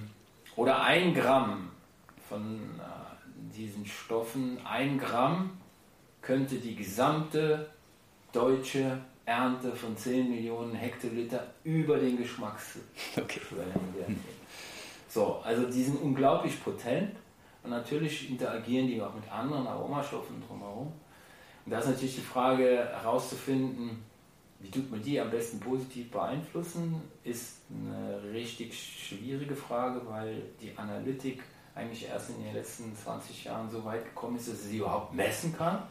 oder 0.56 0.82
ein 0.82 1.14
Gramm 1.14 1.70
von 2.28 2.60
äh, 2.78 3.56
diesen 3.56 3.86
Stoffen, 3.86 4.60
ein 4.64 4.98
Gramm 4.98 5.58
könnte 6.22 6.56
die 6.56 6.76
gesamte 6.76 7.70
deutsche 8.32 8.98
Ernte 9.28 9.76
von 9.76 9.94
10 9.94 10.30
Millionen 10.30 10.74
Hektoliter 10.74 11.46
über 11.62 11.98
den 11.98 12.16
Geschmacksschwellen 12.16 12.84
okay. 13.14 14.16
So, 15.06 15.40
also 15.44 15.66
die 15.66 15.82
sind 15.82 16.00
unglaublich 16.00 16.64
potent 16.64 17.14
und 17.62 17.70
natürlich 17.70 18.30
interagieren 18.30 18.86
die 18.86 19.02
auch 19.02 19.14
mit 19.14 19.30
anderen 19.30 19.66
Aromastoffen 19.66 20.42
drumherum. 20.48 20.92
Und 21.66 21.72
da 21.72 21.80
ist 21.80 21.88
natürlich 21.88 22.14
die 22.14 22.22
Frage 22.22 22.88
herauszufinden, 22.90 24.02
wie 24.60 24.70
tut 24.70 24.90
man 24.90 25.02
die 25.02 25.20
am 25.20 25.30
besten 25.30 25.60
positiv 25.60 26.10
beeinflussen, 26.10 27.02
ist 27.22 27.58
eine 27.70 28.32
richtig 28.32 28.74
schwierige 28.74 29.54
Frage, 29.54 30.00
weil 30.08 30.42
die 30.62 30.72
Analytik 30.76 31.42
eigentlich 31.74 32.08
erst 32.08 32.30
in 32.30 32.42
den 32.42 32.54
letzten 32.54 32.96
20 32.96 33.44
Jahren 33.44 33.70
so 33.70 33.84
weit 33.84 34.04
gekommen 34.04 34.36
ist, 34.36 34.48
dass 34.48 34.62
sie 34.62 34.70
sie 34.70 34.78
überhaupt 34.78 35.12
messen 35.12 35.54
kann. 35.54 35.82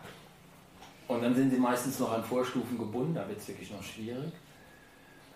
Und 1.08 1.24
dann 1.24 1.34
sind 1.36 1.51
sie 1.51 1.58
meistens 1.58 1.99
noch 1.99 2.12
an 2.12 2.24
Vorstufen 2.24 2.78
gebunden, 2.78 3.16
da 3.16 3.28
wird 3.28 3.39
es 3.39 3.47
wirklich 3.47 3.72
noch 3.72 3.84
schwierig. 3.84 4.34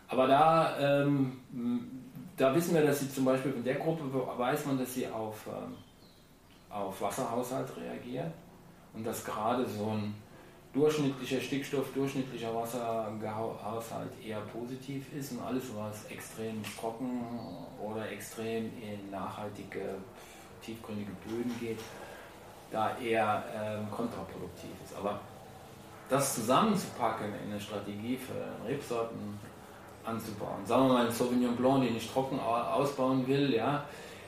Aber 0.09 0.28
da, 0.28 0.78
ähm, 0.80 1.38
da 2.36 2.53
wissen 2.53 2.74
wir, 2.74 2.86
dass 2.86 2.99
sie 2.99 3.09
zum 3.09 3.24
Beispiel 3.24 3.53
in 3.53 3.63
der 3.63 3.76
Gruppe 3.76 4.03
weiß 4.38 4.65
man, 4.65 4.78
dass 4.78 4.93
sie 4.93 5.07
auf, 5.07 5.47
ähm, 5.47 5.76
auf 6.69 7.01
Wasserhaushalt 7.01 7.69
reagiert 7.78 8.32
und 8.93 9.05
dass 9.05 9.24
gerade 9.24 9.65
so 9.69 9.91
ein 9.91 10.13
durchschnittlicher 10.74 11.39
Stickstoff, 11.39 11.93
durchschnittlicher 11.93 12.53
Wasserhaushalt 12.53 14.11
eher 14.26 14.41
positiv 14.41 15.05
ist 15.13 15.32
und 15.32 15.41
alles, 15.41 15.63
was 15.76 16.05
extrem 16.05 16.61
trocken 16.78 17.22
oder 17.82 18.09
extrem 18.11 18.65
in 18.82 19.09
nachhaltige, 19.09 19.95
tiefgründige 20.61 21.11
Böden 21.26 21.53
geht, 21.59 21.80
da 22.69 22.97
eher 22.97 23.43
ähm, 23.53 23.91
kontraproduktiv 23.91 24.72
ist. 24.84 24.95
Aber 24.97 25.19
das 26.12 26.36
zusammenzupacken 26.36 27.28
in 27.45 27.51
eine 27.51 27.59
Strategie 27.59 28.18
für 28.18 28.68
Rebsorten 28.68 29.39
anzubauen. 30.03 30.66
Sagen 30.66 30.88
wir 30.88 30.93
mal 30.93 31.05
einen 31.05 31.16
Sauvignon 31.16 31.55
Blanc, 31.55 31.84
den 31.84 31.95
ich 31.95 32.12
trocken 32.12 32.38
ausbauen 32.39 33.26
will, 33.28 33.53
ja, 33.53 33.86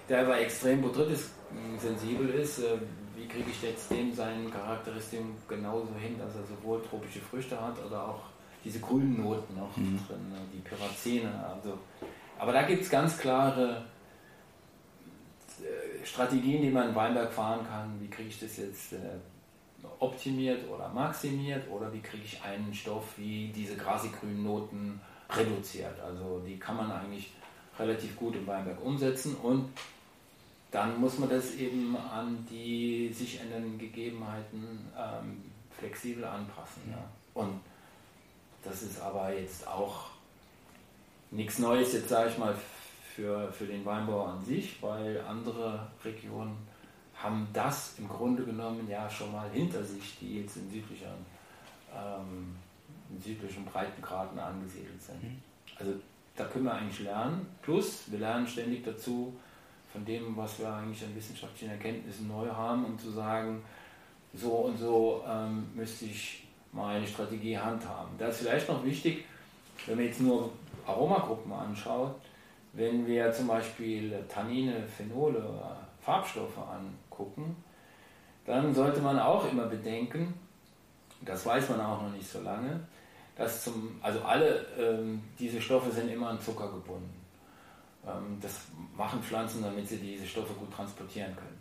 der 0.07 0.21
aber 0.21 0.39
extrem 0.39 0.81
botrytis 0.81 1.31
sensibel 1.77 2.29
ist. 2.29 2.59
Äh, 2.59 2.77
wie 3.15 3.27
kriege 3.27 3.49
ich 3.49 3.61
jetzt 3.61 3.91
dem 3.91 4.13
seinen 4.13 4.49
Charakteristiken 4.51 5.35
genauso 5.47 5.89
hin, 5.99 6.17
dass 6.17 6.35
er 6.35 6.43
sowohl 6.45 6.81
tropische 6.89 7.19
Früchte 7.19 7.59
hat 7.59 7.75
oder 7.85 8.07
auch 8.07 8.21
diese 8.63 8.79
grünen 8.79 9.21
Noten 9.21 9.55
noch 9.55 9.75
mhm. 9.75 9.99
drin, 10.07 10.29
ne, 10.29 10.39
die 10.53 10.59
Pyrazine. 10.59 11.31
Also. 11.53 11.77
Aber 12.39 12.53
da 12.53 12.63
gibt 12.63 12.83
es 12.83 12.89
ganz 12.89 13.17
klare 13.17 13.83
äh, 15.61 16.05
Strategien, 16.05 16.61
die 16.61 16.69
man 16.69 16.89
in 16.89 16.95
Weinberg 16.95 17.33
fahren 17.33 17.65
kann. 17.67 17.99
Wie 17.99 18.07
kriege 18.07 18.29
ich 18.29 18.39
das 18.39 18.55
jetzt 18.57 18.93
äh, 18.93 19.19
optimiert 19.99 20.69
oder 20.69 20.89
maximiert 20.89 21.69
oder 21.69 21.91
wie 21.93 22.01
kriege 22.01 22.23
ich 22.23 22.41
einen 22.43 22.73
Stoff 22.73 23.03
wie 23.17 23.51
diese 23.55 23.75
grasig-grünen 23.75 24.43
Noten 24.43 25.01
reduziert. 25.29 25.99
Also 25.99 26.41
die 26.45 26.57
kann 26.57 26.77
man 26.77 26.91
eigentlich 26.91 27.31
relativ 27.77 28.15
gut 28.15 28.35
im 28.35 28.45
Weinberg 28.45 28.83
umsetzen 28.83 29.35
und 29.35 29.69
dann 30.71 30.99
muss 30.99 31.19
man 31.19 31.29
das 31.29 31.55
eben 31.55 31.95
an 31.95 32.45
die 32.49 33.11
sich 33.13 33.39
ändernden 33.39 33.77
Gegebenheiten 33.77 34.91
ähm, 34.97 35.43
flexibel 35.77 36.25
anpassen. 36.25 36.81
Ja. 36.89 37.03
Und 37.33 37.59
das 38.63 38.81
ist 38.81 38.99
aber 38.99 39.33
jetzt 39.33 39.67
auch 39.67 40.05
nichts 41.31 41.59
Neues, 41.59 41.93
jetzt 41.93 42.09
sage 42.09 42.29
ich 42.29 42.37
mal, 42.37 42.55
für, 43.15 43.51
für 43.51 43.65
den 43.65 43.85
Weinbau 43.85 44.25
an 44.25 44.43
sich, 44.43 44.81
weil 44.81 45.21
andere 45.21 45.87
Regionen 46.03 46.57
haben 47.23 47.47
das 47.53 47.95
im 47.97 48.07
Grunde 48.09 48.43
genommen 48.43 48.87
ja 48.89 49.09
schon 49.09 49.31
mal 49.31 49.49
hinter 49.51 49.83
sich, 49.83 50.17
die 50.19 50.41
jetzt 50.41 50.57
in 50.57 50.69
südlichen, 50.69 51.07
ähm, 51.95 52.55
in 53.09 53.21
südlichen 53.21 53.63
Breitengraden 53.63 54.37
angesiedelt 54.37 55.01
sind. 55.01 55.23
Mhm. 55.23 55.41
Also 55.77 55.93
da 56.35 56.45
können 56.45 56.65
wir 56.65 56.73
eigentlich 56.73 56.99
lernen. 56.99 57.47
Plus, 57.61 58.11
wir 58.11 58.19
lernen 58.19 58.45
ständig 58.45 58.83
dazu 58.83 59.33
von 59.91 60.03
dem, 60.03 60.35
was 60.35 60.59
wir 60.59 60.73
eigentlich 60.73 61.03
an 61.03 61.15
wissenschaftlichen 61.15 61.71
Erkenntnissen 61.71 62.27
neu 62.27 62.49
haben, 62.49 62.83
um 62.85 62.99
zu 62.99 63.11
sagen, 63.11 63.63
so 64.33 64.49
und 64.49 64.77
so 64.77 65.23
ähm, 65.27 65.67
müsste 65.75 66.05
ich 66.05 66.47
meine 66.71 67.05
Strategie 67.05 67.57
handhaben. 67.57 68.17
Da 68.17 68.27
ist 68.27 68.39
vielleicht 68.39 68.67
noch 68.67 68.83
wichtig, 68.83 69.25
wenn 69.85 69.95
man 69.95 70.05
jetzt 70.05 70.19
nur 70.19 70.51
Aromagruppen 70.85 71.53
anschaut, 71.53 72.15
wenn 72.73 73.05
wir 73.05 73.31
zum 73.31 73.47
Beispiel 73.47 74.11
Tannine, 74.27 74.83
Phenole 74.97 75.37
oder 75.37 75.77
Farbstoffe 76.01 76.57
angucken, 77.13 77.55
dann 78.45 78.73
sollte 78.73 79.01
man 79.01 79.19
auch 79.19 79.49
immer 79.49 79.65
bedenken, 79.65 80.33
das 81.21 81.45
weiß 81.45 81.69
man 81.69 81.81
auch 81.81 82.01
noch 82.01 82.11
nicht 82.11 82.27
so 82.27 82.41
lange, 82.41 82.81
dass 83.35 83.63
zum, 83.63 83.99
also 84.01 84.21
alle 84.21 84.65
ähm, 84.77 85.23
diese 85.39 85.61
Stoffe 85.61 85.91
sind 85.91 86.09
immer 86.09 86.29
an 86.29 86.41
Zucker 86.41 86.69
gebunden. 86.71 87.25
Ähm, 88.05 88.37
das 88.41 88.59
machen 88.95 89.23
Pflanzen, 89.23 89.63
damit 89.63 89.87
sie 89.87 89.97
diese 89.97 90.27
Stoffe 90.27 90.53
gut 90.53 90.71
transportieren 90.73 91.35
können. 91.35 91.59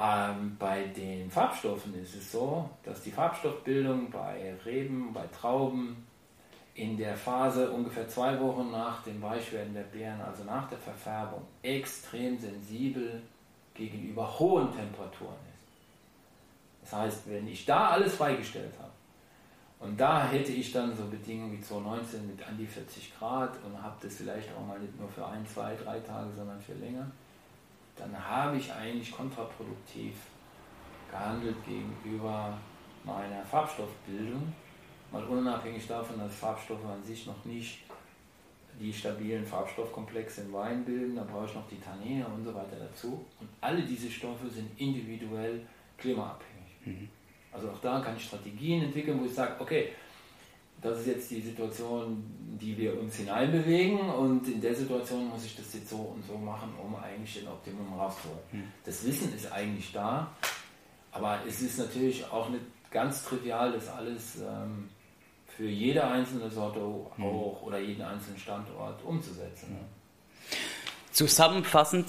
Ähm, 0.00 0.56
bei 0.58 0.84
den 0.88 1.30
Farbstoffen 1.30 1.94
ist 2.02 2.14
es 2.14 2.32
so, 2.32 2.68
dass 2.82 3.02
die 3.02 3.10
Farbstoffbildung 3.10 4.10
bei 4.10 4.54
Reben, 4.64 5.12
bei 5.12 5.26
Trauben 5.28 6.04
in 6.74 6.96
der 6.96 7.16
Phase 7.16 7.70
ungefähr 7.70 8.08
zwei 8.08 8.38
Wochen 8.40 8.70
nach 8.70 9.02
dem 9.02 9.22
Weichwerden 9.22 9.74
der 9.74 9.82
Beeren, 9.82 10.20
also 10.20 10.44
nach 10.44 10.68
der 10.68 10.78
Verfärbung, 10.78 11.42
extrem 11.62 12.38
sensibel 12.38 13.22
gegenüber 13.78 14.38
hohen 14.38 14.70
Temperaturen 14.74 15.32
ist. 15.32 16.82
Das 16.82 17.00
heißt, 17.00 17.30
wenn 17.30 17.46
ich 17.48 17.64
da 17.64 17.90
alles 17.90 18.16
freigestellt 18.16 18.74
habe 18.78 18.90
und 19.80 19.98
da 19.98 20.26
hätte 20.26 20.52
ich 20.52 20.72
dann 20.72 20.94
so 20.96 21.04
Bedingungen 21.04 21.52
wie 21.52 21.60
2019 21.60 22.26
mit 22.26 22.46
an 22.46 22.58
die 22.58 22.66
40 22.66 23.16
Grad 23.16 23.52
und 23.64 23.80
habe 23.80 23.96
das 24.02 24.16
vielleicht 24.16 24.48
auch 24.54 24.66
mal 24.66 24.78
nicht 24.78 24.98
nur 24.98 25.08
für 25.08 25.26
ein, 25.26 25.46
zwei, 25.46 25.76
drei 25.76 26.00
Tage, 26.00 26.30
sondern 26.36 26.60
für 26.60 26.74
länger, 26.74 27.08
dann 27.96 28.12
habe 28.18 28.56
ich 28.56 28.72
eigentlich 28.72 29.12
kontraproduktiv 29.12 30.14
gehandelt 31.10 31.56
gegenüber 31.64 32.58
meiner 33.04 33.44
Farbstoffbildung, 33.44 34.52
mal 35.12 35.24
unabhängig 35.24 35.86
davon, 35.86 36.18
dass 36.18 36.34
Farbstoffe 36.34 36.84
an 36.84 37.02
sich 37.02 37.26
noch 37.26 37.44
nicht 37.44 37.87
die 38.80 38.92
stabilen 38.92 39.44
Farbstoffkomplexe 39.44 40.42
im 40.42 40.52
Wein 40.52 40.84
bilden, 40.84 41.16
da 41.16 41.24
brauche 41.24 41.46
ich 41.46 41.54
noch 41.54 41.68
die 41.68 41.80
Tannine 41.80 42.26
und 42.26 42.44
so 42.44 42.54
weiter 42.54 42.76
dazu. 42.78 43.24
Und 43.40 43.48
alle 43.60 43.82
diese 43.82 44.10
Stoffe 44.10 44.48
sind 44.48 44.68
individuell 44.78 45.60
klimaabhängig. 45.98 46.76
Mhm. 46.84 47.08
Also 47.52 47.70
auch 47.70 47.80
da 47.80 48.00
kann 48.00 48.16
ich 48.16 48.24
Strategien 48.24 48.84
entwickeln, 48.84 49.20
wo 49.20 49.26
ich 49.26 49.34
sage, 49.34 49.54
okay, 49.58 49.88
das 50.80 51.00
ist 51.00 51.06
jetzt 51.06 51.30
die 51.30 51.40
Situation, 51.40 52.22
die 52.60 52.76
wir 52.76 52.98
uns 53.00 53.16
hineinbewegen 53.16 53.98
und 53.98 54.46
in 54.46 54.60
der 54.60 54.74
Situation 54.74 55.28
muss 55.28 55.44
ich 55.44 55.56
das 55.56 55.74
jetzt 55.74 55.88
so 55.88 55.96
und 55.96 56.24
so 56.24 56.38
machen, 56.38 56.72
um 56.82 56.94
eigentlich 56.94 57.40
den 57.40 57.48
Optimum 57.48 57.98
rauszuholen. 57.98 58.40
Hm. 58.52 58.62
Das 58.84 59.04
Wissen 59.04 59.34
ist 59.34 59.50
eigentlich 59.50 59.92
da, 59.92 60.30
aber 61.10 61.40
es 61.48 61.60
ist 61.62 61.78
natürlich 61.78 62.24
auch 62.30 62.48
nicht 62.48 62.62
ganz 62.90 63.24
trivial, 63.24 63.72
das 63.72 63.88
alles 63.88 64.36
ähm, 64.36 64.88
für 65.58 65.68
jede 65.68 66.06
einzelne 66.06 66.48
Sorte 66.48 66.78
auch 66.80 67.62
oder 67.62 67.78
jeden 67.80 68.02
einzelnen 68.02 68.38
Standort 68.38 69.04
umzusetzen. 69.04 69.76
Zusammenfassend 71.10 72.06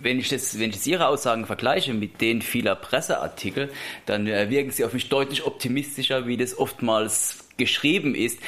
wenn 0.00 0.18
ich, 0.18 0.28
das, 0.28 0.58
wenn 0.58 0.70
ich 0.70 0.76
jetzt 0.76 0.86
Ihre 0.86 1.06
Aussagen 1.08 1.46
vergleiche 1.46 1.92
mit 1.92 2.20
denen 2.20 2.42
vieler 2.42 2.76
Presseartikel, 2.76 3.70
dann 4.06 4.26
äh, 4.26 4.50
wirken 4.50 4.70
Sie 4.70 4.84
auf 4.84 4.92
mich 4.92 5.08
deutlich 5.08 5.44
optimistischer, 5.44 6.26
wie 6.26 6.36
das 6.36 6.56
oftmals 6.56 7.48
geschrieben 7.56 8.14
ist. 8.14 8.38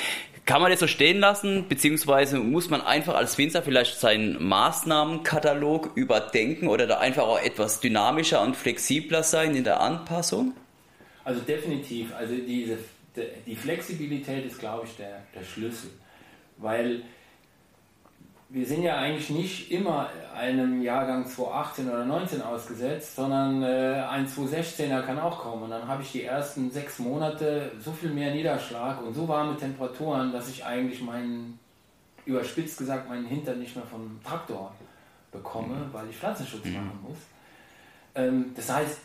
Kann 0.46 0.62
man 0.62 0.70
das 0.70 0.80
so 0.80 0.86
stehen 0.86 1.20
lassen, 1.20 1.66
beziehungsweise 1.68 2.38
muss 2.38 2.70
man 2.70 2.80
einfach 2.80 3.14
als 3.14 3.36
Winzer 3.38 3.62
vielleicht 3.62 4.00
seinen 4.00 4.42
Maßnahmenkatalog 4.42 5.92
überdenken 5.94 6.68
oder 6.68 6.86
da 6.86 6.98
einfach 6.98 7.24
auch 7.24 7.40
etwas 7.40 7.80
dynamischer 7.80 8.42
und 8.42 8.56
flexibler 8.56 9.22
sein 9.22 9.54
in 9.54 9.64
der 9.64 9.80
Anpassung? 9.80 10.54
Also 11.24 11.40
definitiv. 11.42 12.14
Also 12.16 12.34
diese, 12.34 12.78
die 13.46 13.56
Flexibilität 13.56 14.46
ist, 14.46 14.58
glaube 14.58 14.86
ich, 14.86 14.96
der, 14.96 15.22
der 15.34 15.44
Schlüssel. 15.44 15.90
Weil 16.56 17.02
wir 18.52 18.66
sind 18.66 18.82
ja 18.82 18.96
eigentlich 18.96 19.30
nicht 19.30 19.70
immer 19.70 20.10
einem 20.34 20.82
Jahrgang 20.82 21.24
2018 21.24 21.88
oder 21.88 22.04
19 22.04 22.42
ausgesetzt, 22.42 23.14
sondern 23.14 23.62
äh, 23.62 24.04
ein 24.10 24.26
2016er 24.26 25.02
kann 25.02 25.20
auch 25.20 25.38
kommen. 25.38 25.64
Und 25.64 25.70
dann 25.70 25.86
habe 25.86 26.02
ich 26.02 26.10
die 26.10 26.24
ersten 26.24 26.70
sechs 26.70 26.98
Monate 26.98 27.70
so 27.78 27.92
viel 27.92 28.10
mehr 28.10 28.34
Niederschlag 28.34 29.00
und 29.02 29.14
so 29.14 29.28
warme 29.28 29.56
Temperaturen, 29.56 30.32
dass 30.32 30.48
ich 30.48 30.64
eigentlich 30.64 31.00
meinen, 31.00 31.60
überspitzt 32.24 32.78
gesagt, 32.78 33.08
meinen 33.08 33.26
Hintern 33.26 33.60
nicht 33.60 33.76
mehr 33.76 33.86
vom 33.86 34.18
Traktor 34.24 34.74
bekomme, 35.30 35.76
mhm. 35.76 35.92
weil 35.92 36.10
ich 36.10 36.16
Pflanzenschutz 36.16 36.64
mhm. 36.64 36.74
machen 36.74 36.98
muss. 37.08 37.18
Ähm, 38.16 38.52
das 38.56 38.72
heißt, 38.72 38.98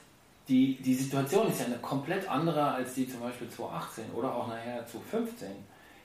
die, 0.47 0.75
die 0.81 0.93
Situation 0.93 1.47
ist 1.47 1.59
ja 1.59 1.65
eine 1.65 1.77
komplett 1.77 2.29
andere 2.29 2.73
als 2.73 2.93
die 2.93 3.07
zum 3.07 3.21
Beispiel 3.21 3.49
2018 3.49 4.11
oder 4.13 4.33
auch 4.33 4.47
nachher 4.47 4.85
2015. 4.85 5.47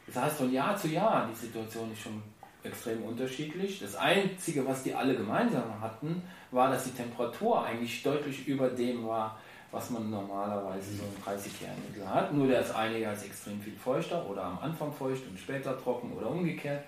Das 0.06 0.16
heißt, 0.16 0.36
von 0.38 0.52
Jahr 0.52 0.76
zu 0.76 0.88
Jahr 0.88 1.28
die 1.30 1.36
Situation 1.36 1.92
ist 1.92 2.00
schon 2.00 2.22
extrem 2.62 3.02
unterschiedlich. 3.04 3.80
Das 3.80 3.96
Einzige, 3.96 4.66
was 4.66 4.82
die 4.82 4.94
alle 4.94 5.14
gemeinsam 5.14 5.80
hatten, 5.80 6.22
war, 6.50 6.70
dass 6.70 6.84
die 6.84 6.90
Temperatur 6.90 7.64
eigentlich 7.64 8.02
deutlich 8.02 8.46
über 8.46 8.68
dem 8.68 9.06
war, 9.06 9.38
was 9.70 9.90
man 9.90 10.10
normalerweise 10.10 10.94
so 10.94 11.04
im 11.04 11.22
30-Jährigen 11.22 12.12
hat. 12.12 12.32
Nur 12.34 12.48
der 12.48 12.60
ist 12.60 12.74
als 12.74 13.22
extrem 13.22 13.60
viel 13.60 13.76
feuchter 13.76 14.28
oder 14.28 14.44
am 14.44 14.58
Anfang 14.58 14.92
feucht 14.92 15.26
und 15.28 15.38
später 15.38 15.78
trocken 15.78 16.12
oder 16.12 16.30
umgekehrt. 16.30 16.84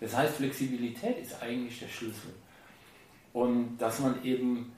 Das 0.00 0.16
heißt, 0.16 0.36
Flexibilität 0.36 1.18
ist 1.18 1.40
eigentlich 1.42 1.78
der 1.78 1.88
Schlüssel. 1.88 2.34
Und 3.32 3.78
dass 3.78 4.00
man 4.00 4.22
eben, 4.24 4.72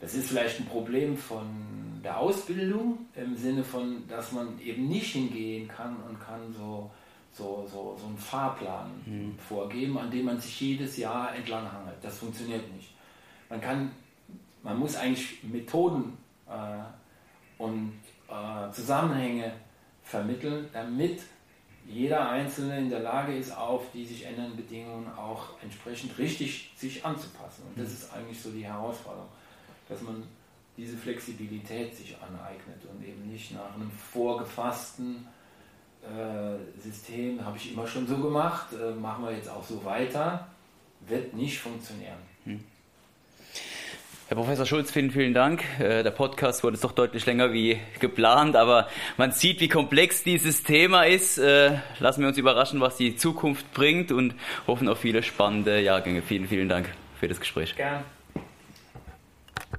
das 0.00 0.14
ist 0.14 0.28
vielleicht 0.28 0.60
ein 0.60 0.66
Problem 0.66 1.16
von 1.16 2.00
der 2.02 2.18
Ausbildung 2.18 3.06
im 3.14 3.36
Sinne 3.36 3.62
von, 3.62 4.06
dass 4.08 4.32
man 4.32 4.58
eben 4.60 4.88
nicht 4.88 5.12
hingehen 5.12 5.68
kann 5.68 5.96
und 6.08 6.18
kann 6.18 6.52
so 6.52 6.90
so, 7.32 7.66
so, 7.70 7.96
so 7.98 8.06
einen 8.06 8.18
Fahrplan 8.18 8.90
mhm. 9.06 9.38
vorgeben, 9.38 9.98
an 9.98 10.10
dem 10.10 10.26
man 10.26 10.40
sich 10.40 10.60
jedes 10.60 10.96
Jahr 10.96 11.34
entlanghangelt. 11.34 11.96
Das 12.02 12.18
funktioniert 12.18 12.72
nicht. 12.74 12.92
Man 13.48 13.60
kann, 13.60 13.90
man 14.62 14.78
muss 14.78 14.96
eigentlich 14.96 15.42
Methoden 15.42 16.16
äh, 16.48 17.62
und 17.62 17.92
äh, 18.28 18.70
Zusammenhänge 18.72 19.52
vermitteln, 20.02 20.68
damit 20.72 21.22
jeder 21.86 22.28
Einzelne 22.28 22.78
in 22.78 22.90
der 22.90 23.00
Lage 23.00 23.36
ist, 23.36 23.56
auf 23.56 23.82
die 23.92 24.04
sich 24.04 24.26
ändernden 24.26 24.56
Bedingungen 24.56 25.08
auch 25.16 25.60
entsprechend 25.62 26.16
richtig 26.18 26.72
sich 26.76 27.04
anzupassen. 27.04 27.64
Und 27.68 27.78
das 27.78 27.88
mhm. 27.88 27.94
ist 27.94 28.12
eigentlich 28.12 28.40
so 28.40 28.50
die 28.50 28.64
Herausforderung, 28.64 29.28
dass 29.90 30.00
man 30.00 30.22
diese 30.76 30.96
Flexibilität 30.96 31.94
sich 31.94 32.16
aneignet 32.16 32.80
und 32.90 33.06
eben 33.06 33.30
nicht 33.30 33.52
nach 33.52 33.74
einem 33.74 33.90
vorgefassten 33.90 35.26
äh, 36.02 36.80
System 36.80 37.44
habe 37.44 37.58
ich 37.58 37.72
immer 37.72 37.86
schon 37.86 38.06
so 38.06 38.16
gemacht, 38.16 38.68
äh, 38.72 38.92
machen 38.92 39.24
wir 39.24 39.32
jetzt 39.32 39.50
auch 39.50 39.62
so 39.62 39.84
weiter, 39.84 40.46
wird 41.06 41.34
nicht 41.34 41.58
funktionieren. 41.58 42.16
Hm. 42.44 42.64
Herr 44.28 44.36
Professor 44.36 44.64
Schulz, 44.64 44.90
vielen, 44.92 45.10
vielen 45.10 45.34
Dank. 45.34 45.62
Äh, 45.78 46.02
der 46.02 46.12
Podcast 46.12 46.64
wurde 46.64 46.78
doch 46.78 46.92
deutlich 46.92 47.26
länger 47.26 47.52
wie 47.52 47.78
geplant, 47.98 48.56
aber 48.56 48.88
man 49.18 49.32
sieht, 49.32 49.60
wie 49.60 49.68
komplex 49.68 50.22
dieses 50.22 50.62
Thema 50.62 51.02
ist. 51.02 51.36
Lassen 51.36 52.22
wir 52.22 52.28
uns 52.28 52.38
überraschen, 52.38 52.80
was 52.80 52.96
die 52.96 53.16
Zukunft 53.16 53.74
bringt 53.74 54.12
und 54.12 54.34
hoffen 54.66 54.88
auf 54.88 55.00
viele 55.00 55.22
spannende 55.22 55.80
Jahrgänge. 55.80 56.22
Vielen, 56.22 56.48
vielen 56.48 56.68
Dank 56.68 56.88
für 57.18 57.28
das 57.28 57.40
Gespräch. 57.40 57.76
Gerne. 57.76 58.04